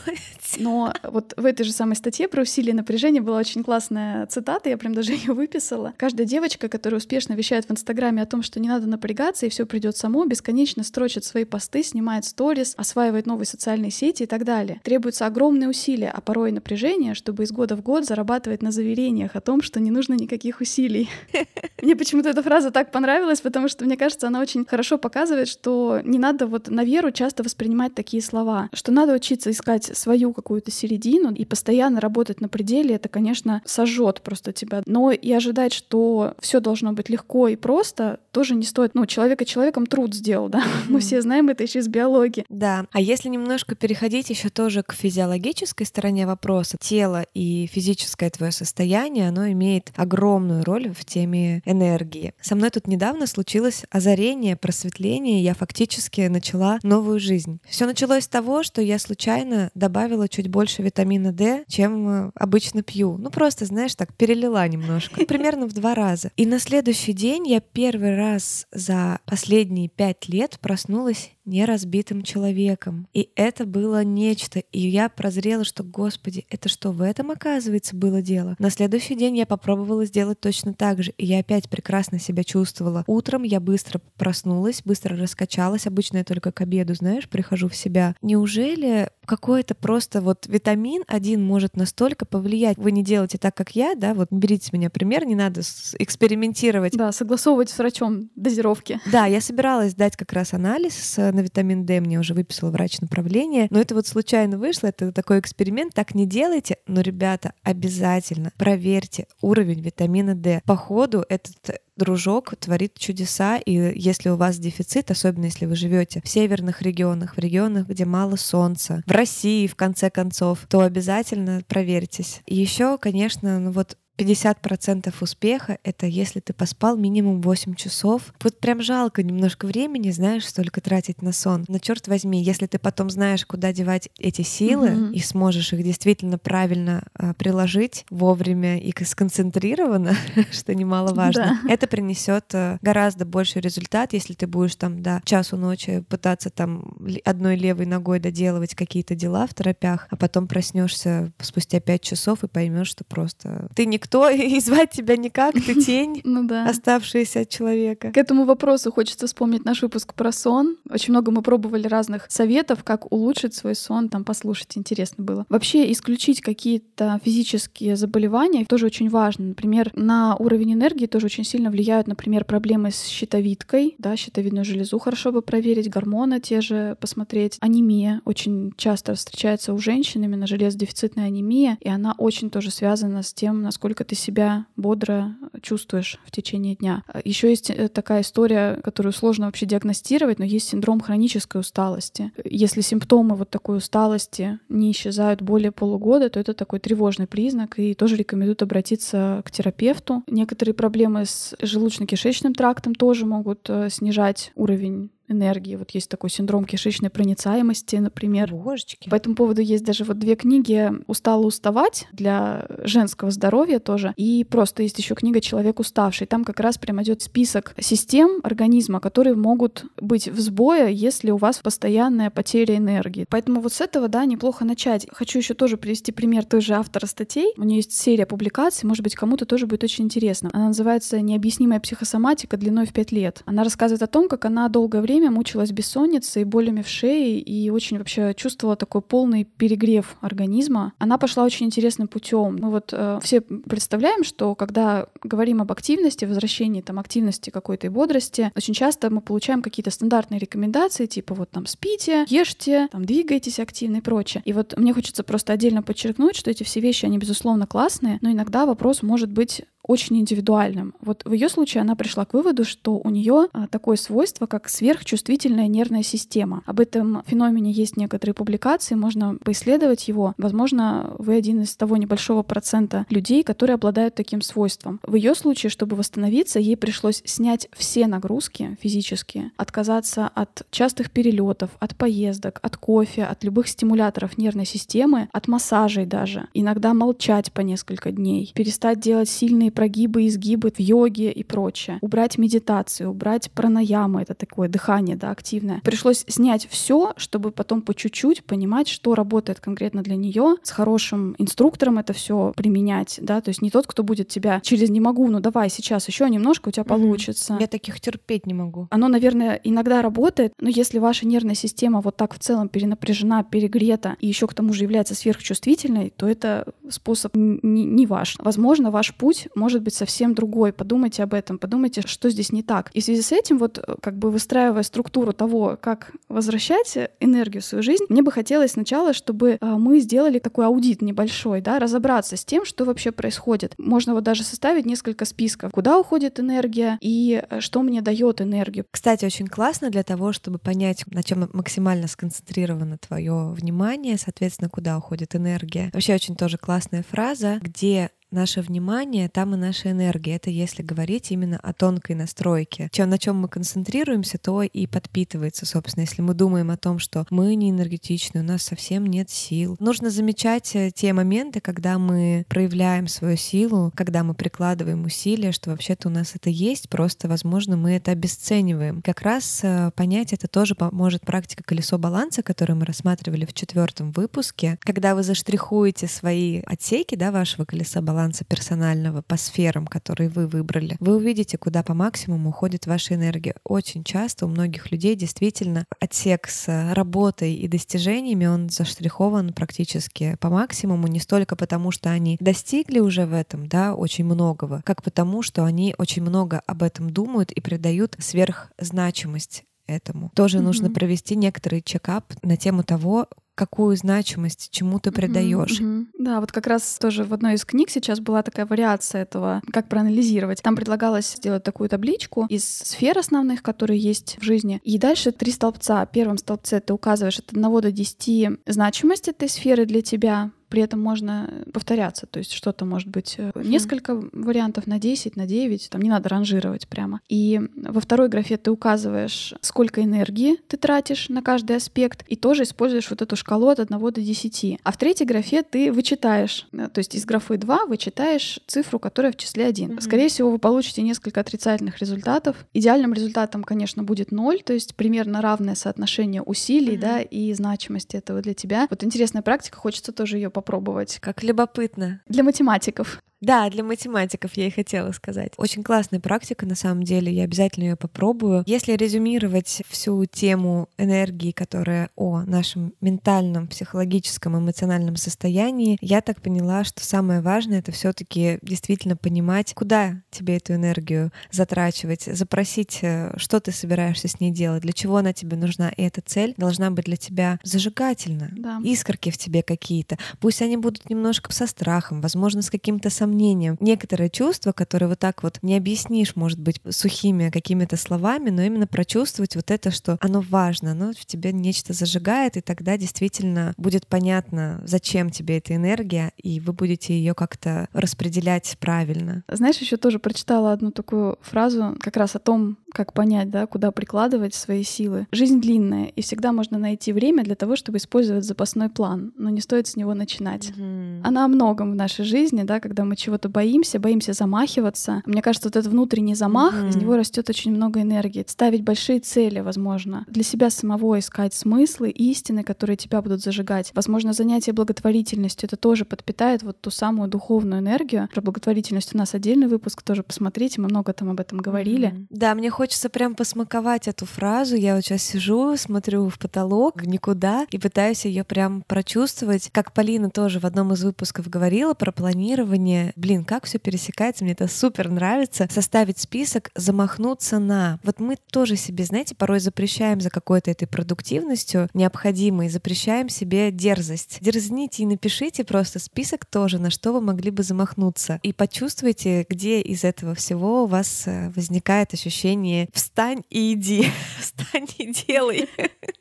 Но 0.57 0.93
вот 1.03 1.33
в 1.37 1.45
этой 1.45 1.63
же 1.63 1.71
самой 1.71 1.95
статье 1.95 2.27
про 2.27 2.41
усилие 2.41 2.73
напряжения 2.73 3.21
была 3.21 3.39
очень 3.39 3.63
классная 3.63 4.25
цитата, 4.27 4.69
я 4.69 4.77
прям 4.77 4.93
даже 4.93 5.13
ее 5.13 5.33
выписала. 5.33 5.93
Каждая 5.97 6.25
девочка, 6.25 6.69
которая 6.69 6.99
успешно 6.99 7.33
вещает 7.33 7.65
в 7.65 7.71
Инстаграме 7.71 8.21
о 8.21 8.25
том, 8.25 8.43
что 8.43 8.59
не 8.59 8.69
надо 8.69 8.87
напрягаться 8.87 9.45
и 9.45 9.49
все 9.49 9.65
придет 9.65 9.97
само, 9.97 10.25
бесконечно 10.25 10.83
строчит 10.83 11.25
свои 11.25 11.43
посты, 11.45 11.83
снимает 11.83 12.25
сторис, 12.25 12.73
осваивает 12.77 13.25
новые 13.25 13.45
социальные 13.45 13.91
сети 13.91 14.23
и 14.23 14.25
так 14.25 14.45
далее. 14.45 14.81
Требуются 14.83 15.25
огромные 15.25 15.69
усилия, 15.69 16.09
а 16.09 16.21
порой 16.21 16.49
и 16.49 16.53
напряжение, 16.53 17.13
чтобы 17.13 17.43
из 17.43 17.51
года 17.51 17.75
в 17.75 17.81
год 17.81 18.05
зарабатывать 18.05 18.61
на 18.61 18.71
заверениях 18.71 19.35
о 19.35 19.41
том, 19.41 19.61
что 19.61 19.79
не 19.79 19.91
нужно 19.91 20.06
никаких 20.13 20.61
усилий. 20.61 21.09
Мне 21.81 21.95
почему-то 21.95 22.29
эта 22.29 22.41
фраза 22.43 22.71
так 22.71 22.91
понравилась, 22.91 23.41
потому 23.41 23.67
что, 23.67 23.85
мне 23.85 23.97
кажется, 23.97 24.27
она 24.27 24.41
очень 24.41 24.65
хорошо 24.65 24.97
показывает, 24.97 25.47
что 25.47 26.01
не 26.03 26.19
надо 26.19 26.47
вот 26.47 26.69
на 26.69 26.83
веру 26.83 27.11
часто 27.11 27.43
воспринимать 27.43 27.93
такие 27.93 28.21
слова, 28.21 28.69
что 28.73 28.91
надо 28.91 29.13
учиться 29.13 29.51
искать 29.51 29.85
свою 29.97 30.33
какую-то 30.33 30.71
середину 30.71 31.33
и 31.33 31.45
постоянно 31.45 31.99
работать 31.99 32.41
на 32.41 32.49
пределе, 32.49 32.95
это, 32.95 33.09
конечно, 33.09 33.61
сожжет 33.65 34.21
просто 34.21 34.53
тебя. 34.53 34.81
Но 34.85 35.11
и 35.11 35.31
ожидать, 35.31 35.73
что 35.73 36.33
все 36.39 36.59
должно 36.59 36.93
быть 36.93 37.09
легко 37.09 37.47
и 37.47 37.55
просто, 37.55 38.19
тоже 38.31 38.55
не 38.55 38.63
стоит. 38.63 38.95
Ну, 38.95 39.05
человека 39.05 39.45
человеком 39.45 39.85
труд 39.85 40.13
сделал, 40.13 40.49
да. 40.49 40.63
Мы 40.89 40.99
все 40.99 41.21
знаем 41.21 41.49
это 41.49 41.63
еще 41.63 41.79
из 41.79 41.87
биологии. 41.87 42.45
Да. 42.49 42.85
А 42.91 42.99
если 42.99 43.29
немножко 43.29 43.75
переходить 43.75 44.29
еще 44.29 44.49
тоже 44.49 44.83
к 44.83 44.93
физиологической 44.93 45.85
стороне 45.85 46.25
вопроса, 46.27 46.77
тело 46.79 47.25
и 47.33 47.67
физическое 47.71 48.29
твое 48.29 48.51
состояние, 48.51 49.29
оно 49.29 49.49
имеет 49.51 49.91
огромную 49.97 50.63
роль 50.63 50.93
в 50.93 51.03
теме 51.03 51.61
энергии. 51.65 52.33
Со 52.41 52.55
мной 52.55 52.69
тут 52.69 52.87
недавно 52.87 53.27
случилось 53.27 53.83
озарение, 53.89 54.55
просветление, 54.55 55.43
я 55.43 55.53
фактически 55.53 56.21
начала 56.21 56.79
новую 56.83 57.19
жизнь. 57.19 57.59
Все 57.67 57.85
началось 57.85 58.23
с 58.23 58.27
того, 58.27 58.63
что 58.63 58.81
я 58.81 58.99
случайно 58.99 59.71
добавила 59.73 60.29
чуть 60.29 60.47
больше 60.47 60.81
витамина 60.83 61.33
D, 61.33 61.65
чем 61.67 62.09
э, 62.09 62.31
обычно 62.35 62.83
пью. 62.83 63.17
Ну 63.17 63.29
просто, 63.29 63.65
знаешь, 63.65 63.95
так 63.95 64.13
перелила 64.13 64.67
немножко. 64.67 65.25
Примерно 65.27 65.67
в 65.67 65.73
два 65.73 65.95
раза. 65.95 66.31
И 66.37 66.45
на 66.45 66.59
следующий 66.59 67.13
день 67.13 67.47
я 67.47 67.59
первый 67.59 68.15
раз 68.15 68.67
за 68.71 69.19
последние 69.25 69.89
пять 69.89 70.29
лет 70.29 70.59
проснулась 70.61 71.31
неразбитым 71.47 72.21
человеком. 72.21 73.07
И 73.13 73.29
это 73.35 73.65
было 73.65 74.03
нечто. 74.03 74.59
И 74.71 74.79
я 74.79 75.09
прозрела, 75.09 75.63
что, 75.63 75.83
господи, 75.83 76.45
это 76.49 76.69
что, 76.69 76.91
в 76.91 77.01
этом, 77.01 77.31
оказывается, 77.31 77.95
было 77.95 78.21
дело? 78.21 78.55
На 78.59 78.69
следующий 78.69 79.15
день 79.15 79.37
я 79.37 79.45
попробовала 79.45 80.05
сделать 80.05 80.39
точно 80.39 80.73
так 80.73 81.01
же. 81.01 81.13
И 81.17 81.25
я 81.25 81.39
опять 81.39 81.69
прекрасно 81.69 82.19
себя 82.19 82.43
чувствовала. 82.43 83.03
Утром 83.07 83.43
я 83.43 83.59
быстро 83.59 84.01
проснулась, 84.17 84.81
быстро 84.83 85.17
раскачалась. 85.17 85.87
Обычно 85.87 86.17
я 86.17 86.23
только 86.23 86.51
к 86.51 86.61
обеду, 86.61 86.93
знаешь, 86.93 87.29
прихожу 87.29 87.69
в 87.69 87.75
себя. 87.75 88.15
Неужели 88.21 89.09
какой-то 89.25 89.75
просто 89.75 90.21
вот 90.21 90.47
витамин 90.47 91.03
один 91.07 91.43
может 91.43 91.75
настолько 91.75 92.25
повлиять? 92.25 92.77
Вы 92.77 92.91
не 92.91 93.03
делаете 93.03 93.37
так, 93.37 93.55
как 93.55 93.75
я, 93.75 93.95
да? 93.95 94.13
Вот 94.13 94.27
берите 94.31 94.67
с 94.67 94.73
меня 94.73 94.89
пример, 94.89 95.25
не 95.25 95.35
надо 95.35 95.61
экспериментировать. 95.99 96.93
Да, 96.93 97.11
согласовывать 97.11 97.69
с 97.69 97.77
врачом 97.77 98.29
дозировки. 98.35 98.99
Да, 99.11 99.25
я 99.25 99.41
собиралась 99.41 99.95
дать 99.95 100.15
как 100.17 100.33
раз 100.33 100.53
анализ 100.53 101.17
на 101.37 101.41
витамин 101.41 101.85
D 101.85 102.01
мне 102.01 102.19
уже 102.19 102.33
выписал 102.33 102.71
врач 102.71 102.99
направление, 102.99 103.67
но 103.69 103.79
это 103.79 103.95
вот 103.95 104.07
случайно 104.07 104.57
вышло, 104.57 104.87
это 104.87 105.11
такой 105.11 105.39
эксперимент, 105.39 105.93
так 105.93 106.15
не 106.15 106.25
делайте, 106.25 106.77
но, 106.87 107.01
ребята, 107.01 107.53
обязательно 107.63 108.51
проверьте 108.57 109.27
уровень 109.41 109.81
витамина 109.81 110.35
D. 110.35 110.61
По 110.65 110.75
ходу 110.75 111.23
этот 111.29 111.81
дружок 111.95 112.55
творит 112.59 112.97
чудеса, 112.97 113.57
и 113.57 113.71
если 113.99 114.29
у 114.29 114.35
вас 114.35 114.57
дефицит, 114.57 115.11
особенно 115.11 115.45
если 115.45 115.65
вы 115.65 115.75
живете 115.75 116.21
в 116.23 116.29
северных 116.29 116.81
регионах, 116.81 117.35
в 117.35 117.39
регионах, 117.39 117.87
где 117.87 118.05
мало 118.05 118.35
солнца, 118.35 119.03
в 119.05 119.11
России, 119.11 119.67
в 119.67 119.75
конце 119.75 120.09
концов, 120.09 120.65
то 120.69 120.81
обязательно 120.81 121.61
проверьтесь. 121.67 122.41
И 122.45 122.55
еще, 122.55 122.97
конечно, 122.97 123.59
ну 123.59 123.71
вот 123.71 123.97
50% 124.17 125.13
успеха— 125.21 125.77
это 125.83 126.07
если 126.07 126.39
ты 126.39 126.53
поспал 126.53 126.97
минимум 126.97 127.41
8 127.41 127.75
часов. 127.75 128.33
Вот 128.43 128.59
прям 128.59 128.81
жалко 128.81 129.23
немножко 129.23 129.65
времени, 129.67 130.11
знаешь, 130.11 130.45
столько 130.45 130.81
тратить 130.81 131.21
на 131.21 131.31
сон. 131.31 131.65
Но 131.67 131.79
черт 131.79 132.07
возьми, 132.07 132.41
если 132.41 132.65
ты 132.65 132.79
потом 132.79 133.09
знаешь, 133.09 133.45
куда 133.45 133.71
девать 133.71 134.09
эти 134.17 134.41
силы 134.41 134.89
mm-hmm. 134.89 135.13
и 135.13 135.19
сможешь 135.19 135.73
их 135.73 135.83
действительно 135.83 136.37
правильно 136.37 137.03
а, 137.13 137.33
приложить 137.33 138.05
вовремя 138.09 138.79
и 138.79 138.93
сконцентрированно, 139.03 140.15
что 140.51 140.73
немаловажно, 140.73 141.59
да. 141.63 141.73
это 141.73 141.87
принесет 141.87 142.45
а, 142.53 142.79
гораздо 142.81 143.25
больший 143.25 143.61
результат, 143.61 144.13
если 144.13 144.33
ты 144.33 144.47
будешь 144.47 144.75
там 144.75 145.01
до 145.01 145.21
часу 145.25 145.57
ночи 145.57 146.03
пытаться 146.09 146.49
там 146.49 146.97
одной 147.23 147.55
левой 147.55 147.85
ногой 147.85 148.19
доделывать 148.19 148.73
какие-то 148.73 149.15
дела 149.15 149.45
в 149.45 149.53
торопях, 149.53 150.07
а 150.09 150.15
потом 150.15 150.47
проснешься 150.47 151.31
спустя 151.39 151.79
5 151.79 152.01
часов 152.01 152.43
и 152.43 152.47
поймешь, 152.47 152.87
что 152.87 153.03
просто 153.03 153.69
ты 153.75 153.85
не 153.85 153.99
никто, 154.07 154.29
и 154.29 154.59
звать 154.59 154.91
тебя 154.91 155.17
никак, 155.17 155.53
ты 155.53 155.81
тень, 155.85 156.21
ну, 156.23 156.47
да. 156.47 156.65
оставшаяся 156.65 157.41
от 157.41 157.49
человека. 157.49 158.11
К 158.11 158.17
этому 158.17 158.45
вопросу 158.45 158.91
хочется 158.91 159.27
вспомнить 159.27 159.65
наш 159.65 159.81
выпуск 159.81 160.13
про 160.13 160.31
сон. 160.31 160.77
Очень 160.89 161.13
много 161.13 161.31
мы 161.31 161.41
пробовали 161.41 161.87
разных 161.87 162.25
советов, 162.29 162.83
как 162.83 163.11
улучшить 163.11 163.53
свой 163.53 163.75
сон, 163.75 164.09
там 164.09 164.23
послушать, 164.23 164.77
интересно 164.77 165.23
было. 165.23 165.45
Вообще 165.49 165.91
исключить 165.91 166.41
какие-то 166.41 167.19
физические 167.23 167.95
заболевания 167.95 168.65
тоже 168.65 168.85
очень 168.85 169.09
важно. 169.09 169.47
Например, 169.47 169.91
на 169.93 170.35
уровень 170.35 170.73
энергии 170.73 171.05
тоже 171.05 171.27
очень 171.27 171.43
сильно 171.43 171.69
влияют, 171.69 172.07
например, 172.07 172.45
проблемы 172.45 172.91
с 172.91 173.05
щитовидкой, 173.05 173.95
да, 173.97 174.15
щитовидную 174.15 174.65
железу 174.65 174.99
хорошо 174.99 175.31
бы 175.31 175.41
проверить, 175.41 175.89
гормоны 175.89 176.39
те 176.39 176.61
же 176.61 176.97
посмотреть. 176.99 177.57
Анемия 177.59 178.21
очень 178.25 178.73
часто 178.77 179.15
встречается 179.15 179.73
у 179.73 179.77
женщин, 179.77 180.23
именно 180.23 180.47
железодефицитная 180.47 181.27
анемия, 181.27 181.77
и 181.81 181.89
она 181.89 182.13
очень 182.17 182.49
тоже 182.49 182.71
связана 182.71 183.23
с 183.23 183.33
тем, 183.33 183.61
насколько 183.61 183.96
насколько 183.97 184.03
ты 184.03 184.15
себя 184.15 184.65
бодро 184.75 185.35
чувствуешь 185.61 186.19
в 186.25 186.31
течение 186.31 186.75
дня. 186.75 187.03
Еще 187.23 187.49
есть 187.49 187.69
э, 187.69 187.87
такая 187.87 188.21
история, 188.21 188.79
которую 188.83 189.13
сложно 189.13 189.47
вообще 189.47 189.65
диагностировать, 189.65 190.39
но 190.39 190.45
есть 190.45 190.69
синдром 190.69 190.99
хронической 190.99 191.61
усталости. 191.61 192.31
Если 192.45 192.81
симптомы 192.81 193.35
вот 193.35 193.49
такой 193.49 193.77
усталости 193.77 194.59
не 194.69 194.91
исчезают 194.91 195.41
более 195.41 195.71
полугода, 195.71 196.29
то 196.29 196.39
это 196.39 196.53
такой 196.53 196.79
тревожный 196.79 197.27
признак, 197.27 197.79
и 197.79 197.95
тоже 197.95 198.15
рекомендуют 198.15 198.61
обратиться 198.61 199.41
к 199.45 199.51
терапевту. 199.51 200.23
Некоторые 200.27 200.73
проблемы 200.73 201.25
с 201.25 201.55
желудочно-кишечным 201.59 202.53
трактом 202.53 202.93
тоже 202.93 203.25
могут 203.25 203.69
э, 203.69 203.89
снижать 203.89 204.51
уровень 204.55 205.09
энергии. 205.27 205.75
Вот 205.75 205.91
есть 205.91 206.09
такой 206.09 206.29
синдром 206.29 206.65
кишечной 206.65 207.09
проницаемости, 207.09 207.95
например. 207.97 208.53
Божечки. 208.53 209.09
По 209.09 209.15
этому 209.15 209.35
поводу 209.35 209.61
есть 209.61 209.83
даже 209.83 210.03
вот 210.03 210.19
две 210.19 210.35
книги 210.35 210.91
«Устала 211.07 211.45
уставать» 211.45 212.07
для 212.11 212.65
женского 212.83 213.31
здоровья 213.31 213.79
тоже. 213.79 214.13
И 214.15 214.43
просто 214.43 214.83
есть 214.83 214.97
еще 214.97 215.15
книга 215.15 215.41
«Человек 215.41 215.79
уставший». 215.79 216.27
Там 216.27 216.43
как 216.43 216.59
раз 216.59 216.77
прям 216.77 217.01
идет 217.01 217.21
список 217.21 217.75
систем 217.79 218.39
организма, 218.43 218.99
которые 218.99 219.35
могут 219.35 219.85
быть 219.99 220.27
в 220.27 220.39
сбое, 220.39 220.89
если 220.89 221.31
у 221.31 221.37
вас 221.37 221.59
постоянная 221.59 222.29
потеря 222.29 222.77
энергии. 222.77 223.25
Поэтому 223.29 223.61
вот 223.61 223.73
с 223.73 223.81
этого, 223.81 224.07
да, 224.07 224.25
неплохо 224.25 224.65
начать. 224.65 225.07
Хочу 225.11 225.39
еще 225.39 225.53
тоже 225.53 225.77
привести 225.77 226.11
пример 226.11 226.45
той 226.45 226.61
же 226.61 226.73
автора 226.73 227.05
статей. 227.05 227.53
У 227.57 227.63
нее 227.63 227.77
есть 227.77 227.93
серия 227.93 228.25
публикаций, 228.25 228.87
может 228.87 229.03
быть, 229.03 229.15
кому-то 229.15 229.45
тоже 229.45 229.67
будет 229.67 229.83
очень 229.83 230.05
интересно. 230.05 230.49
Она 230.53 230.67
называется 230.67 231.19
«Необъяснимая 231.21 231.79
психосоматика 231.79 232.57
длиной 232.57 232.85
в 232.85 232.93
пять 232.93 233.11
лет». 233.11 233.41
Она 233.45 233.63
рассказывает 233.63 234.01
о 234.03 234.07
том, 234.07 234.29
как 234.29 234.45
она 234.45 234.67
долгое 234.69 235.01
время 235.01 235.16
время 235.19 235.31
мучилась 235.31 235.71
бессонницей, 235.71 236.43
болями 236.43 236.81
в 236.81 236.87
шее 236.87 237.39
и 237.39 237.69
очень 237.69 237.97
вообще 237.97 238.33
чувствовала 238.35 238.75
такой 238.75 239.01
полный 239.01 239.43
перегрев 239.43 240.15
организма. 240.21 240.93
Она 240.99 241.17
пошла 241.17 241.43
очень 241.43 241.65
интересным 241.65 242.07
путем. 242.07 242.55
Ну 242.55 242.69
вот 242.69 242.89
э, 242.91 243.19
все 243.23 243.41
представляем, 243.41 244.23
что 244.23 244.53
когда 244.55 245.07
говорим 245.23 245.61
об 245.61 245.71
активности, 245.71 246.25
возвращении 246.25 246.81
там 246.81 246.99
активности 246.99 247.49
какой-то 247.49 247.87
и 247.87 247.89
бодрости, 247.89 248.51
очень 248.55 248.73
часто 248.73 249.09
мы 249.09 249.21
получаем 249.21 249.61
какие-то 249.61 249.91
стандартные 249.91 250.39
рекомендации, 250.39 251.05
типа 251.05 251.33
вот 251.33 251.49
там 251.49 251.65
спите, 251.65 252.25
ешьте, 252.29 252.87
там 252.91 253.05
двигайтесь 253.05 253.59
активно 253.59 253.97
и 253.97 254.01
прочее. 254.01 254.43
И 254.45 254.53
вот 254.53 254.77
мне 254.77 254.93
хочется 254.93 255.23
просто 255.23 255.53
отдельно 255.53 255.81
подчеркнуть, 255.81 256.35
что 256.35 256.51
эти 256.51 256.63
все 256.63 256.79
вещи, 256.79 257.05
они 257.05 257.17
безусловно 257.17 257.65
классные, 257.65 258.19
но 258.21 258.31
иногда 258.31 258.65
вопрос 258.65 259.01
может 259.01 259.31
быть 259.31 259.63
очень 259.87 260.19
индивидуальным. 260.19 260.93
Вот 261.01 261.23
в 261.25 261.31
ее 261.31 261.49
случае 261.49 261.81
она 261.81 261.95
пришла 261.95 262.25
к 262.25 262.33
выводу, 262.33 262.65
что 262.65 262.99
у 263.03 263.09
нее 263.09 263.47
а, 263.53 263.67
такое 263.67 263.97
свойство, 263.97 264.45
как 264.45 264.69
сверхчувствительная 264.69 265.67
нервная 265.67 266.03
система. 266.03 266.61
Об 266.65 266.79
этом 266.79 267.23
феномене 267.25 267.71
есть 267.71 267.97
некоторые 267.97 268.33
публикации, 268.33 268.95
можно 268.95 269.35
поисследовать 269.43 270.07
его. 270.07 270.33
Возможно, 270.37 271.15
вы 271.17 271.35
один 271.35 271.61
из 271.61 271.75
того 271.75 271.97
небольшого 271.97 272.43
процента 272.43 273.05
людей, 273.09 273.43
которые 273.43 273.75
обладают 273.75 274.15
таким 274.15 274.41
свойством. 274.41 274.99
В 275.03 275.15
ее 275.15 275.35
случае, 275.35 275.69
чтобы 275.69 275.95
восстановиться, 275.95 276.59
ей 276.59 276.77
пришлось 276.77 277.21
снять 277.25 277.67
все 277.75 278.07
нагрузки 278.07 278.77
физические, 278.81 279.51
отказаться 279.57 280.27
от 280.27 280.63
частых 280.71 281.11
перелетов, 281.11 281.71
от 281.79 281.95
поездок, 281.95 282.59
от 282.61 282.77
кофе, 282.77 283.23
от 283.23 283.43
любых 283.43 283.67
стимуляторов 283.67 284.37
нервной 284.37 284.65
системы, 284.65 285.29
от 285.31 285.47
массажей 285.47 286.05
даже. 286.05 286.47
Иногда 286.53 286.93
молчать 286.93 287.51
по 287.51 287.61
несколько 287.61 288.11
дней, 288.11 288.51
перестать 288.53 288.99
делать 288.99 289.29
сильные 289.29 289.71
прогибы, 289.77 290.25
изгибы 290.25 290.71
в 290.71 290.79
йоге 290.79 291.31
и 291.31 291.43
прочее. 291.43 291.99
Убрать 292.01 292.39
медитацию, 292.39 293.11
убрать 293.11 293.51
пранаяму, 293.51 294.19
это 294.19 294.33
такое 294.33 294.69
дыхание, 294.69 295.15
да, 295.15 295.29
активное. 295.29 295.81
Пришлось 295.81 296.25
снять 296.27 296.67
все, 296.67 297.13
чтобы 297.15 297.51
потом 297.51 297.83
по 297.83 297.93
чуть-чуть 297.93 298.43
понимать, 298.43 298.87
что 298.87 299.13
работает 299.13 299.59
конкретно 299.59 300.01
для 300.01 300.15
нее, 300.15 300.55
с 300.63 300.71
хорошим 300.71 301.35
инструктором 301.37 301.99
это 301.99 302.13
все 302.13 302.53
применять, 302.55 303.19
да, 303.21 303.39
то 303.39 303.49
есть 303.49 303.61
не 303.61 303.69
тот, 303.69 303.85
кто 303.85 304.01
будет 304.01 304.29
тебя 304.29 304.61
через 304.61 304.89
не 304.89 304.99
могу, 304.99 305.27
ну 305.27 305.41
давай 305.41 305.69
сейчас 305.69 306.07
еще 306.07 306.27
немножко 306.27 306.69
у 306.69 306.71
тебя 306.71 306.83
получится. 306.83 307.55
Я 307.59 307.67
таких 307.67 308.01
терпеть 308.01 308.47
не 308.47 308.55
могу. 308.55 308.87
Оно, 308.89 309.09
наверное, 309.09 309.61
иногда 309.63 310.01
работает, 310.01 310.53
но 310.59 310.69
если 310.69 310.97
ваша 310.97 311.27
нервная 311.27 311.53
система 311.53 312.01
вот 312.01 312.17
так 312.17 312.33
в 312.33 312.39
целом 312.39 312.67
перенапряжена, 312.67 313.43
перегрета 313.43 314.15
и 314.21 314.25
еще 314.25 314.47
к 314.47 314.55
тому 314.55 314.73
же 314.73 314.85
является 314.85 315.13
сверхчувствительной, 315.13 316.11
то 316.15 316.27
это 316.27 316.73
способ 316.89 317.35
не, 317.35 317.85
не 317.85 318.07
ваш. 318.07 318.37
Возможно, 318.39 318.89
ваш 318.89 319.13
путь 319.13 319.49
может 319.53 319.66
может 319.67 319.81
быть 319.81 319.95
совсем 319.95 320.33
другой. 320.33 320.71
Подумайте 320.71 321.23
об 321.23 321.33
этом, 321.33 321.57
подумайте, 321.59 322.01
что 322.05 322.29
здесь 322.29 322.53
не 322.53 322.63
так. 322.63 322.89
И 322.93 323.01
в 323.01 323.03
связи 323.03 323.21
с 323.21 323.33
этим, 323.33 323.57
вот 323.57 323.77
э, 323.77 323.95
как 324.01 324.17
бы 324.17 324.31
выстраивая 324.31 324.83
структуру 324.83 325.33
того, 325.33 325.77
как 325.81 326.13
возвращать 326.29 326.97
энергию 327.19 327.61
в 327.61 327.65
свою 327.65 327.83
жизнь, 327.83 328.05
мне 328.07 328.21
бы 328.21 328.31
хотелось 328.31 328.71
сначала, 328.71 329.11
чтобы 329.11 329.57
э, 329.59 329.65
мы 329.65 329.99
сделали 329.99 330.39
такой 330.39 330.67
аудит 330.67 331.01
небольшой, 331.01 331.59
да, 331.59 331.79
разобраться 331.79 332.37
с 332.37 332.45
тем, 332.45 332.63
что 332.63 332.85
вообще 332.85 333.11
происходит. 333.11 333.73
Можно 333.77 334.13
вот 334.13 334.23
даже 334.23 334.45
составить 334.45 334.85
несколько 334.85 335.25
списков, 335.25 335.73
куда 335.73 335.99
уходит 335.99 336.39
энергия 336.39 336.97
и 337.01 337.43
э, 337.49 337.59
что 337.59 337.81
мне 337.81 337.99
дает 338.01 338.39
энергию. 338.39 338.85
Кстати, 338.89 339.25
очень 339.25 339.47
классно 339.47 339.89
для 339.89 340.03
того, 340.03 340.31
чтобы 340.31 340.59
понять, 340.59 341.03
на 341.07 341.23
чем 341.23 341.49
максимально 341.51 342.07
сконцентрировано 342.07 342.97
твое 342.99 343.49
внимание, 343.51 344.17
соответственно, 344.17 344.69
куда 344.69 344.97
уходит 344.97 345.35
энергия. 345.35 345.89
Вообще 345.91 346.15
очень 346.15 346.37
тоже 346.37 346.57
классная 346.57 347.03
фраза, 347.03 347.59
где 347.61 348.11
наше 348.31 348.61
внимание, 348.61 349.29
там 349.29 349.53
и 349.53 349.57
наша 349.57 349.91
энергия. 349.91 350.35
Это 350.35 350.49
если 350.49 350.83
говорить 350.83 351.31
именно 351.31 351.59
о 351.63 351.73
тонкой 351.73 352.15
настройке. 352.15 352.89
Чем, 352.91 353.09
на 353.09 353.17
чем 353.17 353.37
мы 353.37 353.47
концентрируемся, 353.47 354.37
то 354.37 354.63
и 354.63 354.87
подпитывается, 354.87 355.65
собственно. 355.65 356.03
Если 356.03 356.21
мы 356.21 356.33
думаем 356.33 356.71
о 356.71 356.77
том, 356.77 356.99
что 356.99 357.25
мы 357.29 357.55
не 357.55 357.69
энергетичны, 357.71 358.41
у 358.41 358.43
нас 358.43 358.63
совсем 358.63 359.05
нет 359.05 359.29
сил. 359.29 359.77
Нужно 359.79 360.09
замечать 360.09 360.75
э, 360.75 360.91
те 360.93 361.13
моменты, 361.13 361.61
когда 361.61 361.97
мы 361.97 362.45
проявляем 362.49 363.07
свою 363.07 363.37
силу, 363.37 363.91
когда 363.95 364.23
мы 364.23 364.33
прикладываем 364.33 365.05
усилия, 365.05 365.51
что 365.51 365.71
вообще-то 365.71 366.09
у 366.09 366.11
нас 366.11 366.35
это 366.35 366.49
есть, 366.49 366.89
просто, 366.89 367.27
возможно, 367.27 367.77
мы 367.77 367.91
это 367.91 368.11
обесцениваем. 368.11 369.01
Как 369.01 369.21
раз 369.21 369.61
э, 369.63 369.91
понять 369.95 370.33
это 370.33 370.47
тоже 370.47 370.75
поможет 370.75 371.25
практика 371.25 371.63
колесо 371.63 371.97
баланса, 371.97 372.43
которую 372.43 372.77
мы 372.77 372.85
рассматривали 372.85 373.45
в 373.45 373.53
четвертом 373.53 374.11
выпуске. 374.11 374.77
Когда 374.81 375.15
вы 375.15 375.23
заштрихуете 375.23 376.07
свои 376.07 376.61
отсеки 376.65 377.15
да, 377.15 377.31
вашего 377.31 377.65
колеса 377.65 378.01
баланса 378.01 378.16
персонального 378.45 379.21
по 379.21 379.37
сферам, 379.37 379.87
которые 379.87 380.29
вы 380.29 380.47
выбрали, 380.47 380.97
вы 380.99 381.15
увидите, 381.15 381.57
куда 381.57 381.83
по 381.83 381.93
максимуму 381.93 382.49
уходит 382.49 382.87
ваша 382.87 383.15
энергия. 383.15 383.55
Очень 383.63 384.03
часто 384.03 384.45
у 384.45 384.49
многих 384.49 384.91
людей 384.91 385.15
действительно 385.15 385.85
отсек 385.99 386.47
с 386.47 386.93
работой 386.93 387.53
и 387.53 387.67
достижениями, 387.67 388.45
он 388.45 388.69
заштрихован 388.69 389.53
практически 389.53 390.37
по 390.39 390.49
максимуму, 390.49 391.07
не 391.07 391.19
столько 391.19 391.55
потому, 391.55 391.91
что 391.91 392.09
они 392.09 392.37
достигли 392.39 392.99
уже 392.99 393.25
в 393.25 393.33
этом, 393.33 393.67
да, 393.67 393.93
очень 393.93 394.25
многого, 394.25 394.81
как 394.85 395.03
потому, 395.03 395.41
что 395.41 395.63
они 395.63 395.95
очень 395.97 396.23
много 396.23 396.61
об 396.65 396.83
этом 396.83 397.09
думают 397.09 397.51
и 397.51 397.61
придают 397.61 398.15
сверхзначимость 398.19 399.63
этому. 399.87 400.31
Тоже 400.35 400.57
mm-hmm. 400.57 400.61
нужно 400.61 400.91
провести 400.91 401.35
некоторый 401.35 401.81
чекап 401.81 402.33
на 402.43 402.57
тему 402.57 402.83
того, 402.83 403.27
какую 403.57 403.97
значимость 403.97 404.69
чему 404.71 404.99
ты 404.99 405.11
придаешь. 405.11 405.81
Mm-hmm, 405.81 406.01
mm-hmm. 406.01 406.05
Да, 406.19 406.39
вот 406.39 406.51
как 406.51 406.67
раз 406.67 406.99
тоже 406.99 407.23
в 407.23 407.33
одной 407.33 407.55
из 407.55 407.65
книг 407.65 407.89
сейчас 407.89 408.19
была 408.19 408.43
такая 408.43 408.67
вариация 408.67 409.23
этого, 409.23 409.61
как 409.73 409.89
проанализировать. 409.89 410.61
Там 410.61 410.75
предлагалось 410.75 411.33
сделать 411.33 411.63
такую 411.63 411.89
табличку 411.89 412.45
из 412.49 412.63
сфер 412.63 413.17
основных, 413.17 413.63
которые 413.63 413.99
есть 413.99 414.37
в 414.39 414.43
жизни, 414.43 414.79
и 414.83 414.99
дальше 414.99 415.31
три 415.31 415.51
столбца. 415.51 416.05
В 416.05 416.11
первом 416.11 416.37
столбце 416.37 416.79
ты 416.79 416.93
указываешь 416.93 417.39
от 417.39 417.51
1 417.51 417.81
до 417.81 417.91
10 417.91 418.59
значимость 418.67 419.27
этой 419.27 419.49
сферы 419.49 419.85
для 419.85 420.03
тебя, 420.03 420.51
при 420.69 420.81
этом 420.81 421.01
можно 421.01 421.49
повторяться, 421.73 422.25
то 422.25 422.39
есть 422.39 422.51
что-то 422.51 422.85
может 422.85 423.07
быть 423.07 423.35
э, 423.37 423.51
несколько 423.55 424.21
вариантов 424.33 424.87
на 424.87 424.99
10, 424.99 425.35
на 425.35 425.45
9, 425.45 425.89
там 425.89 426.01
не 426.01 426.09
надо 426.09 426.29
ранжировать 426.29 426.87
прямо. 426.87 427.21
И 427.29 427.61
во 427.75 428.01
второй 428.01 428.29
графе 428.29 428.57
ты 428.57 428.71
указываешь, 428.71 429.53
сколько 429.61 430.03
энергии 430.03 430.57
ты 430.67 430.77
тратишь 430.77 431.29
на 431.29 431.41
каждый 431.41 431.77
аспект, 431.77 432.23
и 432.27 432.35
тоже 432.35 432.63
используешь 432.63 433.09
вот 433.09 433.21
эту 433.21 433.35
шкалу 433.35 433.69
от 433.69 433.79
1 433.79 433.99
до 433.99 434.21
10. 434.21 434.79
А 434.83 434.91
в 434.91 434.97
третьей 434.97 435.25
графе 435.25 435.63
ты 435.63 435.91
вычитаешь, 435.91 436.67
э, 436.73 436.89
то 436.91 436.99
есть 436.99 437.15
из 437.15 437.25
графы 437.25 437.57
2 437.57 437.85
вычитаешь 437.85 438.59
цифру, 438.67 438.99
которая 438.99 439.31
в 439.31 439.37
числе 439.37 439.65
1. 439.65 439.91
Mm-hmm. 439.91 440.01
Скорее 440.01 440.29
всего, 440.29 440.51
вы 440.51 440.59
получите 440.59 441.01
несколько 441.01 441.41
отрицательных 441.41 441.99
результатов. 441.99 442.65
Идеальным 442.73 443.13
результатом, 443.13 443.63
конечно, 443.63 444.03
будет 444.03 444.31
0, 444.31 444.61
то 444.63 444.73
есть 444.73 444.95
примерно 444.95 445.41
равное 445.41 445.75
соотношение 445.75 446.41
усилий 446.41 446.95
mm-hmm. 446.95 446.99
да, 446.99 447.21
и 447.21 447.53
значимости 447.53 448.15
этого 448.17 448.41
для 448.41 448.53
тебя. 448.53 448.87
Вот 448.89 449.03
интересная 449.03 449.41
практика, 449.41 449.77
хочется 449.77 450.11
тоже 450.11 450.37
ее 450.37 450.49
попробовать. 450.57 451.19
Как 451.19 451.43
любопытно. 451.43 452.21
Для 452.27 452.43
математиков. 452.43 453.21
Да, 453.39 453.69
для 453.69 453.83
математиков 453.83 454.53
я 454.55 454.67
и 454.67 454.71
хотела 454.71 455.11
сказать. 455.11 455.53
Очень 455.57 455.83
классная 455.83 456.19
практика, 456.19 456.65
на 456.65 456.75
самом 456.75 457.03
деле, 457.03 457.31
я 457.31 457.43
обязательно 457.43 457.85
ее 457.85 457.95
попробую. 457.95 458.63
Если 458.65 458.93
резюмировать 458.93 459.83
всю 459.87 460.25
тему 460.25 460.89
энергии, 460.97 461.51
которая 461.51 462.09
о 462.15 462.41
нашем 462.41 462.93
ментальном, 462.99 463.67
психологическом, 463.67 464.57
эмоциональном 464.57 465.17
состоянии, 465.17 465.97
я 466.01 466.21
так 466.21 466.41
поняла, 466.41 466.83
что 466.83 467.05
самое 467.05 467.41
важное— 467.41 467.79
это 467.79 467.91
все 467.91 468.11
таки 468.11 468.57
действительно 468.63 469.15
понимать, 469.15 469.73
куда 469.75 470.21
тебе 470.31 470.57
эту 470.57 470.73
энергию 470.73 471.31
затрачивать, 471.51 472.23
запросить, 472.23 472.99
э, 473.01 473.33
что 473.37 473.59
ты 473.59 473.71
собираешься 473.71 474.27
с 474.27 474.39
ней 474.39 474.51
делать, 474.51 474.81
для 474.81 474.93
чего 474.93 475.17
она 475.17 475.33
тебе 475.33 475.57
нужна. 475.57 475.89
И 475.89 476.01
эта 476.01 476.21
цель 476.21 476.55
должна 476.57 476.89
быть 476.89 477.05
для 477.05 477.17
тебя 477.17 477.59
зажигательна. 477.63 478.49
Да. 478.57 478.79
Искорки 478.83 479.29
в 479.29 479.37
тебе 479.37 479.61
какие-то. 479.61 480.17
Пусть 480.39 480.61
они 480.61 480.77
будут 480.77 481.09
немножко 481.09 481.53
со 481.53 481.67
страхом, 481.67 482.21
возможно, 482.21 482.61
с 482.61 482.69
каким-то 482.71 483.09
сомнением, 483.09 483.26
сомнением. 483.27 483.77
Некоторые 483.79 484.29
чувства, 484.29 484.71
которые 484.71 485.09
вот 485.09 485.19
так 485.19 485.43
вот 485.43 485.59
не 485.61 485.75
объяснишь, 485.75 486.35
может 486.35 486.59
быть, 486.59 486.81
сухими 486.89 487.49
какими-то 487.49 487.97
словами, 487.97 488.49
но 488.49 488.61
именно 488.61 488.87
прочувствовать 488.87 489.55
вот 489.55 489.69
это, 489.69 489.91
что 489.91 490.17
оно 490.21 490.41
важно, 490.41 490.91
оно 490.91 491.11
в 491.11 491.25
тебе 491.25 491.51
нечто 491.51 491.93
зажигает, 491.93 492.57
и 492.57 492.61
тогда 492.61 492.97
действительно 492.97 493.73
будет 493.77 494.07
понятно, 494.07 494.81
зачем 494.85 495.29
тебе 495.29 495.57
эта 495.57 495.75
энергия, 495.75 496.31
и 496.37 496.59
вы 496.59 496.71
будете 496.73 497.13
ее 497.13 497.33
как-то 497.33 497.87
распределять 497.93 498.77
правильно. 498.79 499.43
Знаешь, 499.51 499.77
еще 499.77 499.97
тоже 499.97 500.19
прочитала 500.19 500.71
одну 500.71 500.91
такую 500.91 501.37
фразу 501.41 501.95
как 501.99 502.15
раз 502.17 502.35
о 502.35 502.39
том, 502.39 502.77
как 502.93 503.13
понять, 503.13 503.49
да, 503.49 503.67
куда 503.67 503.91
прикладывать 503.91 504.53
свои 504.53 504.83
силы. 504.83 505.27
Жизнь 505.31 505.59
длинная, 505.59 506.05
и 506.05 506.21
всегда 506.21 506.53
можно 506.53 506.77
найти 506.77 507.11
время 507.11 507.43
для 507.43 507.55
того, 507.55 507.75
чтобы 507.75 507.97
использовать 507.97 508.45
запасной 508.45 508.89
план, 508.89 509.33
но 509.37 509.49
не 509.49 509.61
стоит 509.61 509.87
с 509.87 509.95
него 509.95 510.13
начинать. 510.13 510.69
Mm-hmm. 510.69 511.21
Она 511.23 511.45
о 511.45 511.47
многом 511.47 511.91
в 511.91 511.95
нашей 511.95 512.23
жизни, 512.23 512.63
да, 512.63 512.79
когда 512.79 513.03
мы 513.03 513.16
чего-то 513.17 513.49
боимся, 513.49 513.99
боимся 513.99 514.33
замахиваться. 514.33 515.21
Мне 515.25 515.41
кажется, 515.41 515.67
вот 515.69 515.75
этот 515.75 515.91
внутренний 515.91 516.35
замах, 516.35 516.73
mm-hmm. 516.73 516.89
из 516.89 516.95
него 516.95 517.17
растет 517.17 517.49
очень 517.49 517.71
много 517.71 518.01
энергии. 518.01 518.45
Ставить 518.47 518.83
большие 518.83 519.19
цели, 519.19 519.59
возможно, 519.59 520.25
для 520.27 520.43
себя 520.43 520.69
самого 520.69 521.19
искать 521.19 521.53
смыслы, 521.53 522.09
истины, 522.09 522.63
которые 522.63 522.97
тебя 522.97 523.21
будут 523.21 523.41
зажигать. 523.41 523.91
Возможно, 523.93 524.33
занятие 524.33 524.73
благотворительностью 524.73 525.67
это 525.67 525.75
тоже 525.75 526.05
подпитает 526.05 526.63
вот 526.63 526.79
ту 526.81 526.91
самую 526.91 527.29
духовную 527.29 527.81
энергию. 527.81 528.29
Про 528.33 528.41
благотворительность 528.41 529.13
у 529.13 529.17
нас 529.17 529.33
отдельный 529.33 529.67
выпуск, 529.67 530.01
тоже 530.03 530.23
посмотрите, 530.23 530.81
мы 530.81 530.87
много 530.87 531.13
там 531.13 531.29
об 531.29 531.39
этом 531.39 531.59
говорили. 531.59 532.09
Mm-hmm. 532.09 532.25
Да, 532.29 532.55
мне 532.55 532.69
хочется 532.69 533.09
прям 533.09 533.35
посмаковать 533.35 534.07
эту 534.07 534.25
фразу. 534.25 534.75
Я 534.75 534.95
вот 534.95 535.03
сейчас 535.03 535.23
сижу, 535.23 535.75
смотрю 535.77 536.29
в 536.29 536.39
потолок, 536.39 537.05
никуда, 537.05 537.65
и 537.71 537.77
пытаюсь 537.77 538.25
ее 538.25 538.43
прям 538.43 538.83
прочувствовать. 538.87 539.69
Как 539.71 539.93
Полина 539.93 540.29
тоже 540.29 540.59
в 540.59 540.65
одном 540.65 540.93
из 540.93 541.03
выпусков 541.03 541.49
говорила 541.49 541.93
про 541.93 542.11
планирование. 542.11 543.06
Блин, 543.15 543.45
как 543.45 543.65
все 543.65 543.79
пересекается, 543.79 544.43
мне 544.43 544.53
это 544.53 544.67
супер 544.67 545.09
нравится. 545.09 545.67
Составить 545.71 546.19
список, 546.19 546.71
замахнуться 546.75 547.59
на. 547.59 547.99
Вот 548.03 548.19
мы 548.19 548.37
тоже 548.51 548.75
себе, 548.75 549.03
знаете, 549.03 549.35
порой 549.35 549.59
запрещаем 549.59 550.21
за 550.21 550.29
какой-то 550.29 550.71
этой 550.71 550.87
продуктивностью 550.87 551.89
необходимой, 551.93 552.69
запрещаем 552.69 553.29
себе 553.29 553.71
дерзость. 553.71 554.39
Дерзните 554.41 555.03
и 555.03 555.05
напишите 555.05 555.63
просто 555.63 555.99
список 555.99 556.45
тоже, 556.45 556.79
на 556.79 556.89
что 556.89 557.13
вы 557.13 557.21
могли 557.21 557.51
бы 557.51 557.63
замахнуться. 557.63 558.39
И 558.43 558.53
почувствуйте, 558.53 559.45
где 559.49 559.81
из 559.81 560.03
этого 560.03 560.35
всего 560.35 560.83
у 560.83 560.87
вас 560.87 561.23
э, 561.25 561.51
возникает 561.55 562.13
ощущение 562.13 562.89
«встань 562.93 563.43
и 563.49 563.73
иди», 563.73 564.07
«встань 564.39 564.87
и 564.97 565.13
делай». 565.13 565.69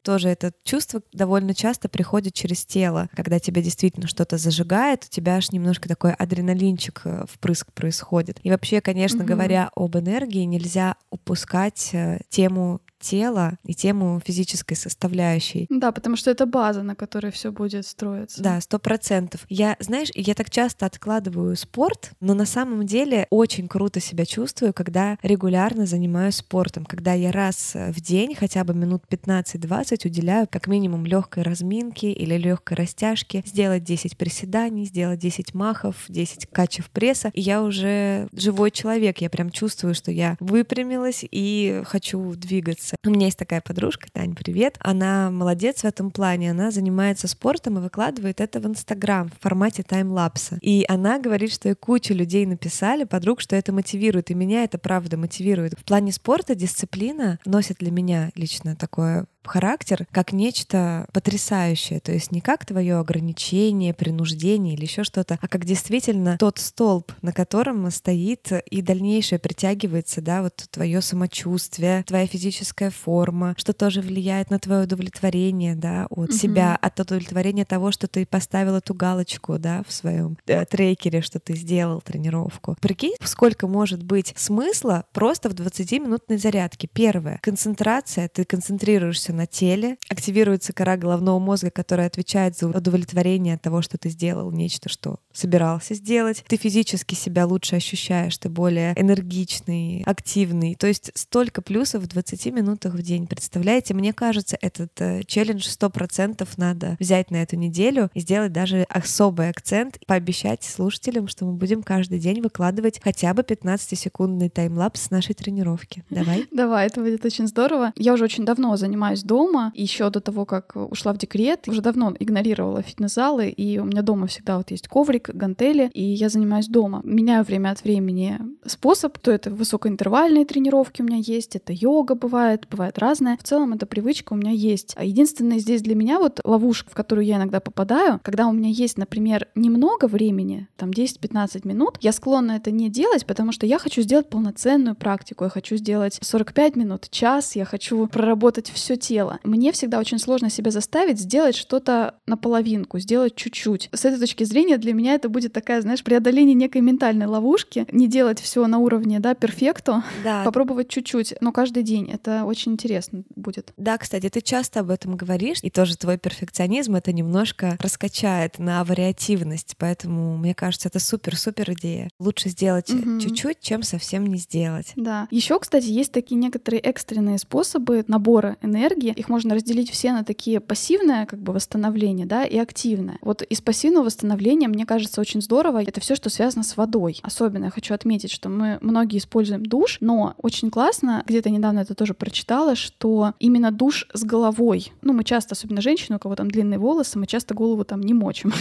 Тоже 0.03 0.29
это 0.29 0.53
чувство 0.65 1.03
довольно 1.13 1.55
часто 1.55 1.89
приходит 1.89 2.35
через 2.35 2.65
тело, 2.65 3.09
когда 3.15 3.39
тебя 3.41 3.63
действительно 3.63 4.07
что-то 4.07 4.39
зажигает, 4.39 5.05
у 5.05 5.09
тебя 5.09 5.37
аж 5.37 5.51
немножко 5.51 5.89
такой 5.89 6.13
адреналинчик 6.13 6.76
э, 7.05 7.25
впрыск 7.31 7.73
происходит. 7.73 8.39
И 8.43 8.51
вообще, 8.51 8.81
конечно, 8.81 9.21
угу. 9.21 9.29
говоря 9.29 9.71
об 9.75 9.97
энергии, 9.97 10.45
нельзя 10.45 10.97
упускать 11.11 11.91
э, 11.93 12.21
тему 12.29 12.81
тела 13.07 13.59
и 13.65 13.75
тему 13.75 14.21
физической 14.25 14.75
составляющей. 14.75 15.67
Да, 15.71 15.93
потому 15.93 16.17
что 16.17 16.31
это 16.31 16.45
база, 16.45 16.83
на 16.83 16.97
которой 16.97 17.31
все 17.31 17.53
будет 17.53 17.87
строиться. 17.87 18.43
Да, 18.43 18.61
сто 18.61 18.79
процентов. 18.79 19.47
Я, 19.49 19.77
знаешь, 19.79 20.09
я 20.15 20.35
так 20.35 20.51
часто 20.51 20.87
откладываю 20.87 21.57
спорт, 21.57 22.11
но 22.21 22.35
на 22.35 22.47
самом 22.47 22.85
деле 22.85 23.27
очень 23.31 23.69
круто 23.69 24.01
себя 24.01 24.27
чувствую, 24.27 24.75
когда 24.75 25.19
регулярно 25.23 25.87
занимаюсь 25.87 26.37
спортом, 26.37 26.85
когда 26.85 27.13
я 27.13 27.31
раз 27.31 27.73
в 27.75 28.01
день 28.01 28.35
хотя 28.35 28.65
бы 28.65 28.75
минут 28.75 29.05
15-20 29.09 30.07
уделяю 30.07 30.49
как 30.51 30.67
минимум 30.67 31.07
легкой 31.07 31.45
разминки 31.45 32.07
или 32.07 32.37
легкой 32.37 32.77
растяжки, 32.77 33.43
сделать 33.47 33.85
10 33.85 34.19
приседаний, 34.19 34.85
сделать 34.85 35.21
10 35.21 35.55
махов, 35.55 35.95
10 36.09 36.47
качев 36.47 36.91
пресса, 36.91 37.31
и 37.35 37.41
я 37.41 37.63
уже 37.63 38.29
живой 38.33 38.71
человек, 38.73 39.19
я 39.19 39.31
прям 39.31 39.51
чувствую, 39.51 39.95
что 39.95 40.11
я 40.11 40.37
выпрямилась 40.41 41.25
и 41.31 41.83
хочу 41.85 42.35
двигаться 42.35 42.96
нравится. 42.97 43.09
У 43.09 43.11
меня 43.11 43.27
есть 43.27 43.39
такая 43.39 43.61
подружка, 43.61 44.09
Тань, 44.13 44.35
привет. 44.35 44.77
Она 44.81 45.31
молодец 45.31 45.83
в 45.83 45.85
этом 45.85 46.11
плане. 46.11 46.51
Она 46.51 46.71
занимается 46.71 47.29
спортом 47.29 47.79
и 47.79 47.83
выкладывает 47.83 48.41
это 48.41 48.61
в 48.61 48.67
Инстаграм 48.67 49.29
в 49.29 49.43
формате 49.43 49.83
таймлапса. 49.83 50.59
И 50.61 50.85
она 50.89 51.19
говорит, 51.19 51.53
что 51.53 51.69
и 51.69 51.75
куча 51.75 52.15
людей 52.15 52.47
написали, 52.47 53.05
подруг, 53.05 53.41
что 53.41 53.57
это 53.57 53.73
мотивирует. 53.73 54.31
И 54.31 54.35
меня 54.35 54.65
это 54.65 54.79
правда 54.79 55.17
мотивирует. 55.17 55.79
В 55.79 55.85
плане 55.85 56.13
спорта 56.13 56.55
дисциплина 56.55 57.39
носит 57.45 57.79
для 57.79 57.91
меня 57.91 58.31
лично 58.35 58.77
такое 58.77 59.27
характер 59.47 60.07
как 60.11 60.33
нечто 60.33 61.07
потрясающее, 61.13 62.01
то 62.01 62.13
есть 62.13 62.33
не 62.33 62.41
как 62.41 62.65
твое 62.65 62.99
ограничение, 62.99 63.95
принуждение 63.95 64.75
или 64.75 64.83
еще 64.83 65.05
что-то, 65.05 65.39
а 65.41 65.49
как 65.49 65.65
действительно 65.65 66.37
тот 66.39 66.59
столб, 66.59 67.13
на 67.23 67.33
котором 67.33 67.91
стоит 67.91 68.53
и 68.71 68.83
дальнейшее 68.83 69.39
притягивается, 69.39 70.21
да, 70.21 70.43
вот 70.43 70.67
твое 70.71 71.01
самочувствие, 71.01 72.05
твоя 72.05 72.27
физическая 72.27 72.91
форма, 72.91 73.55
что 73.57 73.73
тоже 73.73 74.01
влияет 74.01 74.51
на 74.51 74.59
твое 74.59 74.85
удовлетворение, 74.85 75.75
да, 75.75 76.07
от 76.11 76.31
угу. 76.31 76.33
себя, 76.33 76.77
от 76.77 76.99
удовлетворения 77.01 77.65
того, 77.65 77.91
что 77.91 78.07
ты 78.07 78.27
поставил 78.27 78.77
эту 78.77 78.95
галочку, 78.95 79.59
да, 79.59 79.83
в 79.87 79.93
своем 79.93 80.37
э, 80.47 80.65
трекере, 80.65 81.21
что 81.21 81.39
ты 81.39 81.55
сделал 81.55 82.01
тренировку. 82.01 82.77
Прикинь, 82.81 83.15
сколько 83.23 83.67
может 83.67 84.03
быть 84.03 84.33
смысла 84.37 85.05
просто 85.13 85.49
в 85.49 85.55
20-минутной 85.55 86.39
зарядке. 86.39 86.89
Первое— 86.93 87.39
концентрация. 87.43 88.29
Ты 88.29 88.45
концентрируешься 88.45 89.33
на 89.37 89.47
теле, 89.47 89.99
активируется 90.09 90.73
кора 90.73 90.97
головного 90.97 91.39
мозга, 91.39 91.71
которая 91.71 92.09
отвечает 92.09 92.57
за 92.57 92.69
удовлетворение 92.69 93.59
того, 93.59 93.83
что 93.83 93.99
ты 93.99 94.09
сделал 94.09 94.51
нечто, 94.51 94.89
что 94.89 95.19
собирался 95.33 95.95
сделать. 95.95 96.45
Ты 96.49 96.57
физически 96.57 97.15
себя 97.15 97.47
лучше 97.47 97.77
ощущаешь, 97.77 98.37
ты 98.39 98.49
более 98.49 98.93
энергичный, 98.97 100.03
активный. 100.07 100.75
То 100.75 100.87
есть 100.87 101.11
столько 101.15 101.63
плюсов 101.63 102.03
в 102.03 102.07
20 102.09 102.47
минутах 102.47 102.95
в 102.95 103.03
день. 103.03 103.27
Представляете, 103.27 103.95
мне 103.95 104.13
кажется, 104.13 104.57
этот 104.61 105.01
э, 105.01 105.23
челлендж 105.25 105.67
100% 105.69 106.49
надо 106.57 106.97
взять 106.99 107.31
на 107.31 107.43
эту 107.43 107.57
неделю 107.57 108.11
и 108.15 108.21
сделать 108.21 108.53
даже 108.53 108.87
особый 108.89 109.51
акцент, 109.51 109.99
пообещать 110.07 110.63
слушателям, 110.65 111.29
что 111.29 111.45
мы 111.45 111.53
будем 111.53 111.83
каждый 111.83 112.19
день 112.19 112.41
выкладывать 112.41 113.01
хотя 113.03 113.35
бы 113.35 113.43
15-секундный 113.43 114.49
таймлапс 114.49 115.03
с 115.03 115.11
нашей 115.11 115.35
тренировки. 115.35 116.05
Давай? 116.11 116.47
Давай, 116.51 116.87
это 116.87 117.01
будет 117.01 117.25
очень 117.25 117.47
здорово. 117.47 117.93
Я 117.97 118.15
уже 118.15 118.25
очень 118.25 118.45
давно 118.45 118.77
занимаюсь 118.77 119.16
дома, 119.23 119.73
еще 119.75 120.11
до 120.11 120.21
того, 120.21 120.45
как 120.45 120.73
ушла 120.75 121.13
в 121.13 121.19
декрет, 121.19 121.69
уже 121.69 121.81
давно 121.81 122.15
игнорировала 122.19 122.83
фитнес-залы, 122.83 123.49
и 123.49 123.79
у 123.79 123.85
меня 123.85 124.03
дома 124.03 124.27
всегда 124.27 124.59
вот 124.59 124.71
есть 124.71 124.89
коврик, 124.89 125.31
гантели, 125.33 125.91
и 125.95 126.03
я 126.03 126.29
занимаюсь 126.29 126.69
дома. 126.69 127.01
Меняю 127.05 127.45
время 127.45 127.71
от 127.71 127.85
времени 127.85 128.39
способ, 128.67 129.19
то 129.19 129.31
это 129.31 129.51
высокоинтервальные 129.51 130.45
тренировки 130.45 131.03
у 131.03 131.05
меня 131.05 131.19
есть, 131.19 131.57
это 131.57 131.73
йога 131.73 132.15
бывает, 132.15 132.67
бывает 132.71 132.99
разное. 132.99 133.37
В 133.37 133.43
целом 133.43 133.73
эта 133.73 133.87
привычка 133.87 134.33
у 134.33 134.37
меня 134.37 134.53
есть. 134.53 134.95
А 134.97 135.05
единственное 135.05 135.59
здесь 135.59 135.83
для 135.83 135.95
меня 135.95 136.19
вот 136.19 136.41
ловушка, 136.45 136.91
в 136.91 136.95
которую 136.95 137.27
я 137.27 137.37
иногда 137.37 137.61
попадаю, 137.61 138.21
когда 138.23 138.47
у 138.47 138.53
меня 138.53 138.71
есть, 138.71 138.99
например, 138.99 139.49
немного 139.55 140.07
времени, 140.07 140.69
там 140.77 140.91
10-15 140.91 141.67
минут, 141.67 141.99
я 142.01 142.13
склонна 142.13 142.53
это 142.53 142.71
не 142.71 142.89
делать, 142.89 143.27
потому 143.27 143.53
что 143.53 143.67
я 143.67 143.79
хочу 143.79 144.03
сделать 144.03 144.29
полноценную 144.29 144.95
практику, 144.95 145.45
я 145.45 145.51
хочу 145.51 145.77
сделать 145.77 146.19
45 146.21 146.77
минут, 146.77 147.09
час, 147.11 147.57
я 147.57 147.65
хочу 147.65 148.07
проработать 148.07 148.71
все 148.71 148.97
тело. 149.07 149.39
Мне 149.45 149.71
всегда 149.73 150.01
очень 150.01 150.19
сложно 150.19 150.51
себя 150.51 150.71
заставить 150.71 151.21
сделать 151.21 151.55
что-то 151.55 152.15
наполовинку, 152.27 152.99
сделать 152.99 153.37
чуть-чуть. 153.37 153.89
С 153.93 154.05
этой 154.05 154.19
точки 154.19 154.45
зрения 154.45 154.79
для 154.79 154.93
меня 154.93 155.15
это 155.15 155.29
будет 155.29 155.53
такая, 155.53 155.81
знаешь, 155.81 156.03
преодоление 156.03 156.55
некой 156.55 156.81
ментальной 156.81 157.27
ловушки, 157.27 157.87
не 157.93 158.09
делать 158.09 158.41
все 158.41 158.67
на 158.67 158.79
уровне, 158.79 159.21
да, 159.21 159.35
перфекту, 159.35 160.03
да. 160.25 160.43
попробовать 160.45 160.89
чуть-чуть, 160.89 161.35
но 161.41 161.53
каждый 161.53 161.83
день. 161.83 162.11
Это 162.11 162.45
очень 162.45 162.73
интересно 162.73 163.23
будет. 163.37 163.73
Да, 163.77 163.97
кстати, 163.99 164.29
ты 164.29 164.41
часто 164.41 164.81
об 164.81 164.91
этом 164.91 165.17
говоришь, 165.17 165.59
и 165.63 165.71
тоже 165.71 165.97
твой 165.97 166.19
перфекционизм 166.19 166.97
это 166.97 167.13
немножко 167.13 167.77
раскачает 167.79 168.59
на 168.59 168.83
вариативность, 168.85 169.77
поэтому 169.79 170.37
мне 170.37 170.55
кажется, 170.55 170.89
это 170.89 170.99
супер-супер 170.99 171.73
идея. 171.73 172.09
Лучше 172.19 172.49
сделать 172.49 172.91
угу. 172.91 173.21
чуть-чуть, 173.21 173.61
чем 173.61 173.83
совсем 173.83 174.27
не 174.27 174.39
сделать. 174.39 174.93
Да. 174.97 175.29
Еще, 175.31 175.59
кстати, 175.61 175.87
есть 175.87 176.13
такие 176.13 176.37
некоторые 176.37 176.81
экстренные 176.81 177.39
способы 177.39 178.05
набора 178.09 178.57
энергии. 178.63 178.96
Их 178.97 179.29
можно 179.29 179.55
разделить 179.55 179.91
все 179.91 180.13
на 180.13 180.25
такие 180.25 180.61
пассивное 180.61 181.27
как 181.27 181.41
бы 181.41 181.53
восстановление, 181.53 182.27
да, 182.27 182.45
и 182.45 182.59
активное. 182.59 183.19
Вот 183.21 183.43
из 183.43 183.61
пассивного 183.61 184.05
восстановления, 184.05 184.69
мне 184.69 184.87
кажется, 184.87 185.21
очень 185.21 185.43
здорово. 185.43 185.83
Это 185.83 186.01
все, 186.01 186.15
что 186.15 186.31
связано 186.31 186.65
с 186.65 186.77
водой. 186.77 187.21
Особенно 187.23 187.67
я 187.67 187.71
хочу 187.71 187.95
отметить, 187.95 188.31
что 188.31 188.49
мы 188.49 188.79
многие 188.81 189.19
используем 189.19 189.65
душ, 189.65 189.99
но 190.01 190.35
очень 190.39 190.71
классно, 190.71 191.23
где-то 191.27 191.51
недавно 191.51 191.81
это 191.81 191.95
тоже 191.95 192.15
прочитала, 192.15 192.75
что 192.75 193.35
именно 193.39 193.71
душ 193.71 194.09
с 194.13 194.25
головой. 194.25 194.93
Ну, 195.03 195.13
мы 195.13 195.25
часто, 195.25 195.55
особенно 195.55 195.81
женщины, 195.81 196.17
у 196.17 196.19
кого 196.19 196.35
там 196.35 196.51
длинные 196.51 196.79
волосы, 196.79 197.19
мы 197.19 197.27
часто 197.27 197.55
голову 197.55 197.85
там 197.85 198.01
не 198.01 198.15
мочим. 198.15 198.53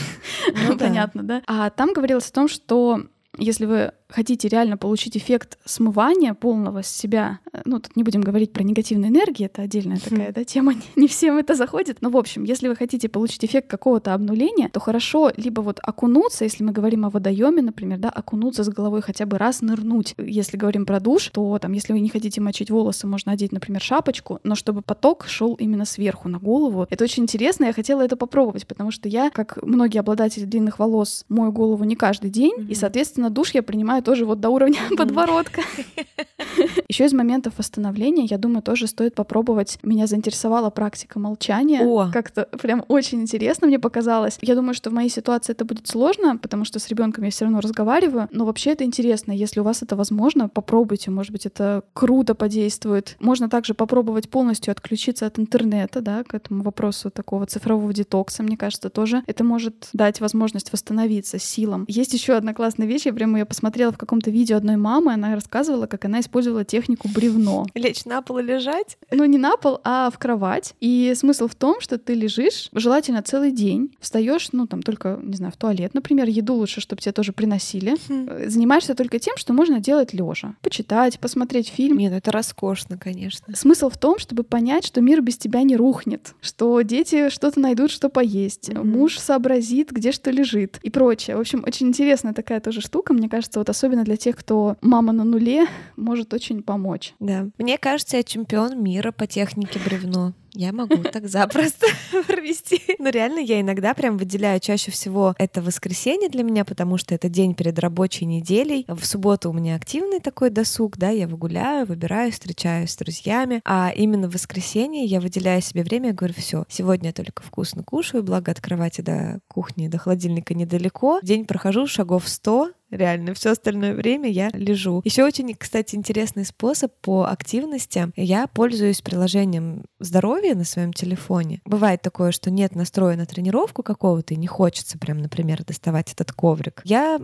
Ну, 0.68 0.78
понятно, 0.80 1.24
да? 1.24 1.42
А 1.48 1.70
там 1.70 1.94
говорилось 1.94 2.30
о 2.30 2.34
том, 2.34 2.48
что 2.48 3.06
если 3.38 3.66
вы 3.66 3.92
хотите 4.16 4.48
реально 4.48 4.78
получить 4.78 5.18
эффект 5.18 5.58
смывания 5.66 6.34
полного 6.34 6.82
с 6.82 6.88
себя, 6.88 7.40
э, 7.52 7.62
ну, 7.66 7.80
тут 7.80 7.96
не 7.98 8.04
будем 8.04 8.22
говорить 8.22 8.54
про 8.54 8.64
негативную 8.64 9.12
энергию, 9.12 9.48
это 9.48 9.62
отдельная 9.62 10.00
такая, 10.00 10.32
да, 10.32 10.44
тема, 10.46 10.74
не 10.96 11.08
всем 11.08 11.38
это 11.38 11.56
заходит, 11.56 11.98
но, 12.02 12.10
в 12.10 12.18
общем, 12.18 12.44
если 12.46 12.70
вы 12.70 12.76
хотите 12.76 13.10
получить 13.10 13.44
эффект 13.44 13.70
какого-то 13.70 14.14
обнуления, 14.14 14.70
то 14.70 14.80
хорошо 14.80 15.32
либо 15.36 15.62
вот 15.62 15.80
окунуться, 15.84 16.46
если 16.46 16.64
мы 16.64 16.72
говорим 16.72 17.06
о 17.06 17.10
водоеме, 17.10 17.62
например, 17.62 18.00
да, 18.00 18.10
окунуться 18.10 18.64
с 18.64 18.70
головой 18.70 19.02
хотя 19.02 19.26
бы 19.26 19.38
раз 19.38 19.62
нырнуть. 19.62 20.16
Если 20.18 20.56
говорим 20.56 20.86
про 20.86 21.00
душ, 21.00 21.30
то 21.34 21.60
там, 21.60 21.74
если 21.74 21.92
вы 21.92 22.00
не 22.00 22.10
хотите 22.10 22.40
мочить 22.40 22.72
волосы, 22.72 23.08
можно 23.08 23.34
одеть, 23.34 23.52
например, 23.52 23.82
шапочку, 23.82 24.40
но 24.44 24.56
чтобы 24.56 24.82
поток 24.82 25.26
шел 25.28 25.56
именно 25.56 25.86
сверху 25.86 26.30
на 26.30 26.40
голову. 26.40 26.88
Это 26.90 27.04
очень 27.04 27.24
интересно, 27.24 27.66
я 27.66 27.74
хотела 27.74 28.02
это 28.02 28.16
попробовать, 28.16 28.66
потому 28.66 28.92
что 28.92 29.10
я, 29.10 29.30
как 29.30 29.62
многие 29.62 30.00
обладатели 30.00 30.46
длинных 30.46 30.80
волос, 30.80 31.26
мою 31.28 31.52
голову 31.52 31.84
не 31.84 31.96
каждый 31.96 32.30
день, 32.30 32.54
mm-hmm. 32.58 32.70
и, 32.70 32.76
соответственно, 32.76 33.30
душ 33.30 33.54
я 33.54 33.62
принимаю 33.62 34.05
тоже 34.06 34.26
вот 34.26 34.40
до 34.40 34.50
уровня 34.50 34.80
подбородка. 34.98 35.62
Еще 36.88 37.06
из 37.06 37.14
моментов 37.14 37.56
восстановления, 37.58 38.26
я 38.26 38.38
думаю, 38.38 38.62
тоже 38.62 38.88
стоит 38.88 39.16
попробовать. 39.16 39.80
Меня 39.84 40.08
заинтересовала 40.08 40.70
практика 40.70 41.20
молчания. 41.20 42.12
Как-то 42.14 42.48
прям 42.62 42.86
очень 42.88 43.22
интересно 43.22 43.68
мне 43.68 43.80
показалось. 43.80 44.38
Я 44.42 44.56
думаю, 44.56 44.74
что 44.76 44.92
в 44.92 44.94
моей 44.94 45.10
ситуации 45.10 45.52
это 45.52 45.66
будет 45.66 45.88
сложно, 45.88 46.38
потому 46.38 46.64
что 46.64 46.80
с 46.80 46.88
ребенком 46.88 47.24
я 47.24 47.32
все 47.32 47.46
равно 47.46 47.60
разговариваю. 47.60 48.30
Но 48.32 48.46
вообще 48.46 48.72
это 48.72 48.84
интересно. 48.84 49.32
Если 49.32 49.60
у 49.60 49.64
вас 49.64 49.82
это 49.82 49.96
возможно, 49.96 50.48
попробуйте. 50.48 51.12
Может 51.12 51.32
быть, 51.32 51.46
это 51.46 51.84
круто 51.94 52.36
подействует. 52.36 53.18
Можно 53.20 53.50
также 53.50 53.74
попробовать 53.74 54.30
полностью 54.30 54.72
отключиться 54.72 55.26
от 55.26 55.40
интернета, 55.40 56.02
да, 56.02 56.24
к 56.24 56.36
этому 56.36 56.64
вопросу 56.64 57.10
такого 57.10 57.48
цифрового 57.48 57.92
детокса. 57.92 58.44
Мне 58.44 58.56
кажется, 58.56 58.90
тоже 58.90 59.24
это 59.26 59.44
может 59.44 59.90
дать 59.94 60.22
возможность 60.22 60.72
восстановиться 60.72 61.40
силам. 61.40 61.86
Есть 61.88 62.14
еще 62.14 62.34
одна 62.34 62.54
классная 62.54 62.88
вещь. 62.88 63.06
Я 63.06 63.14
прямо 63.14 63.40
ее 63.40 63.46
посмотрела 63.46 63.85
в 63.92 63.98
каком-то 63.98 64.32
видео 64.32 64.58
одной 64.58 64.78
мамы. 64.78 65.14
Она 65.14 65.36
рассказывала, 65.36 65.88
как 65.88 66.06
она 66.06 66.20
использовала 66.20 66.64
технику 66.64 67.08
бревно. 67.08 67.66
Лечь 67.74 68.06
на 68.06 68.22
пол 68.22 68.40
и 68.40 68.44
лежать? 68.44 68.98
Ну, 69.12 69.26
не 69.26 69.38
на 69.38 69.58
пол, 69.58 69.80
а 69.84 70.10
в 70.10 70.18
кровать. 70.18 70.74
И 70.80 71.14
смысл 71.16 71.48
в 71.48 71.56
том, 71.56 71.80
что 71.82 71.98
ты 71.98 72.14
лежишь, 72.14 72.70
желательно 72.74 73.22
целый 73.22 73.52
день, 73.52 73.96
встаешь, 74.00 74.50
ну, 74.52 74.68
там, 74.68 74.82
только, 74.82 75.20
не 75.22 75.36
знаю, 75.36 75.54
в 75.54 75.58
туалет, 75.58 75.94
например, 75.94 76.28
еду 76.28 76.56
лучше, 76.56 76.82
чтобы 76.82 77.02
тебе 77.02 77.12
тоже 77.12 77.34
приносили. 77.34 77.96
Хм. 78.08 78.50
Занимаешься 78.50 78.96
только 78.96 79.20
тем, 79.20 79.38
что 79.38 79.54
можно 79.54 79.80
делать 79.80 80.14
лежа. 80.14 80.56
Почитать, 80.62 81.20
посмотреть 81.20 81.68
фильм. 81.68 81.98
Нет, 81.98 82.12
ну 82.12 82.18
это 82.18 82.32
роскошно, 82.32 82.98
конечно. 82.98 83.56
Смысл 83.56 83.90
в 83.90 83.98
том, 83.98 84.20
чтобы 84.20 84.44
понять, 84.44 84.86
что 84.86 85.02
мир 85.02 85.22
без 85.22 85.38
тебя 85.38 85.64
не 85.64 85.76
рухнет, 85.76 86.34
что 86.42 86.82
дети 86.82 87.30
что-то 87.30 87.60
найдут, 87.60 87.92
что 87.92 88.10
поесть, 88.10 88.70
mm-hmm. 88.70 88.84
муж 88.84 89.20
сообразит, 89.20 89.92
где 89.92 90.12
что 90.12 90.32
лежит 90.32 90.80
и 90.82 90.90
прочее. 90.90 91.38
В 91.38 91.40
общем, 91.40 91.64
очень 91.66 91.88
интересная 91.88 92.34
такая 92.34 92.60
тоже 92.60 92.82
штука, 92.82 93.14
мне 93.14 93.30
кажется, 93.30 93.60
вот 93.60 93.70
особенно 93.76 94.06
для 94.06 94.16
тех, 94.16 94.38
кто 94.38 94.78
мама 94.82 95.12
на 95.12 95.26
нуле, 95.26 95.68
может 95.98 96.34
очень 96.34 96.64
помочь. 96.64 97.14
Да. 97.20 97.48
Мне 97.58 97.78
кажется, 97.78 98.18
я 98.18 98.24
чемпион 98.24 98.82
мира 98.82 99.12
по 99.12 99.28
технике 99.28 99.80
бревно. 99.84 100.34
Я 100.56 100.72
могу 100.72 101.04
так 101.04 101.28
запросто 101.28 101.88
провести. 102.28 102.82
Но 102.98 103.10
реально 103.10 103.40
я 103.40 103.60
иногда 103.60 103.94
прям 103.94 104.18
выделяю 104.18 104.60
чаще 104.60 104.90
всего 104.90 105.36
это 105.38 105.62
воскресенье 105.62 106.30
для 106.30 106.44
меня, 106.44 106.64
потому 106.64 106.98
что 106.98 107.14
это 107.14 107.28
день 107.28 107.54
перед 107.56 107.78
рабочей 107.78 108.26
неделей. 108.26 108.86
В 108.88 109.06
субботу 109.06 109.50
у 109.50 109.54
меня 109.54 109.76
активный 109.76 110.20
такой 110.22 110.50
досуг, 110.50 110.98
да, 110.98 111.10
я 111.10 111.28
выгуляю, 111.28 111.86
выбираю, 111.86 112.32
встречаюсь 112.32 112.92
с 112.92 112.96
друзьями. 112.96 113.62
А 113.66 113.92
именно 113.94 114.30
в 114.30 114.34
воскресенье 114.34 115.04
я 115.04 115.20
выделяю 115.20 115.62
себе 115.62 115.84
время 115.84 116.10
и 116.10 116.14
говорю, 116.14 116.34
все, 116.38 116.66
сегодня 116.70 117.10
я 117.10 117.14
только 117.14 117.44
вкусно 117.44 117.84
кушаю, 117.84 118.24
благо 118.24 118.52
от 118.52 118.62
кровати 118.62 119.02
до 119.02 119.40
кухни, 119.48 119.90
до 119.90 119.98
холодильника 119.98 120.54
недалеко. 120.54 121.20
День 121.22 121.46
прохожу 121.46 121.86
шагов 121.86 122.28
100, 122.28 122.72
реально. 122.92 123.34
Все 123.34 123.52
остальное 123.52 123.94
время 123.94 124.30
я 124.30 124.50
лежу. 124.54 125.02
Еще 125.04 125.24
очень, 125.24 125.54
кстати, 125.56 125.96
интересный 125.96 126.46
способ 126.46 126.92
по 127.02 127.26
активности. 127.26 128.12
Я 128.16 128.48
пользуюсь 128.48 129.02
приложением 129.02 129.86
здоровья 130.00 130.45
на 130.54 130.64
своем 130.64 130.94
телефоне. 130.94 131.62
Бывает 131.66 132.02
такое, 132.02 132.32
что 132.32 132.52
нет 132.52 132.76
настроя 132.76 133.16
на 133.16 133.26
тренировку 133.26 133.82
какого-то, 133.82 134.34
и 134.34 134.38
не 134.38 134.48
хочется 134.48 134.98
прям, 134.98 135.18
например, 135.18 135.64
доставать 135.64 136.12
этот 136.12 136.32
коврик. 136.32 136.82
Я 136.84 137.20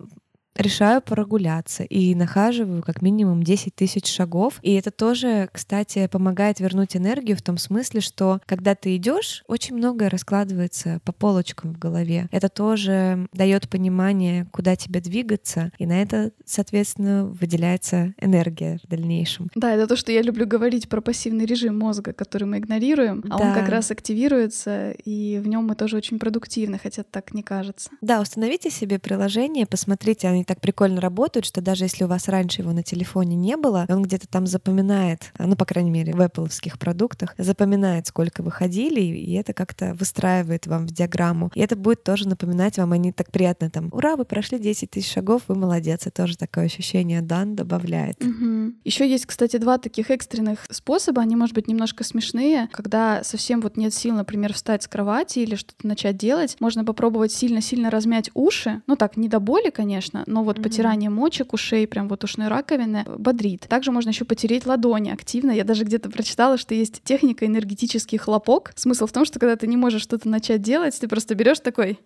решаю 0.56 1.02
прогуляться 1.02 1.84
и 1.84 2.14
нахаживаю 2.16 2.82
как 2.82 3.02
минимум 3.02 3.44
10 3.44 3.76
тысяч 3.76 4.08
шагов. 4.08 4.60
И 4.62 4.74
это 4.74 4.92
тоже, 4.92 5.50
кстати, 5.52 6.08
помогает 6.08 6.60
вернуть 6.60 6.96
энергию 6.96 7.38
в 7.38 7.42
том 7.42 7.58
смысле, 7.58 8.02
что 8.02 8.42
когда 8.46 8.76
ты 8.76 8.96
идешь, 8.96 9.44
очень 9.48 9.76
многое 9.76 10.10
раскладывается 10.10 11.00
по 11.06 11.12
полочкам 11.12 11.74
в 11.74 11.80
голове. 11.80 12.28
Это 12.32 12.50
тоже 12.50 13.28
дает 13.34 13.70
понимание, 13.70 14.48
куда 14.52 14.76
тебе 14.76 15.00
двигаться, 15.00 15.72
и 15.78 15.86
на 15.86 16.02
это, 16.02 16.32
соответственно, 16.46 17.26
выделяется 17.26 18.14
энергия 18.20 18.80
в 18.84 18.88
дальнейшем. 18.88 19.50
Да, 19.56 19.74
это 19.74 19.88
то, 19.88 19.96
что 19.96 20.12
я 20.12 20.22
люблю 20.22 20.46
говорить 20.46 20.90
про 20.90 21.02
пассивный 21.02 21.46
режим 21.46 21.78
мозга, 21.78 22.14
который 22.14 22.46
мы 22.46 22.58
игнорируем, 22.58 23.24
а 23.30 23.38
да. 23.38 23.46
он 23.46 23.54
как 23.54 23.70
раз 23.70 23.92
активируется, 23.92 24.92
и 24.92 25.40
в 25.40 25.48
нем 25.48 25.66
мы 25.66 25.76
тоже 25.76 25.98
очень 25.98 26.20
продуктивны, 26.20 26.78
хотя 26.78 27.04
так 27.04 27.34
не 27.34 27.44
кажется. 27.44 27.90
Да, 28.02 28.22
установите 28.22 28.70
себе 28.70 29.00
приложение, 29.00 29.66
посмотрите, 29.66 30.28
они 30.42 30.46
так 30.46 30.60
прикольно 30.60 31.00
работают, 31.00 31.46
что 31.46 31.62
даже 31.62 31.86
если 31.86 32.04
у 32.04 32.08
вас 32.08 32.28
раньше 32.28 32.62
его 32.62 32.72
на 32.72 32.82
телефоне 32.82 33.36
не 33.36 33.56
было, 33.58 33.86
он 33.88 34.02
где-то 34.02 34.28
там 34.28 34.48
запоминает, 34.48 35.32
ну, 35.38 35.56
по 35.56 35.66
крайней 35.66 35.92
мере, 35.92 36.14
в 36.14 36.20
Apple 36.20 36.50
продуктах, 36.80 37.36
запоминает, 37.38 38.08
сколько 38.08 38.42
вы 38.42 38.50
ходили, 38.52 39.02
и 39.02 39.34
это 39.34 39.54
как-то 39.54 39.94
выстраивает 39.94 40.66
вам 40.66 40.88
в 40.88 40.92
диаграмму. 40.92 41.52
И 41.54 41.60
это 41.60 41.76
будет 41.76 42.04
тоже 42.04 42.28
напоминать 42.28 42.78
вам, 42.78 42.92
они 42.94 43.12
так 43.12 43.32
приятно 43.32 43.70
там, 43.70 43.90
ура, 43.92 44.16
вы 44.16 44.26
прошли 44.26 44.58
10 44.58 44.90
тысяч 44.90 45.12
шагов, 45.14 45.44
вы 45.48 45.56
молодец. 45.56 46.08
Это 46.08 46.24
тоже 46.24 46.38
такое 46.38 46.66
ощущение 46.66 47.22
дан 47.22 47.56
добавляет. 47.56 48.24
Угу. 48.24 48.74
Еще 48.84 49.08
есть, 49.08 49.28
кстати, 49.28 49.58
два 49.58 49.78
таких 49.78 50.10
экстренных 50.10 50.66
способа, 50.72 51.22
они, 51.22 51.36
может 51.36 51.54
быть, 51.54 51.68
немножко 51.68 52.04
смешные. 52.04 52.68
Когда 52.72 53.24
совсем 53.24 53.62
вот 53.62 53.78
нет 53.78 53.94
сил, 53.94 54.16
например, 54.16 54.54
встать 54.54 54.84
с 54.84 54.88
кровати 54.88 55.40
или 55.40 55.54
что-то 55.54 55.86
начать 55.86 56.18
делать, 56.18 56.58
можно 56.60 56.84
попробовать 56.84 57.32
сильно-сильно 57.32 57.92
размять 57.92 58.32
уши. 58.34 58.82
Ну 58.88 58.96
так, 58.96 59.18
не 59.18 59.28
до 59.28 59.40
боли, 59.40 59.70
конечно, 59.70 60.24
но 60.32 60.44
вот 60.44 60.58
mm-hmm. 60.58 60.64
потирание 60.64 61.10
мочек 61.10 61.54
ушей, 61.54 61.86
прям 61.86 62.08
вот 62.08 62.24
ушной 62.24 62.48
раковины, 62.48 63.06
бодрит. 63.18 63.68
Также 63.68 63.92
можно 63.92 64.10
еще 64.10 64.26
потереть 64.26 64.66
ладони 64.66 65.12
активно. 65.12 65.52
Я 65.52 65.64
даже 65.64 65.84
где-то 65.84 66.10
прочитала, 66.10 66.58
что 66.58 66.74
есть 66.74 67.04
техника 67.04 67.46
энергетический 67.46 68.18
хлопок. 68.18 68.72
Смысл 68.76 69.06
в 69.06 69.12
том, 69.12 69.26
что 69.26 69.40
когда 69.40 69.56
ты 69.56 69.68
не 69.68 69.78
можешь 69.78 70.02
что-то 70.02 70.30
начать 70.30 70.62
делать, 70.62 70.98
ты 71.00 71.08
просто 71.08 71.36
берешь 71.36 71.60
такой 71.60 72.00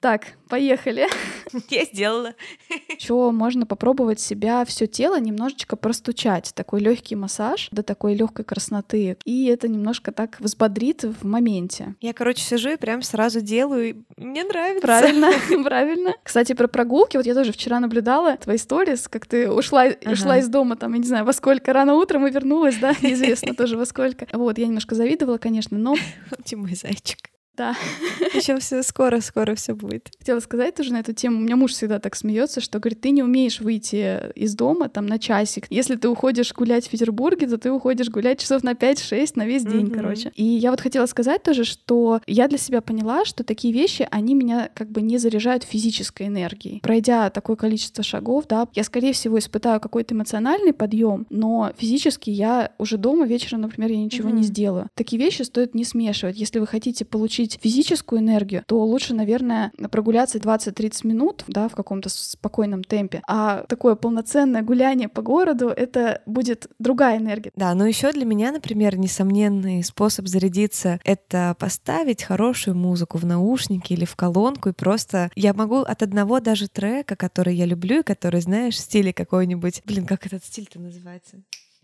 так, 0.00 0.26
поехали. 0.48 1.06
Я 1.70 1.84
сделала. 1.84 2.34
Еще 2.88 3.30
можно 3.30 3.66
попробовать 3.66 4.20
себя 4.20 4.64
все 4.64 4.86
тело 4.86 5.18
немножечко 5.18 5.76
простучать. 5.76 6.52
Такой 6.54 6.80
легкий 6.80 7.16
массаж 7.16 7.68
до 7.70 7.82
такой 7.82 8.14
легкой 8.14 8.44
красноты. 8.44 9.16
И 9.24 9.46
это 9.46 9.68
немножко 9.68 10.12
так 10.12 10.38
взбодрит 10.40 11.04
в 11.04 11.24
моменте. 11.26 11.94
Я, 12.00 12.12
короче, 12.12 12.42
сижу 12.42 12.70
и 12.70 12.76
прям 12.76 13.02
сразу 13.02 13.40
делаю. 13.40 13.88
И 13.90 13.96
мне 14.16 14.44
нравится. 14.44 14.86
Правильно, 14.86 15.30
правильно. 15.64 16.14
Кстати, 16.22 16.52
про 16.52 16.68
прогулки. 16.68 17.16
Вот 17.16 17.26
я 17.26 17.34
тоже 17.34 17.52
вчера 17.52 17.80
наблюдала 17.80 18.36
твои 18.36 18.58
сторис, 18.58 19.08
как 19.08 19.26
ты 19.26 19.50
ушла, 19.50 19.84
ага. 19.84 20.12
ушла 20.12 20.38
из 20.38 20.48
дома, 20.48 20.76
там, 20.76 20.92
я 20.92 20.98
не 20.98 21.06
знаю, 21.06 21.24
во 21.24 21.32
сколько, 21.32 21.72
рано 21.72 21.94
утром 21.94 22.26
и 22.26 22.30
вернулась, 22.30 22.76
да, 22.76 22.94
неизвестно 23.02 23.54
тоже 23.54 23.76
во 23.76 23.86
сколько. 23.86 24.26
Вот, 24.32 24.58
я 24.58 24.66
немножко 24.66 24.94
завидовала, 24.94 25.38
конечно, 25.38 25.78
но... 25.78 25.94
Ты 26.44 26.56
мой 26.56 26.74
зайчик. 26.74 27.30
Да. 27.56 27.74
Еще 28.34 28.58
все 28.58 28.82
скоро, 28.82 29.20
скоро 29.20 29.54
все 29.54 29.74
будет. 29.74 30.10
Хотела 30.18 30.40
сказать 30.40 30.74
тоже 30.74 30.92
на 30.92 31.00
эту 31.00 31.12
тему. 31.12 31.38
У 31.38 31.40
меня 31.40 31.56
муж 31.56 31.72
всегда 31.72 31.98
так 31.98 32.14
смеется, 32.14 32.60
что 32.60 32.78
говорит, 32.78 33.00
ты 33.00 33.10
не 33.10 33.22
умеешь 33.22 33.60
выйти 33.60 34.30
из 34.34 34.54
дома 34.54 34.88
там 34.88 35.06
на 35.06 35.18
часик. 35.18 35.66
Если 35.70 35.96
ты 35.96 36.08
уходишь 36.08 36.52
гулять 36.52 36.86
в 36.86 36.90
Петербурге, 36.90 37.46
то 37.46 37.58
ты 37.58 37.70
уходишь 37.70 38.10
гулять 38.10 38.40
часов 38.40 38.62
на 38.62 38.72
5-6 38.72 39.32
на 39.36 39.46
весь 39.46 39.64
день, 39.64 39.86
mm-hmm. 39.86 39.94
короче. 39.94 40.32
И 40.34 40.44
я 40.44 40.70
вот 40.70 40.80
хотела 40.80 41.06
сказать 41.06 41.42
тоже, 41.42 41.64
что 41.64 42.20
я 42.26 42.48
для 42.48 42.58
себя 42.58 42.80
поняла, 42.80 43.24
что 43.24 43.44
такие 43.44 43.72
вещи, 43.72 44.06
они 44.10 44.34
меня 44.34 44.70
как 44.74 44.90
бы 44.90 45.00
не 45.00 45.18
заряжают 45.18 45.64
физической 45.64 46.26
энергией. 46.26 46.80
Пройдя 46.80 47.30
такое 47.30 47.56
количество 47.56 48.04
шагов, 48.04 48.46
да, 48.48 48.68
я, 48.74 48.84
скорее 48.84 49.12
всего, 49.12 49.38
испытаю 49.38 49.80
какой-то 49.80 50.14
эмоциональный 50.14 50.72
подъем, 50.72 51.26
но 51.30 51.72
физически 51.76 52.30
я 52.30 52.72
уже 52.78 52.98
дома 52.98 53.26
вечером, 53.26 53.62
например, 53.62 53.90
я 53.90 53.98
ничего 53.98 54.28
mm-hmm. 54.28 54.36
не 54.36 54.42
сделаю. 54.42 54.88
Такие 54.94 55.22
вещи 55.22 55.42
стоит 55.42 55.74
не 55.74 55.84
смешивать. 55.84 56.36
Если 56.36 56.58
вы 56.58 56.66
хотите 56.66 57.04
получить 57.04 57.45
получить 57.46 57.60
физическую 57.62 58.20
энергию, 58.20 58.64
то 58.66 58.84
лучше, 58.84 59.14
наверное, 59.14 59.72
прогуляться 59.90 60.38
20-30 60.38 61.06
минут, 61.06 61.44
да, 61.48 61.68
в 61.68 61.74
каком-то 61.74 62.08
спокойном 62.08 62.82
темпе. 62.82 63.22
А 63.26 63.64
такое 63.68 63.94
полноценное 63.94 64.62
гуляние 64.62 65.08
по 65.08 65.22
городу— 65.22 65.68
это 65.76 66.22
будет 66.26 66.68
другая 66.78 67.18
энергия. 67.18 67.52
Да, 67.56 67.74
но 67.74 67.86
еще 67.86 68.12
для 68.12 68.24
меня, 68.24 68.52
например, 68.52 68.98
несомненный 68.98 69.82
способ 69.84 70.26
зарядиться— 70.26 70.98
это 71.04 71.54
поставить 71.58 72.22
хорошую 72.22 72.76
музыку 72.76 73.18
в 73.18 73.24
наушники 73.24 73.92
или 73.92 74.04
в 74.04 74.16
колонку, 74.16 74.70
и 74.70 74.72
просто 74.72 75.30
я 75.34 75.54
могу 75.54 75.80
от 75.80 76.02
одного 76.02 76.40
даже 76.40 76.68
трека, 76.68 77.16
который 77.16 77.54
я 77.54 77.66
люблю, 77.66 78.00
и 78.00 78.02
который, 78.02 78.40
знаешь, 78.40 78.74
в 78.74 78.80
стиле 78.80 79.12
какой-нибудь... 79.12 79.82
Блин, 79.84 80.06
как 80.06 80.26
этот 80.26 80.44
стиль-то 80.44 80.80
называется? 80.80 81.36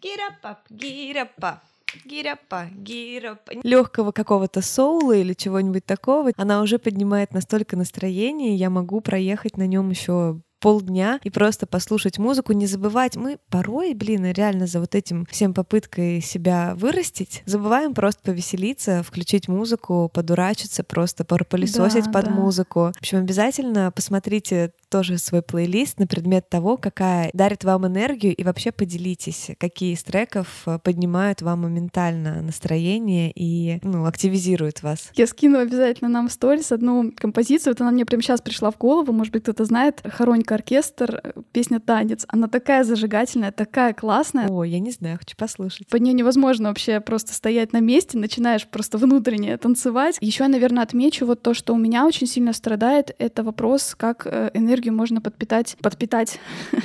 Гирапап, 0.03 0.59
гирапап 0.71 1.61
гирапа, 2.05 2.67
гирапа. 2.73 3.53
Легкого 3.63 4.13
какого-то 4.13 4.61
соула 4.61 5.13
или 5.13 5.33
чего-нибудь 5.35 5.85
такого, 5.85 6.33
она 6.37 6.63
уже 6.63 6.79
поднимает 6.79 7.33
настолько 7.33 7.77
настроение, 7.77 8.55
я 8.55 8.71
могу 8.71 9.01
проехать 9.01 9.57
на 9.57 9.67
нем 9.67 9.91
еще 9.91 10.41
полдня 10.63 11.19
и 11.25 11.29
просто 11.29 11.67
послушать 11.67 12.19
музыку, 12.19 12.53
не 12.53 12.67
забывать. 12.67 13.17
Мы 13.17 13.39
порой, 13.51 13.93
блин, 13.95 14.25
реально 14.33 14.67
за 14.67 14.81
вот 14.81 14.95
этим 14.95 15.27
всем 15.27 15.53
попыткой 15.53 16.23
себя 16.23 16.75
вырастить, 16.77 17.43
забываем 17.45 17.93
просто 17.95 18.23
повеселиться, 18.23 19.03
включить 19.03 19.49
музыку, 19.49 20.11
подурачиться, 20.15 20.85
просто 20.85 21.25
пропылесосить 21.25 22.05
да, 22.07 22.13
под 22.13 22.25
да. 22.27 22.31
музыку. 22.31 22.93
В 22.95 23.01
общем, 23.01 23.19
обязательно 23.19 23.91
посмотрите 23.91 24.73
тоже 24.89 25.19
свой 25.19 25.43
плейлист 25.43 25.99
на 25.99 26.07
предмет 26.07 26.49
того, 26.49 26.77
какая 26.77 27.31
дарит 27.33 27.65
вам 27.65 27.87
энергию, 27.87 28.35
и 28.35 28.45
вообще 28.45 28.71
поделитесь, 28.71 29.51
какие 29.59 29.95
из 29.95 30.05
треков 30.05 30.63
э, 30.67 30.79
поднимают 30.79 31.43
вам 31.43 31.63
моментально 31.63 32.41
настроение 32.43 33.33
и 33.35 33.81
ну, 33.83 34.05
активизируют 34.07 34.83
вас. 34.83 35.11
Я 35.15 35.27
скину 35.27 35.59
обязательно 35.59 36.09
нам 36.09 36.29
в 36.29 36.33
сторис 36.33 36.71
одну 36.71 37.11
композицию, 37.11 37.73
вот 37.73 37.81
она 37.81 37.91
мне 37.91 38.05
прямо 38.05 38.23
сейчас 38.23 38.41
пришла 38.41 38.71
в 38.71 38.79
голову, 38.79 39.13
может 39.13 39.33
быть, 39.33 39.43
кто-то 39.43 39.65
знает, 39.65 40.03
Хоронька 40.05 40.52
оркестр, 40.55 41.21
э, 41.23 41.33
песня 41.53 41.81
«Танец». 41.81 42.25
Она 42.29 42.49
такая 42.49 42.85
зажигательная, 42.85 43.53
такая 43.53 43.95
классная. 43.95 44.49
О, 44.49 44.65
я 44.65 44.79
не 44.79 44.91
знаю, 44.91 45.19
хочу 45.19 45.37
послушать. 45.37 45.89
Под 45.89 46.01
нее 46.01 46.15
невозможно 46.15 46.69
вообще 46.69 47.01
просто 47.01 47.35
стоять 47.35 47.73
на 47.73 47.81
месте, 47.81 48.19
начинаешь 48.19 48.67
просто 48.67 48.99
внутренне 48.99 49.57
танцевать. 49.57 50.17
Еще 50.21 50.45
я, 50.45 50.49
наверное, 50.49 50.83
отмечу 50.83 51.27
вот 51.27 51.43
то, 51.43 51.55
что 51.55 51.75
у 51.75 51.77
меня 51.77 52.07
очень 52.07 52.27
сильно 52.27 52.53
страдает, 52.53 53.15
это 53.19 53.43
вопрос, 53.43 53.95
как 53.97 54.27
э, 54.27 54.51
энергию 54.55 54.95
можно 54.95 55.21
подпитать, 55.21 55.77
подпитать. 55.81 56.39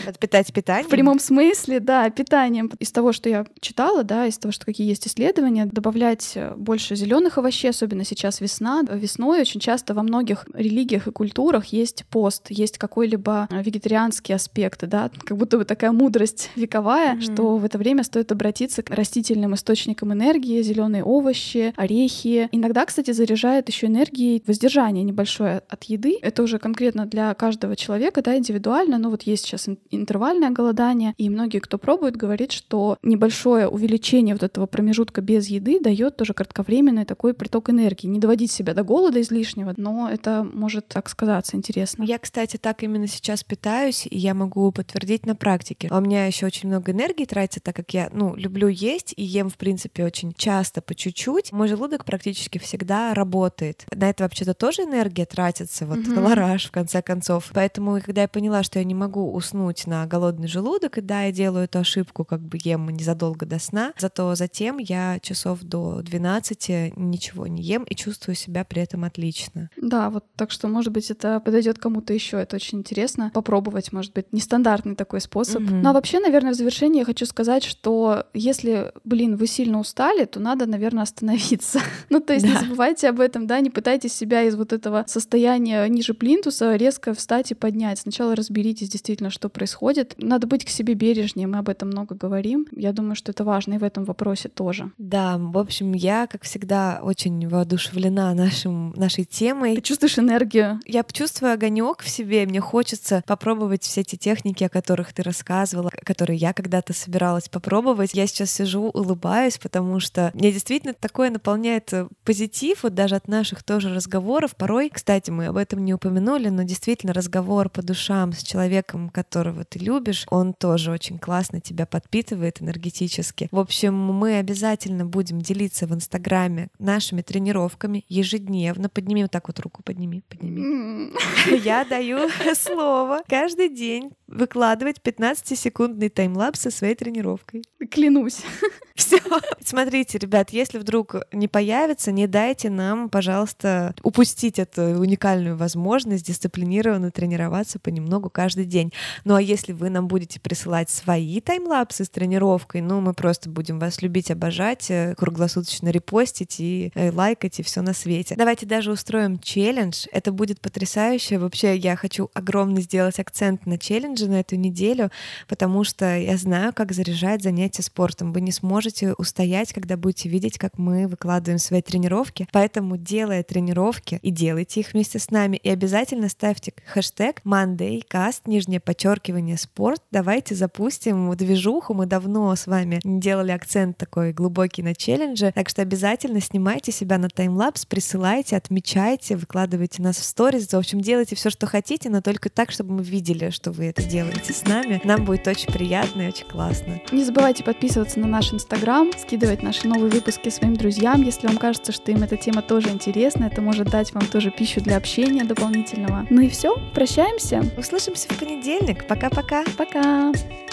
Подпитать 0.05 0.53
питанием? 0.53 0.87
В 0.87 0.89
прямом 0.89 1.19
смысле, 1.19 1.79
да, 1.79 2.09
питанием. 2.09 2.71
Из 2.79 2.91
того, 2.91 3.11
что 3.11 3.29
я 3.29 3.45
читала, 3.59 4.03
да, 4.03 4.25
из 4.25 4.37
того, 4.37 4.51
что 4.51 4.65
какие 4.65 4.87
есть 4.87 5.07
исследования, 5.07 5.65
добавлять 5.65 6.33
э, 6.35 6.53
больше 6.55 6.95
зеленых 6.95 7.37
овощей, 7.37 7.69
особенно 7.69 8.03
сейчас 8.03 8.41
весна. 8.41 8.83
Весной 8.89 9.41
очень 9.41 9.59
часто 9.59 9.93
во 9.93 10.03
многих 10.03 10.45
религиях 10.53 11.07
и 11.07 11.11
культурах 11.11 11.65
есть 11.67 12.05
пост, 12.09 12.47
есть 12.49 12.77
какой-либо 12.77 13.47
э, 13.59 13.63
вегетарианский 13.63 14.35
аспект, 14.35 14.85
да, 14.87 15.09
как 15.25 15.37
будто 15.37 15.57
бы 15.57 15.65
такая 15.65 15.91
мудрость 15.91 16.49
вековая, 16.55 17.15
mm-hmm. 17.15 17.21
что 17.21 17.57
в 17.57 17.65
это 17.65 17.77
время 17.77 18.03
стоит 18.03 18.31
обратиться 18.31 18.83
к 18.83 18.89
растительным 18.91 19.55
источникам 19.55 20.13
энергии, 20.13 20.61
зеленые 20.61 21.03
овощи, 21.03 21.73
орехи. 21.75 22.49
Иногда, 22.51 22.85
кстати, 22.85 23.11
заряжает 23.11 23.67
еще 23.67 23.87
энергией 23.87 24.43
воздержание 24.45 25.03
небольшое 25.03 25.61
от 25.67 25.83
еды. 25.85 26.17
Это 26.21 26.43
уже 26.43 26.59
конкретно 26.59 27.05
для 27.05 27.33
каждого 27.33 27.75
человека 27.75 27.87
человека, 27.87 28.21
да, 28.21 28.37
индивидуально, 28.37 28.97
но 28.97 29.09
вот 29.09 29.23
есть 29.23 29.45
сейчас 29.45 29.67
интервальное 29.91 30.51
голодание, 30.51 31.13
и 31.17 31.29
многие, 31.29 31.59
кто 31.59 31.77
пробует, 31.77 32.15
говорит, 32.15 32.51
что 32.51 32.97
небольшое 33.01 33.67
увеличение 33.67 34.35
вот 34.35 34.43
этого 34.43 34.65
промежутка 34.65 35.21
без 35.21 35.47
еды 35.47 35.79
дает 35.79 36.17
тоже 36.17 36.33
кратковременный 36.33 37.05
такой 37.05 37.33
приток 37.33 37.69
энергии. 37.69 38.07
Не 38.07 38.19
доводить 38.19 38.51
себя 38.51 38.73
до 38.73 38.83
голода 38.83 39.21
излишнего, 39.21 39.73
но 39.77 40.09
это 40.11 40.45
может 40.53 40.87
так 40.87 41.09
сказаться 41.09 41.57
интересно. 41.57 42.03
Я, 42.03 42.19
кстати, 42.19 42.57
так 42.57 42.83
именно 42.83 43.07
сейчас 43.07 43.43
питаюсь, 43.47 44.07
и 44.09 44.17
я 44.17 44.33
могу 44.33 44.71
подтвердить 44.71 45.25
на 45.25 45.35
практике. 45.35 45.87
А 45.89 45.97
у 45.97 46.01
меня 46.01 46.25
еще 46.25 46.45
очень 46.45 46.69
много 46.69 46.91
энергии 46.91 47.25
тратится, 47.25 47.59
так 47.59 47.75
как 47.75 47.93
я, 47.93 48.09
ну, 48.11 48.35
люблю 48.35 48.67
есть 48.67 49.13
и 49.15 49.23
ем, 49.23 49.49
в 49.49 49.57
принципе, 49.57 50.05
очень 50.05 50.33
часто 50.33 50.81
по 50.81 50.93
чуть-чуть. 50.93 51.51
Мой 51.51 51.67
желудок 51.67 52.05
практически 52.05 52.57
всегда 52.57 53.13
работает. 53.13 53.85
На 53.93 54.09
это 54.09 54.23
вообще-то 54.23 54.53
тоже 54.53 54.83
энергия 54.83 55.25
тратится, 55.25 55.85
вот 55.85 55.99
mm-hmm. 55.99 56.13
колораж, 56.13 56.65
в 56.65 56.71
конце 56.71 57.01
концов. 57.01 57.49
Поэтому 57.53 57.87
Поэтому, 57.87 58.01
когда 58.01 58.21
я 58.21 58.27
поняла, 58.27 58.63
что 58.63 58.79
я 58.79 58.85
не 58.85 58.95
могу 58.95 59.31
уснуть 59.31 59.87
на 59.87 60.05
голодный 60.07 60.47
желудок, 60.47 60.97
и 60.97 61.01
да, 61.01 61.23
я 61.23 61.31
делаю 61.31 61.65
эту 61.65 61.79
ошибку, 61.79 62.25
как 62.25 62.41
бы 62.41 62.57
ем 62.63 62.89
незадолго 62.89 63.45
до 63.45 63.59
сна, 63.59 63.93
зато 63.97 64.35
затем 64.35 64.77
я 64.77 65.19
часов 65.21 65.61
до 65.61 66.01
12 66.01 66.97
ничего 66.97 67.47
не 67.47 67.61
ем 67.61 67.83
и 67.83 67.95
чувствую 67.95 68.35
себя 68.35 68.63
при 68.63 68.81
этом 68.81 69.03
отлично. 69.03 69.69
Да, 69.77 70.09
вот 70.09 70.25
так 70.35 70.51
что, 70.51 70.67
может 70.67 70.91
быть, 70.91 71.11
это 71.11 71.39
подойдет 71.39 71.77
кому-то 71.77 72.13
еще, 72.13 72.37
это 72.37 72.55
очень 72.55 72.79
интересно. 72.79 73.31
Попробовать, 73.37 73.93
может 73.93 74.13
быть, 74.13 74.33
нестандартный 74.33 74.95
такой 74.95 75.21
способ. 75.21 75.61
Mm-hmm. 75.61 75.81
Ну 75.83 75.89
а 75.89 75.93
вообще, 75.93 76.19
наверное, 76.19 76.53
в 76.53 76.55
завершение 76.55 77.01
я 77.01 77.05
хочу 77.05 77.27
сказать, 77.27 77.63
что 77.63 78.23
если, 78.33 78.91
блин, 79.03 79.35
вы 79.35 79.45
сильно 79.45 79.79
устали, 79.79 80.25
то 80.25 80.39
надо, 80.39 80.65
наверное, 80.65 81.03
остановиться. 81.03 81.79
ну 82.09 82.19
то 82.19 82.33
есть 82.33 82.47
да. 82.47 82.51
не 82.51 82.57
забывайте 82.57 83.09
об 83.09 83.19
этом, 83.19 83.45
да, 83.45 83.59
не 83.59 83.69
пытайтесь 83.69 84.13
себя 84.13 84.41
из 84.41 84.55
вот 84.55 84.73
этого 84.73 85.03
состояния 85.05 85.87
ниже 85.87 86.15
плинтуса 86.15 86.75
резко 86.77 87.13
встать 87.13 87.51
и 87.51 87.53
поднять. 87.53 87.99
Сначала 87.99 88.35
разберитесь 88.35 88.89
действительно, 88.89 89.29
что 89.29 89.49
происходит. 89.49 90.15
Надо 90.17 90.47
быть 90.47 90.65
к 90.65 90.69
себе 90.69 90.95
бережнее, 90.95 91.45
мы 91.45 91.59
об 91.59 91.69
этом 91.69 91.89
много 91.89 92.15
говорим. 92.15 92.65
Я 92.71 92.91
думаю, 92.91 93.15
что 93.15 93.31
это 93.31 93.43
важно 93.43 93.75
и 93.75 93.77
в 93.77 93.83
этом 93.83 94.03
вопросе 94.03 94.49
тоже. 94.49 94.91
Да, 94.97 95.37
в 95.37 95.59
общем, 95.59 95.93
я, 95.93 96.25
как 96.25 96.41
всегда, 96.41 97.01
очень 97.03 97.47
воодушевлена 97.47 98.33
нашим, 98.33 98.93
нашей 98.95 99.25
темой. 99.25 99.75
Ты 99.75 99.81
чувствуешь 99.81 100.17
энергию? 100.17 100.79
Я 100.87 101.03
чувствую 101.03 101.53
огонек 101.53 102.01
в 102.01 102.09
себе, 102.09 102.47
мне 102.47 102.61
хочется 102.61 103.16
попробовать 103.25 103.83
все 103.83 104.01
эти 104.01 104.15
техники, 104.15 104.63
о 104.63 104.69
которых 104.69 105.13
ты 105.13 105.23
рассказывала, 105.23 105.89
которые 106.03 106.37
я 106.37 106.53
когда-то 106.53 106.93
собиралась 106.93 107.49
попробовать. 107.49 108.13
Я 108.13 108.27
сейчас 108.27 108.51
сижу, 108.51 108.89
улыбаюсь, 108.89 109.57
потому 109.57 109.99
что 109.99 110.31
мне 110.33 110.51
действительно 110.51 110.93
такое 110.93 111.29
наполняет 111.29 111.93
э, 111.93 112.07
позитив, 112.23 112.83
вот 112.83 112.93
даже 112.93 113.15
от 113.15 113.27
наших 113.27 113.63
тоже 113.63 113.93
разговоров. 113.93 114.55
Порой, 114.55 114.89
кстати, 114.89 115.31
мы 115.31 115.47
об 115.47 115.57
этом 115.57 115.83
не 115.83 115.93
упомянули, 115.93 116.49
но 116.49 116.63
действительно 116.63 117.13
разговор 117.13 117.69
по 117.69 117.81
душам 117.81 118.33
с 118.33 118.43
человеком, 118.43 119.09
которого 119.09 119.63
ты 119.63 119.79
любишь, 119.79 120.25
он 120.29 120.53
тоже 120.53 120.91
очень 120.91 121.19
классно 121.19 121.59
тебя 121.61 121.85
подпитывает 121.85 122.61
энергетически. 122.61 123.47
В 123.51 123.59
общем, 123.59 123.95
мы 123.95 124.37
обязательно 124.37 125.05
будем 125.05 125.41
делиться 125.41 125.87
в 125.87 125.93
Инстаграме 125.93 126.69
нашими 126.79 127.21
тренировками 127.21 128.05
ежедневно. 128.09 128.89
Подними 128.89 129.23
вот 129.23 129.31
так 129.31 129.47
вот 129.47 129.59
руку, 129.59 129.83
подними, 129.83 130.23
подними. 130.29 131.13
Я 131.63 131.85
даю 131.85 132.29
слово 132.55 133.06
каждый 133.27 133.69
день 133.69 134.11
выкладывать 134.27 134.97
15-секундный 135.03 136.09
таймлапс 136.09 136.61
со 136.61 136.71
своей 136.71 136.95
тренировкой. 136.95 137.63
Клянусь. 137.89 138.41
Все. 138.95 139.19
Смотрите, 139.63 140.17
ребят, 140.17 140.49
если 140.49 140.79
вдруг 140.79 141.15
не 141.31 141.47
появится, 141.47 142.11
не 142.11 142.25
дайте 142.25 142.69
нам, 142.69 143.09
пожалуйста, 143.09 143.93
упустить 144.01 144.59
эту 144.59 144.81
уникальную 144.81 145.55
возможность 145.55 146.25
дисциплинированно 146.25 147.11
тренироваться 147.11 147.79
понемногу 147.79 148.29
каждый 148.29 148.65
день. 148.65 148.91
Ну 149.23 149.35
а 149.35 149.41
если 149.41 149.73
вы 149.73 149.89
нам 149.89 150.07
будете 150.07 150.39
присылать 150.39 150.89
свои 150.89 151.39
таймлапсы 151.41 152.05
с 152.05 152.09
тренировкой, 152.09 152.81
ну 152.81 153.01
мы 153.01 153.13
просто 153.13 153.49
будем 153.49 153.77
вас 153.79 154.01
любить, 154.01 154.31
обожать, 154.31 154.89
э, 154.89 155.13
круглосуточно 155.15 155.89
репостить 155.89 156.59
и 156.59 156.91
э, 156.95 157.11
лайкать 157.11 157.59
и 157.59 157.63
все 157.63 157.81
на 157.81 157.93
свете. 157.93 158.35
Давайте 158.35 158.65
даже 158.65 158.91
устроим 158.91 159.39
челлендж. 159.39 160.07
Это 160.11 160.31
будет 160.31 160.59
потрясающе. 160.59 161.37
Вообще 161.37 161.75
я 161.75 161.95
хочу 161.95 162.29
огромный 162.33 162.81
сделать 162.81 163.19
акцент 163.19 163.65
на 163.65 163.77
челлендже 164.17 164.29
на 164.29 164.39
эту 164.39 164.55
неделю, 164.55 165.11
потому 165.47 165.83
что 165.83 166.17
я 166.17 166.37
знаю, 166.37 166.73
как 166.73 166.91
заряжать 166.91 167.43
занятия 167.43 167.83
спортом. 167.83 168.33
Вы 168.33 168.41
не 168.41 168.51
сможете 168.51 169.13
устоять, 169.13 169.73
когда 169.73 169.97
будете 169.97 170.29
видеть, 170.29 170.57
как 170.57 170.77
мы 170.77 171.07
выкладываем 171.07 171.59
свои 171.59 171.81
тренировки. 171.81 172.47
Поэтому, 172.51 172.97
делая 172.97 173.43
тренировки, 173.43 174.19
и 174.21 174.31
делайте 174.31 174.79
их 174.81 174.93
вместе 174.93 175.19
с 175.19 175.31
нами, 175.31 175.57
и 175.57 175.69
обязательно 175.69 176.29
ставьте 176.29 176.73
хэштег 176.85 177.41
MondayCast, 177.45 178.41
нижнее 178.45 178.79
подчеркивание 178.79 179.57
спорт. 179.57 180.01
Давайте 180.11 180.55
запустим 180.55 181.35
движуху. 181.35 181.93
Мы 181.93 182.05
давно 182.05 182.55
с 182.55 182.67
вами 182.67 182.99
делали 183.03 183.51
акцент 183.51 183.97
такой 183.97 184.33
глубокий 184.33 184.81
на 184.81 184.95
челлендже, 184.95 185.51
так 185.53 185.69
что 185.69 185.81
обязательно 185.81 186.41
снимайте 186.41 186.91
себя 186.91 187.17
на 187.17 187.29
таймлапс, 187.29 187.85
присылайте, 187.85 188.55
отмечайте, 188.55 189.35
выкладывайте 189.35 190.01
нас 190.01 190.17
в 190.17 190.23
сторис. 190.23 190.67
В 190.67 190.75
общем, 190.75 191.01
делайте 191.01 191.35
все, 191.35 191.49
что 191.49 191.67
хотите, 191.67 192.09
но 192.09 192.21
только 192.21 192.49
так, 192.49 192.71
чтобы 192.71 192.95
мы 192.95 193.03
видели, 193.03 193.49
что 193.49 193.71
вы 193.71 193.85
это 193.85 194.06
делаете 194.07 194.53
с 194.53 194.65
нами. 194.65 195.01
Нам 195.03 195.25
будет 195.25 195.47
очень 195.47 195.71
приятно 195.71 196.23
и 196.23 196.27
очень 196.29 196.47
классно. 196.47 197.01
Не 197.11 197.23
забывайте 197.23 197.63
подписываться 197.63 198.19
на 198.19 198.27
наш 198.27 198.53
инстаграм 198.53 198.77
Инстаграм, 198.77 199.11
скидывать 199.17 199.63
наши 199.63 199.87
новые 199.87 200.11
выпуски 200.11 200.49
своим 200.49 200.75
друзьям. 200.75 201.21
Если 201.21 201.47
вам 201.47 201.57
кажется, 201.57 201.91
что 201.91 202.11
им 202.11 202.23
эта 202.23 202.37
тема 202.37 202.61
тоже 202.61 202.89
интересна, 202.89 203.45
это 203.45 203.61
может 203.61 203.89
дать 203.89 204.13
вам 204.13 204.25
тоже 204.27 204.51
пищу 204.51 204.81
для 204.81 204.97
общения 204.97 205.43
дополнительного. 205.43 206.27
Ну 206.29 206.41
и 206.41 206.49
все, 206.49 206.77
прощаемся. 206.93 207.63
Услышимся 207.77 208.27
в 208.29 208.37
понедельник. 208.37 209.07
Пока-пока. 209.07 209.63
Пока. 209.77 209.99
-пока. 209.99 210.33
Пока. 210.33 210.66